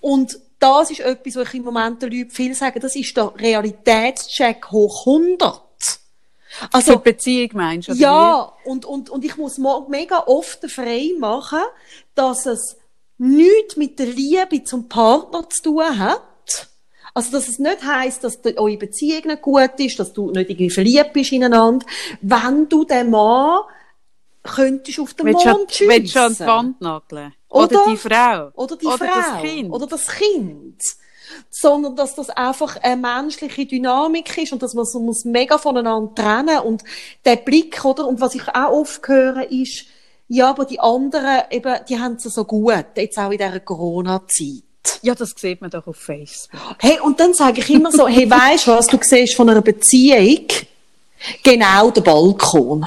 [0.00, 3.32] Und das ist etwas, wo ich im Moment den Leuten viel sage, das ist der
[3.36, 5.62] Realitätscheck hoch 100.
[6.72, 7.92] Also, Für Beziehung meinst du?
[7.92, 11.60] ja, und, und, und ich muss mega oft frei machen,
[12.14, 12.78] dass es
[13.18, 16.22] nichts mit der Liebe zum Partner zu tun hat,
[17.14, 20.50] Also, dass es nicht heisst, dass die, eure Beziehung nicht gut ist, dass du nicht
[20.50, 21.86] irgendwie verliebt bist ineinander.
[22.20, 23.60] Wenn du den Mann
[24.42, 26.46] könntest auf den Willst Mond du willst du an die schiessen.
[26.46, 27.32] Wand nageln?
[27.48, 28.50] Oder, Oder- die Frau?
[28.54, 29.06] Oder die Oder Frau.
[29.06, 29.72] das Kind?
[29.72, 30.82] Oder das Kind.
[31.50, 36.14] Sondern, dass das einfach eine menschliche Dynamik ist und dass man so muss mega voneinander
[36.14, 36.84] trennen und
[37.24, 38.06] der Blick, oder?
[38.06, 39.86] Und was ich auch oft höre, ist,
[40.28, 44.62] ja, aber die anderen, eben, die haben es so gut, jetzt auch in dieser Corona-Zeit.
[45.02, 46.60] Ja, das sieht man doch auf Facebook.
[46.78, 49.62] Hey, und dann sage ich immer so, hey, weisst du was, du siehst von einer
[49.62, 50.46] Beziehung
[51.42, 52.86] genau den Balkon.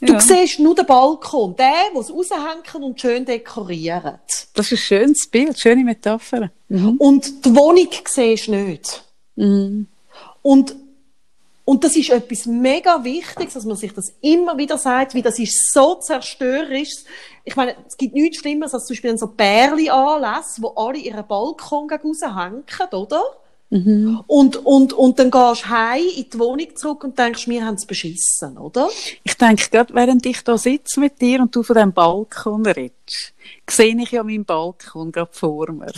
[0.00, 0.20] Du Ja.
[0.20, 4.48] siehst nur den Balkon, der, der es raushängt und schön dekoriert.
[4.54, 6.50] Das ist ein schönes Bild, schöne Metapher.
[6.68, 6.96] Mhm.
[6.98, 9.02] Und die Wohnung siehst du nicht.
[9.36, 9.86] Mhm.
[10.42, 10.76] Und,
[11.64, 15.38] und das ist etwas mega Wichtiges, dass man sich das immer wieder sagt, wie das
[15.38, 16.90] ist so zerstörerisch.
[17.42, 21.26] Ich meine, es gibt nichts Schlimmeres als zum Beispiel so Bärli anlässt, wo alle ihren
[21.26, 23.22] Balkon raushängen, oder?
[23.70, 24.22] Mhm.
[24.26, 27.76] Und, und, und dann gehst du heim in die Wohnung zurück und denkst, wir haben
[27.76, 28.90] es beschissen, oder?
[29.22, 33.32] Ich denke, gerade während ich da sitze mit dir und du von diesem Balkon redest,
[33.68, 35.86] sehe ich ja meinen Balkon gerade vor mir.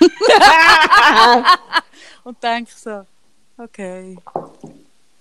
[2.24, 3.06] und denke so,
[3.58, 4.16] okay,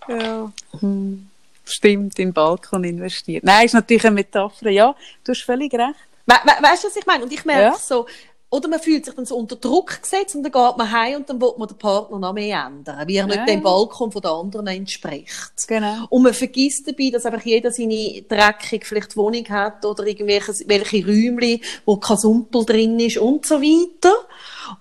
[0.07, 1.27] ja, hm,
[1.65, 3.43] stimmt, in den Balkon investiert.
[3.43, 5.95] Nein, ist natürlich eine Metapher, ja, du hast völlig recht.
[6.25, 7.23] We we weißt du, was ich meine?
[7.23, 7.75] Und ich merke Ja.
[7.77, 8.05] so,
[8.49, 11.29] oder man fühlt sich dann so unter Druck gesetzt und dann geht man heim und
[11.29, 13.63] dann will man den Partner noch mehr ändern, wie er nicht Ja, dem ja.
[13.63, 15.67] Balkon von der anderen entspricht.
[15.67, 16.05] Genau.
[16.09, 21.05] Und man vergisst dabei, dass einfach jeder seine dreckige vielleicht Wohnung hat oder irgendwelche welche
[21.05, 24.13] Räumchen, wo kein Sumpel drin ist und so weiter.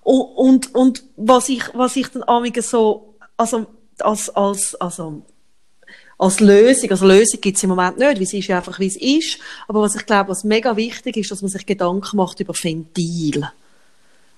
[0.02, 3.66] Und, und, und was ich, was ich dann amigen so, also,
[4.00, 5.22] als, als, also,
[6.18, 8.96] als Lösung, also Lösung gibt's im Moment nicht, weil es ist ja einfach, wie es
[8.96, 9.38] ist.
[9.68, 13.48] Aber was ich glaube, was mega wichtig ist, dass man sich Gedanken macht über Ventil.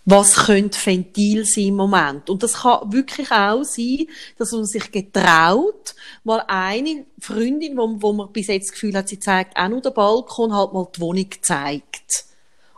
[0.05, 2.31] Was könnte Ventil sein im Moment?
[2.31, 4.07] Und das kann wirklich auch sein,
[4.39, 5.95] dass man sich getraut,
[6.25, 9.83] mal eine Freundin, wo, wo man bis jetzt das Gefühl hat, sie zeigt auch nur
[9.83, 12.25] den Balkon, halt mal die Wohnung zeigt.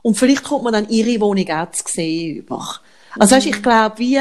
[0.03, 2.81] Und vielleicht kommt man dann ihre Wohnung auch zu sehen über.
[3.19, 4.19] Also weisst, ich glaube, wie,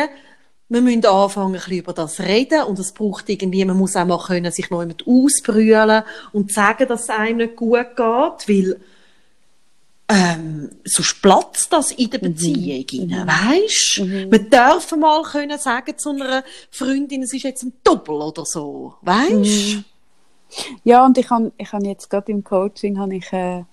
[0.69, 4.05] wir müssen anfangen, ein bisschen über das reden und es braucht irgendwie, man muss auch
[4.05, 8.79] mal können, sich noch jemand ausbrüllen und sagen, dass es einem nicht gut geht, weil
[10.11, 13.27] ähm, sonst platzt das in der Beziehung mhm.
[13.27, 13.99] weisst?
[13.99, 14.31] Mhm.
[14.31, 18.95] Wir dürfen mal können sagen zu einer Freundin, es ist jetzt ein Doppel oder so,
[19.01, 19.75] weisst?
[19.75, 19.85] Mhm.
[20.83, 23.63] Ja, und ich habe ich hab jetzt gerade im Coaching habe ich, äh,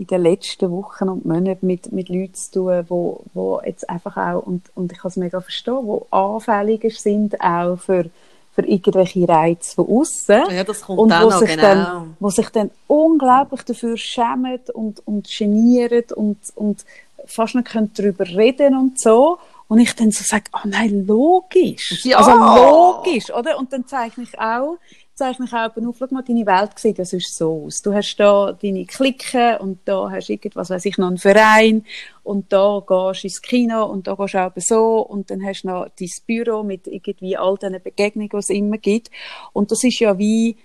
[0.00, 4.16] in den letzten Wochen und Monaten mit, mit Leuten zu tun, wo, wo jetzt einfach
[4.16, 8.06] auch, und, und ich kann es mega verstehen, wo anfälliger sind auch für,
[8.54, 10.42] für irgendwelche Reize von außen.
[10.56, 11.62] Ja, das kommt und wo sich, genau.
[11.62, 16.86] dann, wo sich dann unglaublich dafür schämen und, und genieren und, und
[17.26, 19.38] fast nicht können darüber reden und so.
[19.68, 22.00] Und ich dann so sage, ah nein, logisch.
[22.04, 22.18] Ja.
[22.18, 23.58] Also logisch, oder?
[23.58, 24.78] Und dann zeichne ich auch,
[25.20, 27.82] zeichne ich auch auf, schau mal, deine Welt sieht ja sonst so aus.
[27.82, 31.84] Du hast da deine Klicken und da hast irgendwas, weiß ich, noch einen Verein
[32.22, 35.62] und da gehst du ins Kino und da gehst du auch so und dann hast
[35.62, 39.10] du noch dein Büro mit irgendwie all diesen Begegnungen, die es immer gibt.
[39.52, 40.56] Und das ist ja wie,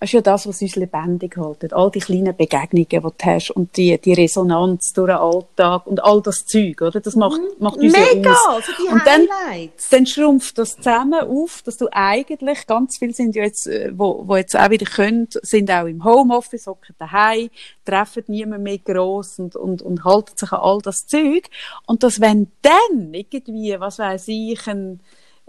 [0.00, 1.72] das ist ja das, was uns lebendig hält.
[1.72, 6.02] All die kleinen Begegnungen, die du hast und die, die Resonanz durch den Alltag und
[6.02, 7.00] all das Zeug, oder?
[7.00, 8.56] Das macht, macht uns Mega, ja aus.
[8.56, 9.88] also die Und dann- Highlights.
[9.90, 14.26] Dann schrumpft das zusammen auf, dass du eigentlich, ganz viele sind ja jetzt, äh, wo,
[14.26, 17.48] wo jetzt auch wieder können, sind auch im Homeoffice, hocken daheim,
[17.86, 21.48] treffen niemand mehr gross und, und, und halten sich an all das Zeug.
[21.86, 25.00] Und dass wenn dann irgendwie, was weiß ich, ein,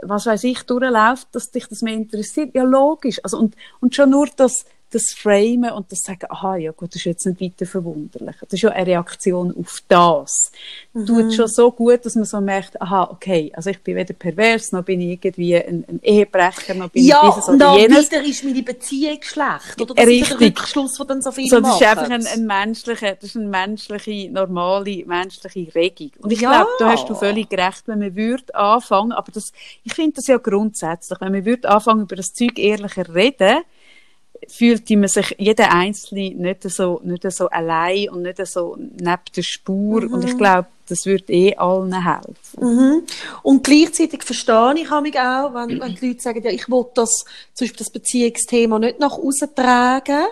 [0.01, 3.19] was weiß ich, durchläuft, dass dich das mehr interessiert, ja logisch.
[3.23, 4.65] Also, und, und schon nur das,
[4.95, 8.35] das Framen und das Sagen, aha, ja gut, das ist jetzt nicht weiter verwunderlich.
[8.41, 10.51] Das ist ja eine Reaktion auf das.
[10.93, 14.71] Tut schon so gut, dass man so merkt, aha, okay, also ich bin weder pervers,
[14.71, 17.79] noch bin ich irgendwie ein, ein Ehebrecher, noch bin Ja, ich dieses und oder dann
[17.79, 18.09] jenes.
[18.11, 19.81] wieder ist meine Beziehung schlecht.
[19.81, 20.37] Oder das ist Richtig.
[20.37, 23.35] der Rückschluss, den dann so viele So, das ist einfach ein, ein menschliche, das ist
[23.35, 26.11] eine menschliche, normale, menschliche Regung.
[26.19, 26.51] Und ich Ja.
[26.51, 29.51] glaube, da hast du völlig recht, wenn man würde anfangen, aber das,
[29.83, 33.59] ich finde das ja grundsätzlich, wenn man würde anfangen, über das Zeug ehrlicher reden,
[34.47, 39.41] fühlte man sich jeder Einzelne nicht so, nicht so allein und nicht so neben der
[39.41, 40.03] Spur.
[40.03, 40.27] Und Mhm.
[40.27, 42.35] ich glaube, das würde eh allen helfen.
[42.59, 43.03] Mhm.
[43.41, 47.25] Und gleichzeitig verstehe ich mich auch, wenn, wenn die Leute sagen, ja, ich will das,
[47.55, 50.25] zum Beispiel das Beziehungsthema nicht nach außen tragen,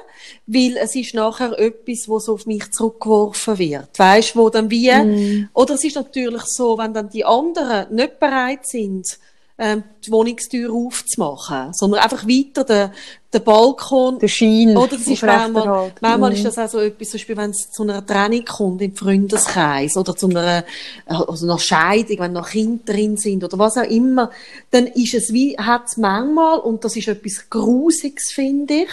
[0.45, 3.97] weil es ist nachher etwas, wo so auf mich zurückgeworfen wird.
[3.97, 8.67] Weißt, wo dann wie, oder es ist natürlich so, wenn dann die anderen nicht bereit
[8.67, 9.17] sind,
[9.57, 12.89] ähm, die Wohnungstür aufzumachen, sondern einfach weiter den,
[13.31, 14.17] den Balkon.
[14.17, 14.75] Der Schein.
[14.75, 15.97] Oder das ist manchmal, aufrechterhalten.
[16.01, 16.35] manchmal Mhm.
[16.37, 19.95] ist das auch so etwas, zum Beispiel, wenn es zu einer Trennung kommt im Freundeskreis
[19.95, 20.63] oder zu einer,
[21.05, 24.31] also einer Scheidung, wenn noch Kinder drin sind oder was auch immer,
[24.71, 28.91] dann ist es wie, hat es manchmal, und das ist etwas Grusiges, finde ich,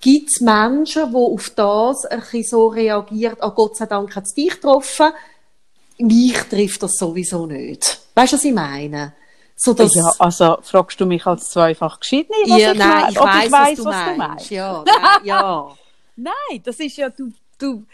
[0.00, 4.24] gibt es Menschen, die auf das ein bisschen so reagieren, oh Gott sei Dank hat
[4.24, 5.12] es dich getroffen,
[5.98, 8.00] mich trifft das sowieso nicht.
[8.14, 9.12] Weißt du, was ich meine?
[9.56, 13.12] So, dass, ja, also fragst du mich als zweifach Geschiedene, was ja, ich, nein, mein-
[13.12, 14.18] ich weiss, ich weiss, was, was du du meinst.
[14.18, 14.50] meinst.
[14.50, 15.76] Ja, nein, ja.
[16.16, 17.84] Nein, das ist ja, du, du,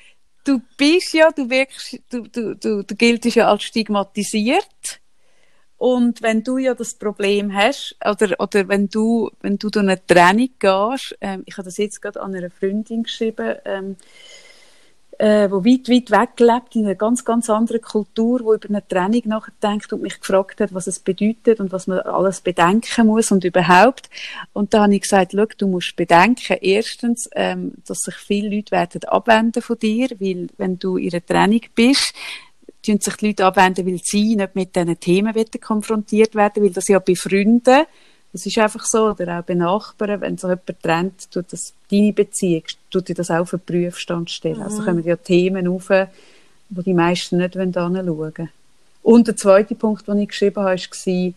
[0.44, 5.00] du bist ja, du wirkst, du, du, du, du giltest ja als stigmatisiert.
[5.78, 10.04] Und wenn du ja das Problem hast, oder, oder wenn du, wenn du durch eine
[10.06, 13.96] Trennung gehst, ähm, ich habe das jetzt gerade an einer Freundin geschrieben, ähm,
[15.20, 18.86] äh, wo weit, weit weg lebt, in einer ganz, ganz anderen Kultur, wo über eine
[18.86, 23.30] Trennung nachdenkt und mich gefragt hat, was es bedeutet und was man alles bedenken muss
[23.30, 24.08] und überhaupt.
[24.54, 28.70] Und da habe ich gesagt, schau, du musst bedenken, erstens, ähm, dass sich viele Leute
[28.70, 32.14] werden abwenden von dir, weil wenn du in einer Trennung bist,
[32.82, 36.88] tun sich die Leute abwenden, weil sie nicht mit diesen Themen konfrontiert werden, weil das
[36.88, 37.84] ja bei Freunden,
[38.32, 42.12] das ist einfach so, oder auch bei Nachbarn, wenn sich jemand trennt, tut das deine
[42.12, 44.62] Beziehung, tut dir das auch auf den Prüfstand stellen.
[44.62, 45.90] Also kommen ja Themen auf,
[46.68, 48.50] wo die meisten nicht hinschauen wollen.
[49.02, 51.32] Und der zweite Punkt, den ich geschrieben habe, war,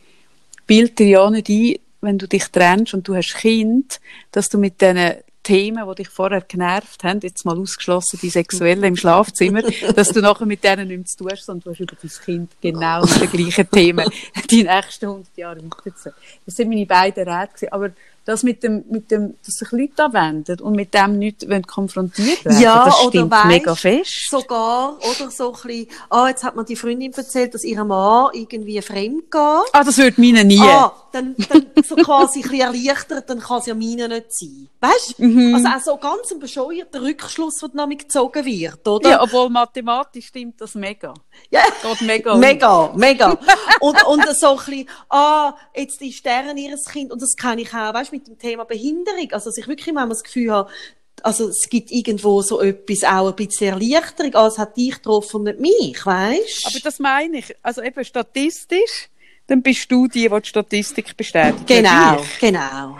[0.67, 3.99] bild dir ja nicht ein, wenn du dich trennst und du hast Kind,
[4.31, 5.13] dass du mit diesen
[5.43, 10.21] Themen, die dich vorher genervt haben, jetzt mal ausgeschlossen die Sexuellen im Schlafzimmer, dass du
[10.21, 13.27] nachher mit denen nichts zu tun hast, sondern du hast über dein Kind genau die
[13.27, 14.09] gleichen Themen
[14.49, 16.15] die nächsten 100 Jahre weiterzuziehen.
[16.45, 17.71] Das sind meine beiden Räte.
[17.71, 17.91] Aber
[18.25, 22.45] das mit dem, mit dem, dass sich Leute anwenden und mit dem nicht wollen konfrontiert
[22.45, 24.29] werden, Ja, das oder stimmt weisst, mega fest.
[24.29, 28.29] Sogar, oder so ein bisschen, ah, jetzt hat mir die Freundin erzählt, dass ihr Mann
[28.33, 29.73] irgendwie fremd geht.
[29.73, 30.61] Ah, das würde meine nie.
[30.61, 34.69] Ah, dann, dann so quasi ein bisschen erleichtert, dann kann es ja meine nicht sein.
[34.81, 35.23] Weißt du?
[35.23, 35.55] Mhm.
[35.55, 39.09] Also auch so ganz ein bescheuerter Rückschluss, der damit gezogen wird, oder?
[39.09, 41.13] Ja, obwohl mathematisch stimmt das mega.
[41.49, 41.63] Ja.
[41.81, 42.33] Geht mega.
[42.33, 42.39] um.
[42.39, 43.37] Mega, mega.
[43.79, 47.73] und, und so ein bisschen, ah, jetzt ist Stern ihres Kind, und das kann ich
[47.73, 49.31] auch, weißt du, mit dem Thema Behinderung.
[49.31, 50.69] Also, dass ich wirklich manchmal das Gefühl habe,
[51.21, 55.37] also, es gibt irgendwo so etwas auch ein bisschen Erleichterung, ah, es hat dich getroffen
[55.37, 57.55] und nicht mich, weißt Aber das meine ich.
[57.61, 59.09] Also eben statistisch,
[59.47, 61.67] dann bist du die, die die Statistik bestätigt.
[61.67, 62.39] Genau, ich.
[62.39, 62.97] genau.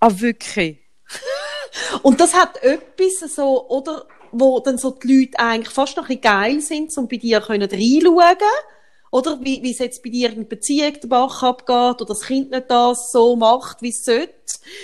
[0.00, 0.78] Ah, wirklich.
[2.02, 6.20] Und das hat etwas so, oder, wo dann so die Leute eigentlich fast noch ein
[6.20, 8.36] bisschen geil sind, um bei dir können reinschauen
[9.14, 12.50] oder wie, wie es jetzt bei dir in Beziehung der Bach abgeht, oder das Kind
[12.50, 14.34] nicht das so macht, wie es sollte,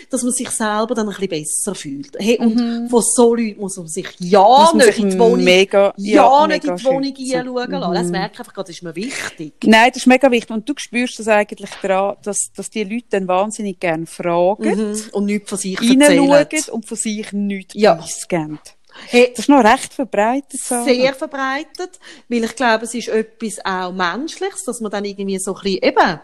[0.08, 2.10] dass man sich selber dann ein bisschen besser fühlt.
[2.16, 4.78] Hey, und von so Leuten muss man sich ja Mhm.
[4.78, 7.94] Nicht in die Wohnung, mega- ja, ja, nicht in die Wohnung einschauen lassen.
[7.94, 9.52] Das merke ich einfach gerade, das ist mir wichtig.
[9.64, 10.50] Nein, das ist mega wichtig.
[10.54, 14.96] Und du spürst das eigentlich daran, dass, dass die Leute dann wahnsinnig gerne fragen, Mhm.
[15.12, 16.46] Und nichts von sich erzählen.
[16.70, 17.96] und von sich nichts Ja.
[17.96, 18.60] preisgeben.
[19.08, 20.60] Hey, Das ist noch recht verbreitet.
[20.62, 20.84] Sarah.
[20.84, 21.98] sehr verbreitet,
[22.28, 25.82] weil ich glaube, es ist etwas auch Menschliches, dass man dann irgendwie so ein bisschen,
[25.82, 26.20] eben,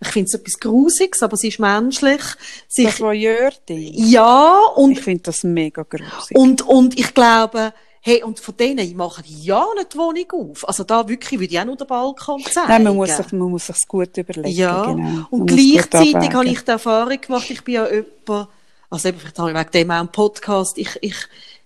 [0.00, 2.22] ich finde es etwas Grusiges, aber es ist menschlich,
[2.68, 3.94] sich, Das Voyeur-Ding.
[3.94, 6.36] ja, Ich und, finde das mega grusig.
[6.36, 10.66] und, und ich glaube, hey, und von denen, ich mache ja nicht die Wohnung auf.
[10.68, 12.68] Also da wirklich würde ich auch nur den Balkon zeigen.
[12.68, 14.56] Nein, man muss sich, man muss sich's gut überlegen.
[14.56, 15.26] Ja, genau.
[15.30, 18.48] Und gleichzeitig habe ich die Erfahrung gemacht, ich bin ja jemand,
[18.88, 21.16] also eben, vielleicht habe ich wegen dem auch einen Podcast, ich, ich,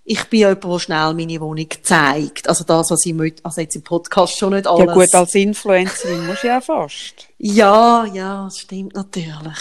[0.04, 2.48] ich bin jemand, der schnell meine Wohnung zeigt.
[2.48, 4.86] Also das, was ich mit, also jetzt im Podcast schon nicht alles.
[4.86, 7.28] Ja gut, als Influencerin musst du ja fast.
[7.38, 9.58] Ja, ja, das stimmt natürlich.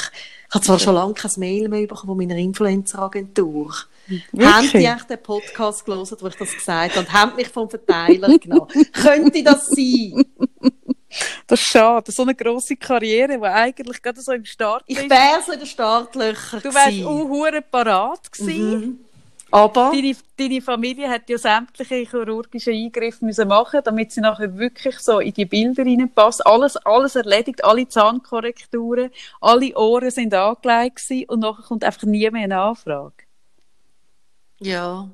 [0.50, 3.74] Ich habe zwar schon lange kein Mail mehr bekommen von meiner Influencer-Agentur.
[4.38, 7.70] Haben die echt den Podcast gelesen, wo ich das gesagt habe, und haben mich vom
[7.70, 8.68] Verteiler genommen?
[8.92, 10.26] Könnte das sein?
[11.48, 12.12] Das ist schade.
[12.12, 15.10] So eine grosse Karriere, die eigentlich gerade so im Start Ich ist.
[15.10, 18.80] wäre so in den Startlöchern Du wärst auch parat gewesen.
[18.80, 19.00] Mhm.
[19.52, 24.98] Aber, Deine, deine Familie hat ja sämtliche chirurgische Eingriffe müssen machen, damit sie nachher wirklich
[25.00, 26.46] so in die Bilder reinpasst.
[26.46, 29.12] Alles, alles erledigt, alle Zahnkorrekturen,
[29.42, 33.14] alle Ohren sind angelegt gewesen und nachher kommt einfach nie mehr eine Anfrage.
[34.60, 35.10] ja,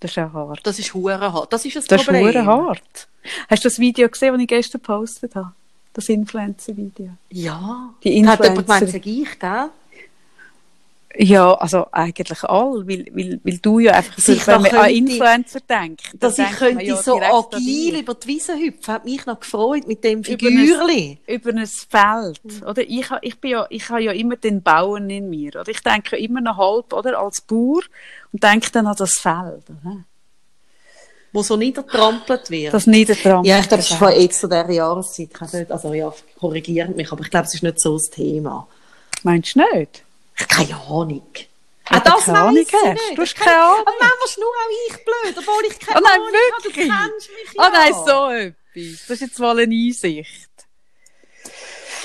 [0.00, 0.60] Das ist ja hart.
[0.66, 1.52] das ist hure hart.
[1.52, 2.26] Das ist das, Das ist Problem.
[2.26, 3.08] hure hart.
[3.48, 5.52] Hast du das Video gesehen, das ich gestern gepostet habe?
[5.92, 7.10] Das Influencer-Video.
[7.30, 7.94] Ja.
[8.04, 9.06] Die Hat jemand gemeint, Influencer.
[9.32, 9.70] ich, gell?
[11.18, 15.60] Ja, also eigentlich all, weil, weil, weil du ja einfach, Sich wenn man an Influencer
[15.60, 19.86] denkt, Dass ich könnte ja so agil über die Wiese hüpfen, hat mich noch gefreut
[19.86, 21.18] mit dem Über Figürli.
[21.26, 22.82] über ein Feld, oder?
[22.82, 25.68] Ich, ich bin ja, ich habe ja immer den Bauern in mir, oder?
[25.68, 27.18] Ich denke immer noch halb, oder?
[27.18, 27.82] Als Bauer
[28.32, 30.04] und denke dann an das Feld, oder?
[31.32, 32.72] wo so niedertrampelt wird.
[32.72, 33.46] Das niedertrampelt.
[33.46, 35.28] Ja, ich glaube, es ist von jetzt zu dieser Jahreszeit.
[35.34, 36.10] Ich nicht, also ja,
[36.40, 38.66] korrigiert mich, aber ich glaube, es ist nicht so das Thema.
[39.22, 40.05] Meinst du nicht?
[40.36, 41.32] Keine Ahnung.
[41.90, 43.16] Ja, das keine Ahnung hast.
[43.16, 43.86] Du hast keine Ahnung.
[43.86, 46.90] Aber manchmal nur auch ich blöd, obwohl ich keine oh nein, Ahnung wirklich?
[46.90, 47.08] habe.
[47.08, 47.66] Du kennst mich ja.
[47.66, 49.06] Oh nein, so etwas.
[49.06, 50.50] Das ist jetzt mal eine Einsicht.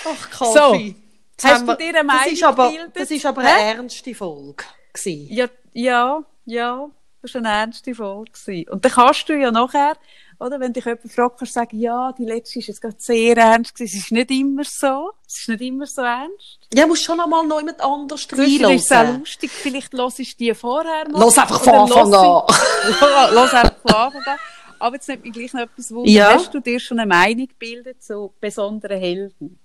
[0.05, 0.95] Ach, Kaffee.
[1.41, 2.95] So, hast du dir eine Meinung das ist aber, gebildet?
[2.95, 4.63] Das ist aber eine ernste Folge.
[4.93, 5.33] Gewesen.
[5.33, 6.89] Ja, ja, ja.
[7.21, 8.31] Das war eine ernste Folge.
[8.31, 8.69] Gewesen.
[8.69, 9.97] Und dann kannst du ja nachher,
[10.41, 13.37] oder, wenn dich jemand fragt, kannst du sagen, ja, die letzte ist jetzt gerade sehr
[13.37, 13.97] ernst gewesen.
[13.97, 15.11] Es ist nicht immer so.
[15.27, 16.59] Es ist nicht immer so ernst.
[16.73, 18.75] Ja, musst schon einmal noch jemand anders reinhören.
[18.75, 19.51] ist auch lustig.
[19.51, 21.19] Vielleicht hörst du die vorher mal.
[21.19, 22.43] Lass einfach von Anfang an.
[23.35, 24.39] Lass einfach von Anfang an.
[24.79, 26.09] Aber jetzt nimmt mich gleich noch etwas wunder.
[26.09, 26.33] Ja.
[26.33, 29.59] Hast du dir schon eine Meinung gebildet zu besonderen Helden?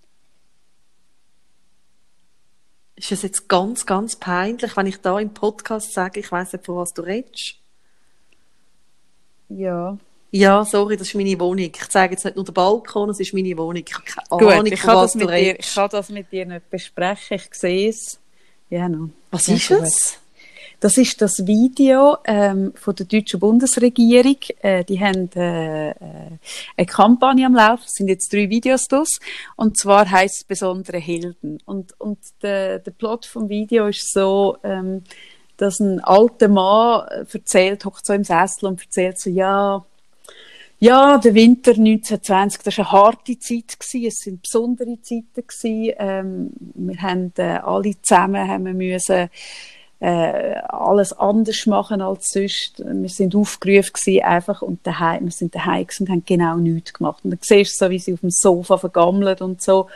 [2.96, 6.66] Ist es jetzt ganz, ganz peinlich, wenn ich da im Podcast sage, ich weiss nicht,
[6.66, 7.56] von was du redest?
[9.48, 9.96] Ja.
[10.38, 11.64] Ja, sorry, das ist meine Wohnung.
[11.64, 13.82] Ich zeige jetzt nicht nur den Balkon, es ist meine Wohnung.
[13.86, 15.58] Ich habe keine Gut, Ahnung, ich kann das mit dir.
[15.58, 18.20] Ich kann das mit dir nicht besprechen, ich sehe es.
[18.68, 19.08] Ja, no.
[19.30, 20.18] Was ist es?
[20.78, 24.36] Das ist das Video ähm, von der deutschen Bundesregierung.
[24.60, 25.94] Äh, die haben äh, äh,
[26.76, 27.84] eine Kampagne am Laufen.
[27.86, 29.18] Es sind jetzt drei Videos draus.
[29.56, 31.62] Und zwar heißt es besondere Helden.
[31.64, 35.02] Und, und der, der Plot vom Video ist so, ähm,
[35.56, 39.82] dass ein alter Mann äh, erzählt, hockt so im Sessel und erzählt so, ja,
[40.78, 44.06] ja, der Winter 1920, das war eine harte Zeit gewesen.
[44.06, 45.94] Es sind besondere Zeiten gewesen.
[45.98, 49.30] Ähm, wir haben äh, alle zusammen haben wir müssen
[49.98, 52.82] äh, alles anders machen als sonst.
[52.85, 57.20] Wir sind aufgerufen gewesen, einfach und daheim, wir sind daheim und haben genau nichts gemacht.
[57.24, 59.86] Und dann siehst du so, wie sie auf dem Sofa vergammelt und so.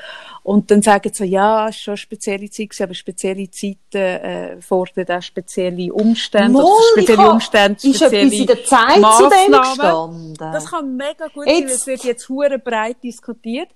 [0.42, 3.50] Und dann sagen sie so, ja, es war schon eine spezielle Zeit gewesen, aber spezielle
[3.50, 6.62] Zeiten äh, fordern auch spezielle Umstände.
[6.62, 10.34] Ich spezielle hab- Umstände, Ist etwas spezielle in der Zeit zu dem Massnahmen.
[10.34, 10.36] gestanden?
[10.52, 13.68] Das kann mega gut sein, Jetzt- es wird jetzt hure breit diskutiert.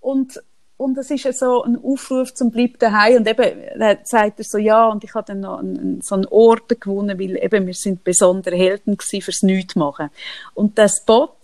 [0.00, 0.42] Und,
[0.82, 3.18] und es ist ja so ein Aufruf zum Bleib daheim.
[3.18, 6.26] Und eben, dann sagt er so, ja, und ich habe dann noch einen, so einen
[6.26, 10.10] Orden gewonnen, weil eben wir sind besondere Helden gewesen fürs Nichtmachen.
[10.54, 11.36] Und der Spot,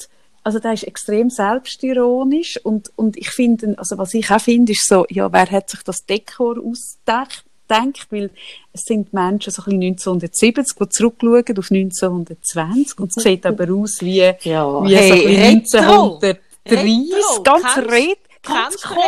[0.42, 4.88] also der ist extrem selbstironisch und, und ich finde, also was ich auch finde, ist
[4.88, 7.44] so, ja, wer hat sich das Dekor ausgedacht?
[7.70, 8.30] denkt, weil
[8.72, 13.70] es sind Menschen so ein bisschen 1970, die zurückschauen auf 1920 und es sieht aber
[13.74, 16.14] aus wie, Ja, wie hey, so ein bisschen Retro.
[16.14, 17.42] 1930, Retro.
[17.42, 19.00] ganz red, ganz komisch.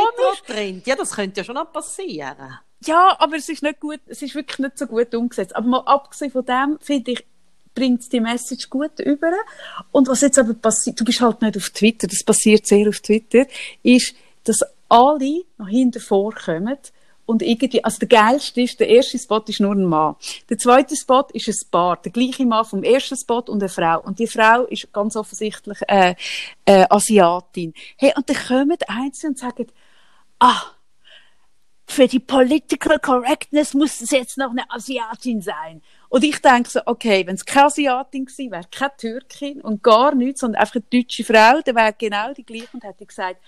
[0.48, 0.86] Retro-Trend?
[0.86, 2.58] Ja, das könnte ja schon noch passieren.
[2.86, 5.54] Ja, aber es ist nicht gut, es ist wirklich nicht so gut umgesetzt.
[5.54, 7.24] Aber mal abgesehen von dem, finde ich,
[7.74, 9.32] bringt die Message gut über.
[9.92, 13.00] Und was jetzt aber passiert, du bist halt nicht auf Twitter, das passiert sehr auf
[13.00, 13.46] Twitter,
[13.82, 16.78] ist, dass alle nach hinten vorkommen
[17.30, 20.16] und irgendwie, also der geilste ist, der erste Spot ist nur ein Mann.
[20.48, 24.00] Der zweite Spot ist ein Paar, der gleiche Mann vom ersten Spot und eine Frau.
[24.00, 26.16] Und die Frau ist ganz offensichtlich äh,
[26.64, 27.72] äh, Asiatin.
[27.96, 29.68] Hey, und dann kommen Einzelne und sagen,
[30.40, 30.60] ah,
[31.86, 35.82] für die Political Correctness muss es jetzt noch eine Asiatin sein.
[36.08, 40.16] Und ich denke so, okay, wenn es keine Asiatin gewesen wäre, keine Türkin und gar
[40.16, 43.40] nichts, sondern einfach eine deutsche Frau, dann wäre genau die gleiche und hätte gesagt,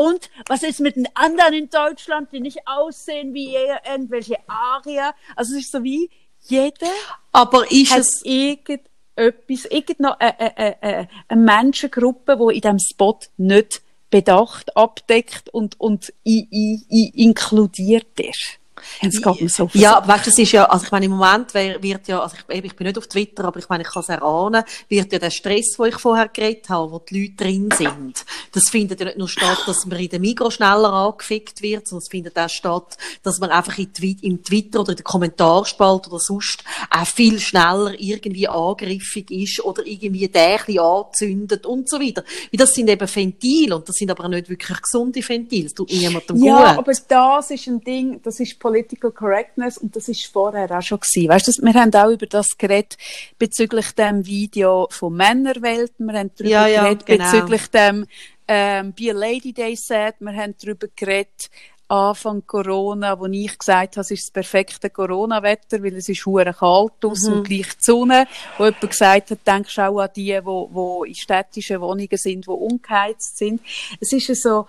[0.00, 5.14] und was ist mit den anderen in Deutschland, die nicht aussehen wie irgendwelche Arier?
[5.36, 6.08] Also es ist so wie,
[6.40, 6.86] jeder
[7.32, 13.18] Aber ist hat es, irgendetwas, irgendeine äh, äh, äh, eine Menschengruppe, die in diesem Spot
[13.36, 18.59] nicht bedacht, abdeckt und, und i, i, i inkludiert ist.
[19.00, 21.12] Es geht mir so den ja, weißt du, es ist ja, also ich meine, im
[21.12, 24.02] Moment wird ja, also ich, ich bin nicht auf Twitter, aber ich meine, ich kann
[24.02, 27.68] es erahnen, wird ja der Stress, wo ich vorher geredet habe, wo die Leute drin
[27.76, 31.86] sind, das findet ja nicht nur statt, dass man in der Migros schneller angefickt wird,
[31.86, 33.90] sondern es findet auch statt, dass man einfach in
[34.22, 39.84] im Twitter oder in der Kommentarspalte oder sonst auch viel schneller irgendwie angriffig ist oder
[39.86, 42.24] irgendwie Dächli anzündet und so weiter.
[42.50, 45.64] Weil das sind eben Ventile und das sind aber nicht wirklich gesunde Ventile.
[45.64, 46.78] Das tut niemandem Ja, gut.
[46.78, 51.00] aber das ist ein Ding, das ist Political Correctness und das ist vorher auch schon
[51.00, 51.28] gewesen.
[51.28, 52.96] Weißt du, wir haben auch über das geredet
[53.38, 57.24] bezüglich dem Video von Männerwelt, wir haben darüber Ja, ja, geredet genau.
[57.32, 58.06] bezüglich dem
[58.46, 61.50] ähm, Be a Lady Day Set, wir haben darüber geredet
[61.88, 66.54] Anfang Corona, wo ich gesagt habe, es ist das perfekte Corona-Wetter, weil es ist hure
[66.54, 67.32] kalt aus Mhm.
[67.32, 68.28] und gleich die Sonne.
[68.58, 72.46] Wo jemand gesagt hat, denkst du auch an die, wo, wo in städtischen Wohnungen sind,
[72.46, 73.60] die ungeheizt sind.
[74.00, 74.66] Es ist ja so,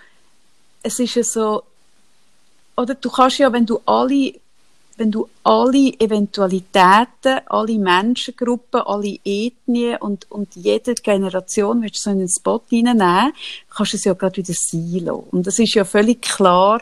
[0.82, 1.61] es ist ja so,
[2.82, 4.34] oder du kannst ja, wenn du alle,
[4.98, 12.10] wenn du alle Eventualitäten, alle Menschengruppen, alle Ethnien und, und jede Generation willst du so
[12.10, 13.34] in einen Spot reinnehmen,
[13.70, 15.10] kannst du es ja gerade wieder lassen.
[15.32, 16.82] Und es ist ja völlig klar,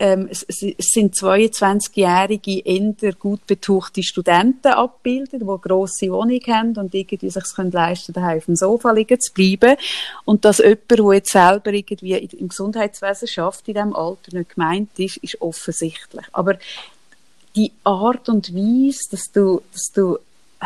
[0.00, 6.94] ähm, es, es sind 22-jährige, eher gut betuchte Studenten abgebildet, die grosse Wohnung haben und
[6.94, 9.76] irgendwie sich können leisten daheim auf dem Sofa liegen zu bleiben.
[10.24, 14.98] Und dass jemand, der jetzt selber irgendwie im Gesundheitswesen schafft, in diesem Alter nicht gemeint
[14.98, 16.24] ist, ist offensichtlich.
[16.32, 16.58] Aber
[17.54, 20.18] die Art und Weise, dass du, dass du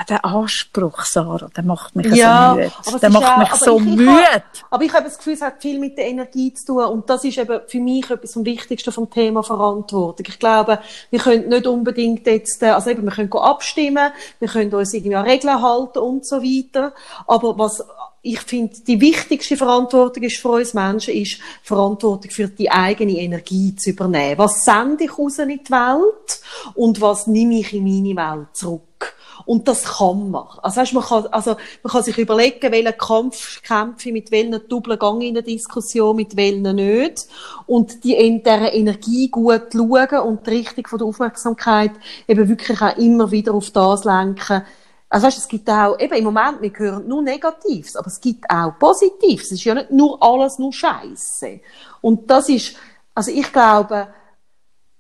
[0.03, 2.51] der Anspruch, Sarah, der macht mich Ja,
[2.83, 3.01] so müde.
[3.01, 4.11] Der macht auch- mich so ich- ich müde.
[4.13, 6.85] habe- Aber ich habe das Gefühl, es hat viel mit der Energie zu tun.
[6.87, 10.27] Und das ist eben für mich etwas vom Wichtigsten vom Thema Verantwortung.
[10.29, 10.81] Ich glaube,
[11.11, 14.11] wir können nicht unbedingt jetzt, äh, also eben, wir können abstimmen,
[14.41, 16.93] wir können uns irgendwie an Regeln halten und so weiter.
[17.27, 17.85] Aber was
[18.27, 23.77] ich finde, die wichtigste Verantwortung ist für uns Menschen, ist Verantwortung für die eigene Energie
[23.77, 24.39] zu übernehmen.
[24.39, 26.41] Was sende ich raus in die Welt
[26.75, 29.15] und was nehme ich in meine Welt zurück?
[29.47, 30.47] Und das kann man.
[30.63, 34.99] Also, weißt, man kann, also, man kann sich überlegen, welchen Kampf kämpfe mit welchen Doppeln
[34.99, 37.27] Gang in eine Diskussion, mit welchen nicht.
[37.67, 41.93] Und die, in dieser Energie gut schauen und die Richtung von der Aufmerksamkeit
[42.27, 44.63] eben wirklich auch immer wieder auf das lenken.
[45.11, 48.49] Also, weißt, es gibt auch, eben im Moment, wir hören nur Negatives, aber es gibt
[48.49, 49.47] auch Positives.
[49.47, 51.61] Es ist ja nicht nur alles nur Scheiße.
[52.01, 52.77] Und das ist,
[53.15, 54.09] also ich glaube,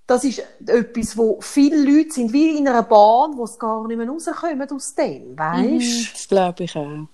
[0.06, 3.96] das ist etwas, wo viele Leute sind wie in einer Bahn, wo es gar nicht
[3.96, 6.14] mehr rauskommen aus dem, weisst?
[6.14, 7.06] Das glaube ich auch.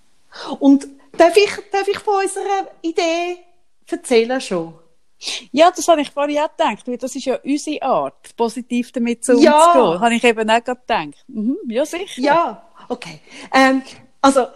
[0.59, 3.39] Und darf ich, darf ich von unserer Idee
[3.87, 4.75] erzählen schon?
[5.53, 9.25] Ja, das habe ich vorhin auch gedacht, weil das ist ja unsere Art, positiv damit
[9.25, 9.67] so Ja.
[9.73, 10.01] umzugehen.
[10.01, 11.25] Habe ich eben auch gerade gedacht.
[11.29, 12.21] Mhm, ja, sicher.
[12.23, 13.21] Ja, okay.
[13.53, 13.83] Ähm,
[14.23, 14.47] also,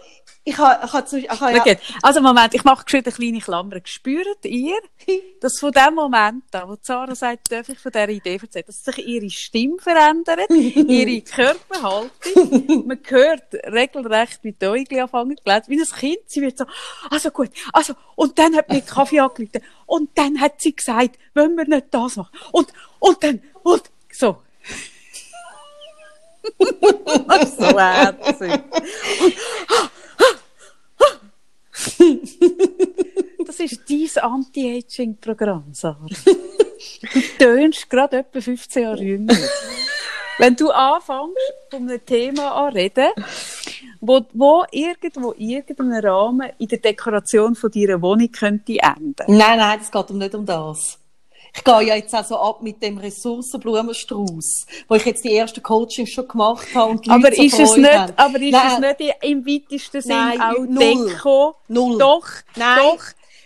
[0.47, 1.75] ich habe, ich habe, zum- ich habe ja.
[2.03, 3.77] Also Moment, ich mache schon eine kleine Klammer.
[3.83, 4.77] Spürt ihr,
[5.41, 8.83] dass von dem Moment an, wo Sarah sagt, darf ich von dieser Idee erzählen, dass
[8.83, 15.81] sich ihre Stimme verändert, ihre Körperhaltung, man hört regelrecht mit den Äuglein anfangen zu wie
[15.81, 16.65] ein Kind, sie wird so,
[17.09, 21.55] also gut, also, und dann hat mir Kaffee angelegt, und dann hat sie gesagt, wollen
[21.57, 22.67] wir nicht das machen, und,
[22.99, 23.81] und dann, und,
[24.11, 24.37] so.
[27.57, 28.61] so herzig.
[33.45, 36.07] Das ist dein Anti-Aging-Programm, Sarah.
[37.13, 39.37] Du tönst gerade etwa 15 Jahre jünger.
[40.39, 43.11] Wenn du anfängst, von einem Thema an reden,
[44.01, 49.25] wo, wo irgendwo, irgendeinen Rahmen in der Dekoration von deiner Wohnung könnte enden.
[49.27, 50.99] Nein, nein, es geht nicht um das.
[51.55, 55.63] Ich gehe ja jetzt auch so ab mit dem Ressourcenblumenstrauß, wo ich jetzt die ersten
[55.63, 58.13] Coachings schon gemacht habe und Aber Leute ist, es nicht, haben.
[58.17, 58.83] aber ist Nein.
[58.83, 61.07] es nicht im weitesten Sinn Nein, auch null.
[61.09, 61.55] Deko?
[61.69, 61.97] Null.
[61.97, 62.77] Doch, Nein.
[62.79, 63.03] doch.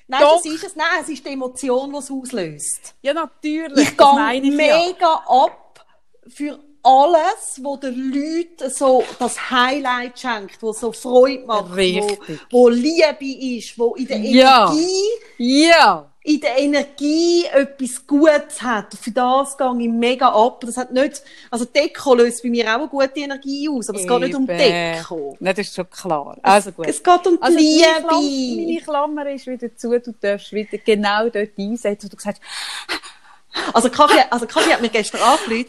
[0.07, 0.41] Nein, doch.
[0.43, 0.75] das ist es.
[0.75, 2.95] Nein, es ist die Emotion, die es auslöst.
[3.03, 3.89] Ja, natürlich.
[3.89, 4.55] Ich gehe ich ja.
[4.55, 5.85] mega ab
[6.27, 12.39] für alles, wo den Leuten so das Highlight schenkt, wo so Freude macht, wo, Richtig.
[12.49, 14.71] wo Liebe ist, wo in der Ja.
[14.71, 16.08] Energie, Ja.
[16.21, 18.93] In der Energie etwas Gutes hat.
[19.01, 20.59] Für das gehe ich mega ab.
[20.65, 24.07] Das hat nicht, also Deko löst bei mir auch eine gute Energie aus, aber es
[24.07, 24.57] geht nicht um Eben.
[24.57, 25.37] Deko.
[25.39, 26.37] Nein, das ist schon klar.
[26.43, 26.87] Also gut.
[26.87, 27.85] Es geht um Also meine, Liebe.
[28.07, 32.39] Klammer, meine Klammer ist wieder zu, du darfst wieder genau dort einsetzen, wo du gesagt
[32.41, 35.65] hast, Also Kaffee, also Kaffee hat mir gestern angerufen.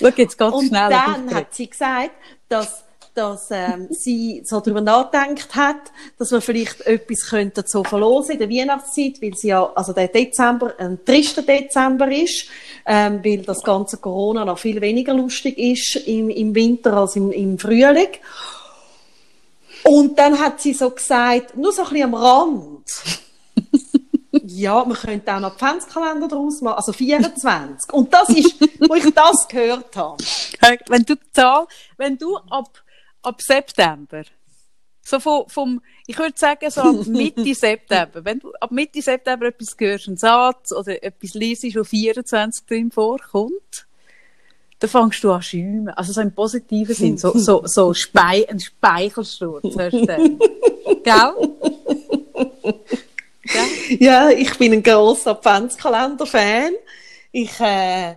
[0.00, 0.88] schau, jetzt geht's Und schnell.
[0.90, 2.10] dann hat sie gesagt,
[2.48, 2.84] dass,
[3.14, 8.38] dass ähm, sie so darüber nachgedacht hat, dass wir vielleicht etwas könnten so verlosen in
[8.38, 12.46] der Weihnachtszeit, weil sie ja, also der Dezember ein trister Dezember ist,
[12.86, 17.30] ähm, weil das ganze Corona noch viel weniger lustig ist im, im Winter als im,
[17.32, 18.08] im Frühling.
[19.84, 22.84] Und dann hat sie so gesagt, nur so ein bisschen am Rand.
[24.44, 27.92] Ja, man könnte auch einen Adventskalender daraus machen, also 24.
[27.92, 28.54] Und das ist,
[28.88, 30.24] wo ich das gehört habe.
[30.88, 31.66] Wenn du Zahl,
[31.98, 32.82] wenn du ab,
[33.22, 34.22] ab September,
[35.04, 39.46] so vom, vom, ich würde sagen, so ab Mitte September, wenn du ab Mitte September
[39.46, 43.86] etwas hörst, einen Satz oder etwas liest, wo 24 drin vorkommt,
[44.82, 45.88] dann fängst du an schäumen.
[45.90, 50.38] Also so im positiven Sinn, so, so, so Spei ein Speichelsturz hörst du dann.
[51.04, 51.34] Gell?
[53.42, 53.98] Gell?
[54.00, 56.72] Ja, ich bin ein grosser Adventskalender-Fan.
[57.30, 58.14] Ich, äh,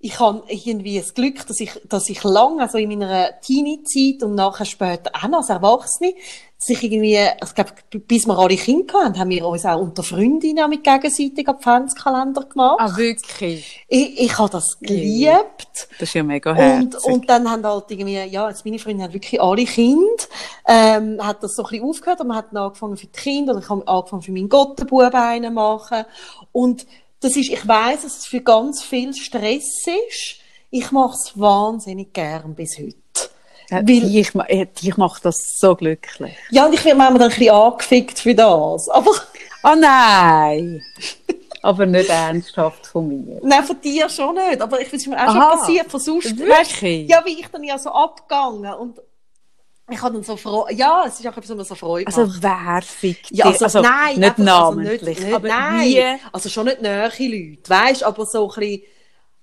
[0.00, 4.36] ich habe irgendwie das Glück, dass ich, dass ich lange, also in meiner Teenie-Zeit und
[4.36, 6.14] nachher später auch noch als Erwachsene,
[6.56, 7.70] dass ich irgendwie, ich glaube,
[8.06, 12.78] bis wir alle Kinder hatten, haben wir uns auch unter Freundinnen mit gegenseitig Adventskalender gemacht.
[12.80, 13.84] Ah, wirklich?
[13.88, 15.88] Ich, ich habe das geliebt.
[15.98, 17.04] Das ist ja mega Und, herzig.
[17.04, 20.24] und dann haben halt irgendwie, ja, jetzt meine Freunde haben wirklich alle Kinder,
[20.66, 23.54] ähm, hat das so ein bisschen aufgehört, und man hat dann angefangen für die Kinder,
[23.54, 26.04] und ich habe angefangen für meinen Gottenbuben einen machen.
[26.52, 26.86] Und
[27.20, 30.36] das ist, ich weiss, dass es für ganz viel Stress ist.
[30.70, 32.94] Ich mache es wahnsinnig gern bis heute.
[33.70, 36.34] Ja, Weil- ich, äh, ich mache das so glücklich.
[36.50, 38.88] Ja, und ich werde manchmal dann ein bisschen angefickt für das.
[38.88, 39.10] Aber,
[39.64, 40.80] Oh nein!
[41.62, 43.40] Aber nicht ernsthaft von mir.
[43.42, 44.60] Nein, von dir schon nicht.
[44.60, 45.56] Aber ich weiß, mir auch schon Aha.
[45.56, 46.38] passiert, von sonst.
[46.38, 47.08] Wirklich?
[47.10, 49.00] Ja, wie ich dann ja so abgegangen und
[49.90, 52.42] ich habe dann so Freude, ja, es ist auch so Freude Also macht.
[52.42, 53.62] wer fickt Ja, dich?
[53.62, 55.86] also, nein, nicht einfach, also namentlich, nicht, nicht, aber nein.
[55.88, 56.04] wie...
[56.32, 58.82] Also schon nicht nähe Leute, weißt, aber so ein bisschen,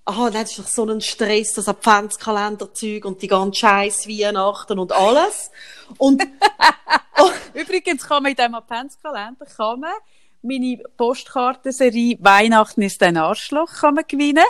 [0.06, 4.92] aha, das ist doch so ein Stress, das Adventskalenderzeug und die ganze Scheiß Weihnachten und
[4.92, 5.52] alles.
[5.98, 6.22] Und,
[7.54, 9.94] Übrigens kann man in diesem Adventskalender kann man
[10.46, 14.44] meine Postkartenserie Weihnachten ist ein Arschloch kann man gewinnen,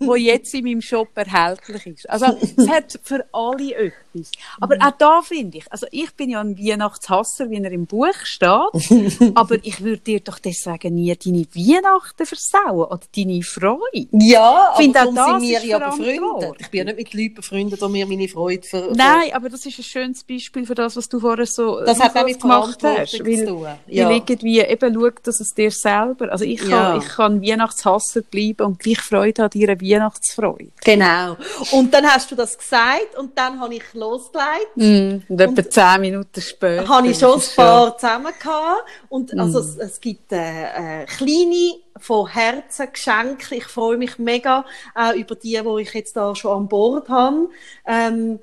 [0.00, 2.10] wo jetzt in meinem Shop erhältlich ist.
[2.10, 4.30] Also es hat für alle etwas.
[4.60, 8.14] Aber auch da finde ich, also ich bin ja ein Weihnachtshasser, wie er im Buch
[8.24, 8.50] steht,
[9.34, 14.08] aber ich würde dir doch deswegen nie deine Weihnachten versauen oder deine Freude.
[14.12, 16.56] ja, aber Finde auch darum das sind wir ja befreundet.
[16.60, 19.66] Ich bin ja nicht mit Leuten befreundet, die mir meine Freude ver Nein, aber das
[19.66, 22.82] ist ein schönes Beispiel für das, was du vorher so Das hat auch mit gemacht
[22.82, 23.24] hast.
[23.24, 23.76] Weil.
[23.86, 24.08] Ja.
[24.08, 26.96] weil irgendwie eben schaut, dass es dir selber, also ich kann, Ja.
[26.96, 30.68] ich kann Weihnachtshasser bleiben und gleich Freude an deiner Weihnachtsfreude.
[30.84, 31.36] Genau.
[31.72, 34.76] Und dann hast du das gesagt und dann habe ich losgelegt.
[34.76, 36.88] Mm, und etwa zehn Minuten später.
[36.88, 38.84] habe ich schon ein paar zusammen gehabt.
[39.08, 39.40] Und Mhm.
[39.40, 43.54] also, es, es gibt äh, äh, kleine von Herzen Geschenke.
[43.54, 44.64] Ich freue mich mega
[44.94, 47.48] auch über die, die ich jetzt da schon an Bord habe.
[47.86, 48.38] Ähm,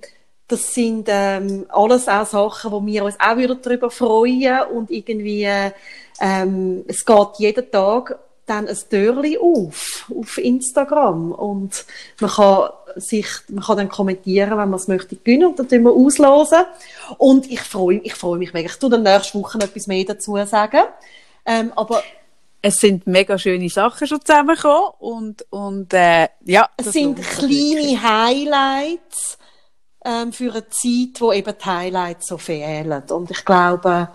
[0.47, 5.47] das sind ähm, alles auch Sachen, wo wir uns auch wieder darüber freuen und irgendwie
[6.19, 11.85] ähm, es geht jeden Tag dann ein Türli auf auf Instagram und
[12.19, 15.83] man kann sich man kann dann kommentieren, wenn man es möchte gewinnen und dann tun
[15.83, 16.65] wir auslosen
[17.17, 18.69] und ich freue ich freue mich mega.
[18.69, 20.83] Ich tu dann nächste Woche etwas mehr dazu sagen.
[21.45, 22.03] Ähm, aber
[22.65, 26.69] Es sind mega schöne Sachen schon zusammengekommen und, und äh, ja.
[26.77, 27.75] es sind wirklich.
[27.75, 29.37] kleine Highlights
[30.05, 33.03] ähm, für eine Zeit, wo eben die Highlights so fehlen.
[33.09, 34.07] Und ich glaube,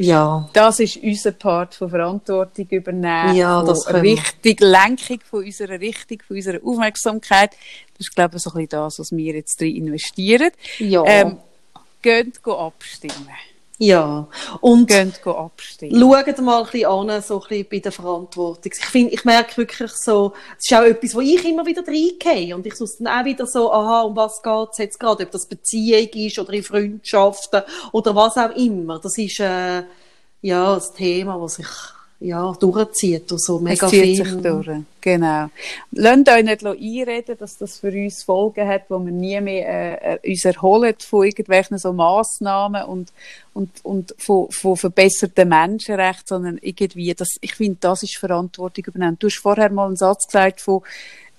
[0.00, 5.80] ja, Das ist unser Part von Verantwortung übernehmen, Ja, das von richtig Lenkung von unserer
[5.80, 7.50] Richtung, von unserer Aufmerksamkeit.
[7.96, 10.50] Das ist, glaube ich, so ein bisschen das, was wir jetzt drin investieren.
[10.78, 11.38] ja, Ähm,
[12.02, 13.28] geht abstimmen.
[13.78, 14.26] Ja.
[14.60, 16.00] Und Geht abstimmen.
[16.00, 18.72] schaut mal ein bisschen an, so ein bisschen bei der Verantwortung.
[18.76, 22.56] Ich finde, ich merke wirklich so, es ist auch etwas, wo ich immer wieder reingehe.
[22.56, 25.24] Und ich suche dann auch wieder so, aha, um was geht's jetzt gerade?
[25.24, 28.98] Ob das Beziehung ist oder in Freundschaften oder was auch immer.
[28.98, 29.84] Das ist, äh,
[30.42, 31.68] ja, das Thema, das sich,
[32.20, 34.24] ja, durchzieht und so mega es zieht viel.
[34.24, 34.68] sich durch.
[35.00, 35.46] Genau.
[35.92, 40.14] Lasst euch nicht einreden, dass das für uns Folgen hat, wo wir nie mehr äh,
[40.14, 43.12] äh, uns erholen von irgendwelchen so Massnahmen und,
[43.54, 49.16] und, und von, von verbesserten Menschenrechten, sondern irgendwie, das, ich finde, das ist Verantwortung übernehmen.
[49.20, 50.82] Du hast vorher mal einen Satz gesagt von,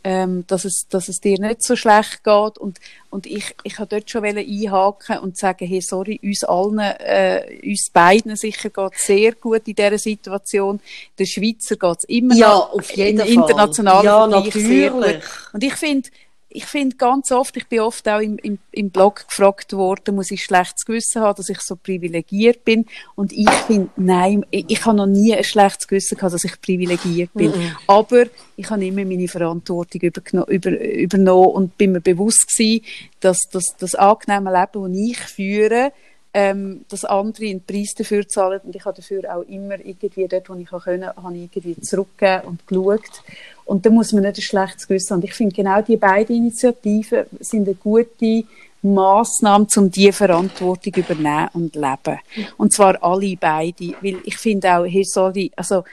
[0.03, 3.87] ähm, dass, es, dass es dir nicht so schlecht geht und, und ich, ich habe
[3.89, 9.03] dort schon einhaken und sagen, hey, sorry, uns allen, äh, uns beiden sicher geht es
[9.03, 10.79] sehr gut in dieser Situation.
[11.17, 13.33] Der Schweizer geht es immer Ja, noch auf jeden im Fall.
[13.33, 15.23] internationalen Ja, natürlich.
[15.53, 16.09] Und ich finde,
[16.51, 20.31] ich finde ganz oft, ich bin oft auch im, im, im Blog gefragt worden, muss
[20.31, 22.87] ich schlechtes Gewissen haben, dass ich so privilegiert bin.
[23.13, 26.59] Und ich finde, nein, ich, ich habe noch nie ein schlechtes Gewissen gehabt, dass ich
[26.59, 27.53] privilegiert bin.
[27.85, 32.83] Aber ich habe immer meine Verantwortung über, übernommen und bin mir bewusst gewesen,
[33.19, 35.91] dass das, das angenehme Leben, das ich führe,
[36.33, 40.49] ähm, dass andere einen Preis dafür zahlen und ich habe dafür auch immer irgendwie dort,
[40.49, 43.23] wo ich auch können, habe ich irgendwie zurückgegeben und geschaut.
[43.69, 45.21] Und da muss man nicht ein schlechtes Gewissen haben.
[45.21, 48.43] Und ich finde, genau die beiden Initiativen sind eine gute
[48.81, 52.19] Massnahme, um diese Verantwortung übernehmen und leben.
[52.57, 53.93] Und zwar alle beide.
[54.01, 55.83] Weil ich finde auch, hey, sorry, also,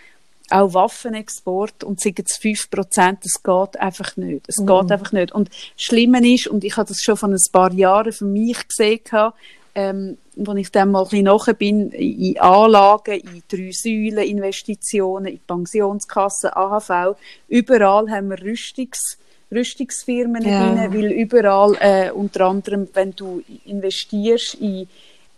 [0.48, 4.44] auch Waffenexport und sagen es 5%, das geht einfach nicht.
[4.46, 5.32] Es geht einfach nicht.
[5.32, 8.66] Und das Schlimme ist, und ich habe das schon vor ein paar Jahren für mich
[8.68, 9.00] gesehen,
[9.76, 15.26] ähm, wo ich dann mal ein bisschen nachher bin, in Anlagen, in drei Säulen, Investitionen,
[15.26, 17.16] in Pensionskassen, AHV,
[17.48, 19.18] überall haben wir Rüstungs
[19.52, 20.58] Rüstungsfirmen Ja.
[20.58, 24.88] drin, weil überall, äh, unter anderem, wenn du investierst in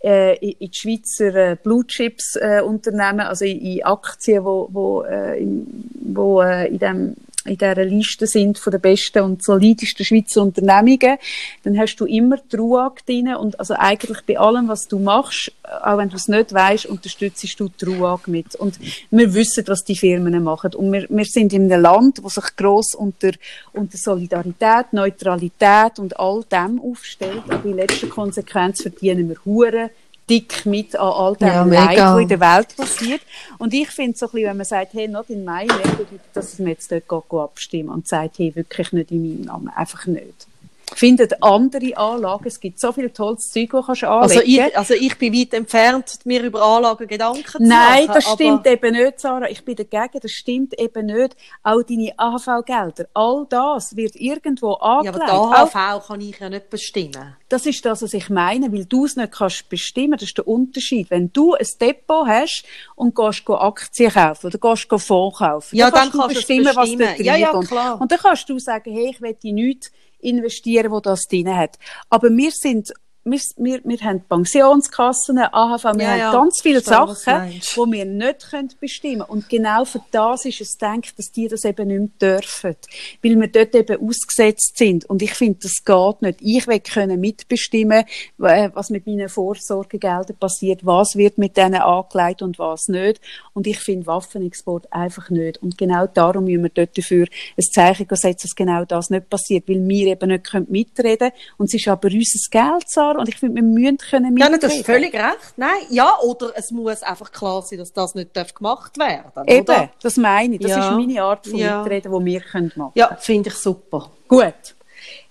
[0.01, 4.67] äh, in in die Schweizer äh, Blue Chips äh, Unternehmen, also in, in Aktien, wo,
[4.71, 5.67] wo, äh, in,
[6.13, 11.17] wo äh, in dem in dieser Liste sind von den besten und solidesten Schweizer Unternehmungen,
[11.63, 15.51] dann hast du immer die RUAG drin und also eigentlich bei allem, was du machst,
[15.63, 18.55] auch wenn du es nicht weißt, unterstützt du die RUAG mit.
[18.55, 18.79] Und
[19.09, 20.73] wir wissen, was die Firmen machen.
[20.75, 23.31] Und wir, wir sind in einem Land, das sich gross unter,
[23.73, 27.43] unter Solidarität, Neutralität und all dem aufstellt.
[27.47, 29.91] Aber in letzter Konsequenz verdienen wir Hure
[30.29, 33.21] dick mit an all dem Ja, Leid, das in der Welt passiert.
[33.57, 36.21] Und ich finde so ein bisschen, wenn man sagt, hey, not in my name, bedeutet
[36.33, 39.69] das, dass man jetzt dort abstimmen und sagt, hey, wirklich nicht in meinem Namen.
[39.69, 40.48] Einfach nicht.
[40.95, 42.45] Findet andere Anlagen.
[42.47, 44.39] Es gibt so viel tolles Zeug, das kannst du anlegen.
[44.39, 48.11] Also ich, also ich bin weit entfernt, mir über Anlagen Gedanken zu Nein, machen.
[48.15, 49.49] das aber- stimmt eben nicht, Sarah.
[49.49, 51.35] Ich bin dagegen, das stimmt eben nicht.
[51.63, 55.21] Auch deine AHV-Gelder, all das wird irgendwo Ja, aber angelegt.
[55.29, 57.35] die AHV kann ich ja nicht bestimmen.
[57.49, 60.11] das ist das, was ich meine, weil du es nicht kannst bestimmen.
[60.13, 61.09] Das ist der Unterschied.
[61.09, 62.63] Wenn du ein Depot hast
[62.95, 66.39] und gehst go Aktien kaufen oder gehst go Fonds kaufen, Ja, dann du kannst du
[66.39, 67.07] es bestimmen, was bestimmen.
[67.07, 68.01] dort Ja, ja, klar.
[68.01, 71.77] Und dann kannst du sagen, hey, ich will in nichts investieren, wo das drin hat.
[72.09, 72.91] Aber wir sind
[73.31, 78.05] wir, wir, wir haben Pensionskassen, AHV, wir Ja, haben ja, ganz viele Sachen, die wir
[78.05, 79.29] nicht können bestimmen können.
[79.29, 82.75] Und genau für das ist es gedacht, dass die das eben nicht mehr dürfen.
[83.21, 85.05] Weil wir dort eben ausgesetzt sind.
[85.05, 86.39] Und ich finde, das geht nicht.
[86.41, 88.05] Ich will können mitbestimmen,
[88.39, 93.21] äh, was mit meinen Vorsorgegeldern passiert, was wird mit denen angelegt und was nicht.
[93.53, 95.61] Und ich finde Waffenexport einfach nicht.
[95.61, 97.27] Und genau darum müssen wir dort dafür
[97.57, 99.67] ein Zeichen setzen, dass genau das nicht passiert.
[99.67, 101.31] Weil wir eben nicht können mitreden können.
[101.57, 103.18] Und es ist aber unser Geld, Sarah.
[103.19, 104.51] Und ich finde, wir müssen können Ja, mitreden.
[104.51, 105.53] nein, das ist völlig recht.
[105.57, 109.61] Nein, ja, oder es muss einfach klar sein, dass das nicht darf gemacht werden Eben,
[109.63, 109.89] oder?
[110.01, 110.61] das meine ich.
[110.61, 110.89] Das Ja.
[110.89, 111.81] ist meine Art von Ja.
[111.83, 114.09] Mitreden, die wir können machen Ja, finde ich super.
[114.27, 114.75] Gut.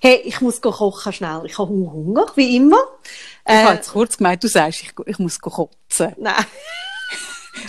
[0.00, 1.42] Hey, ich muss go kochen schnell.
[1.44, 2.78] Ich habe Hunger, wie immer.
[3.46, 6.14] Ich Äh, habe jetzt kurz gemeint, du sagst, ich, ich muss go kotzen.
[6.18, 6.34] Nein.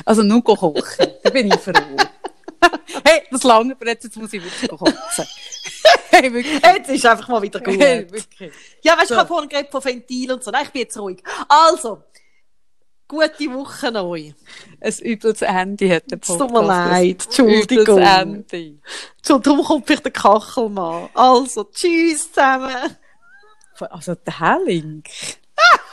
[0.05, 1.07] Also nur go kochen.
[1.23, 1.71] Da bin ich froh.
[3.05, 5.25] hey, das lange aber jetzt, jetzt muss ich wirklich kotzen.
[6.11, 6.61] hey, wirklich.
[6.63, 7.79] Jetzt ist einfach mal wieder gut.
[7.79, 8.51] Hey, wirklich.
[8.83, 9.13] Ja, weißt du, So.
[9.15, 10.51] ich habe vorhin geredet von Ventil und so.
[10.51, 11.23] Nein, ich bin jetzt ruhig.
[11.47, 12.03] Also,
[13.07, 14.31] gute Woche neu.
[14.81, 16.53] Ein übles Ende hat der Es tut Podcast.
[16.53, 17.25] mir leid.
[17.25, 17.97] Entschuldigung.
[17.97, 18.79] Übles Ende.
[19.21, 21.09] So, darum kommt vielleicht der Kachelmann.
[21.13, 22.97] Also, tschüss zusammen.
[23.79, 25.03] Also, der Helling.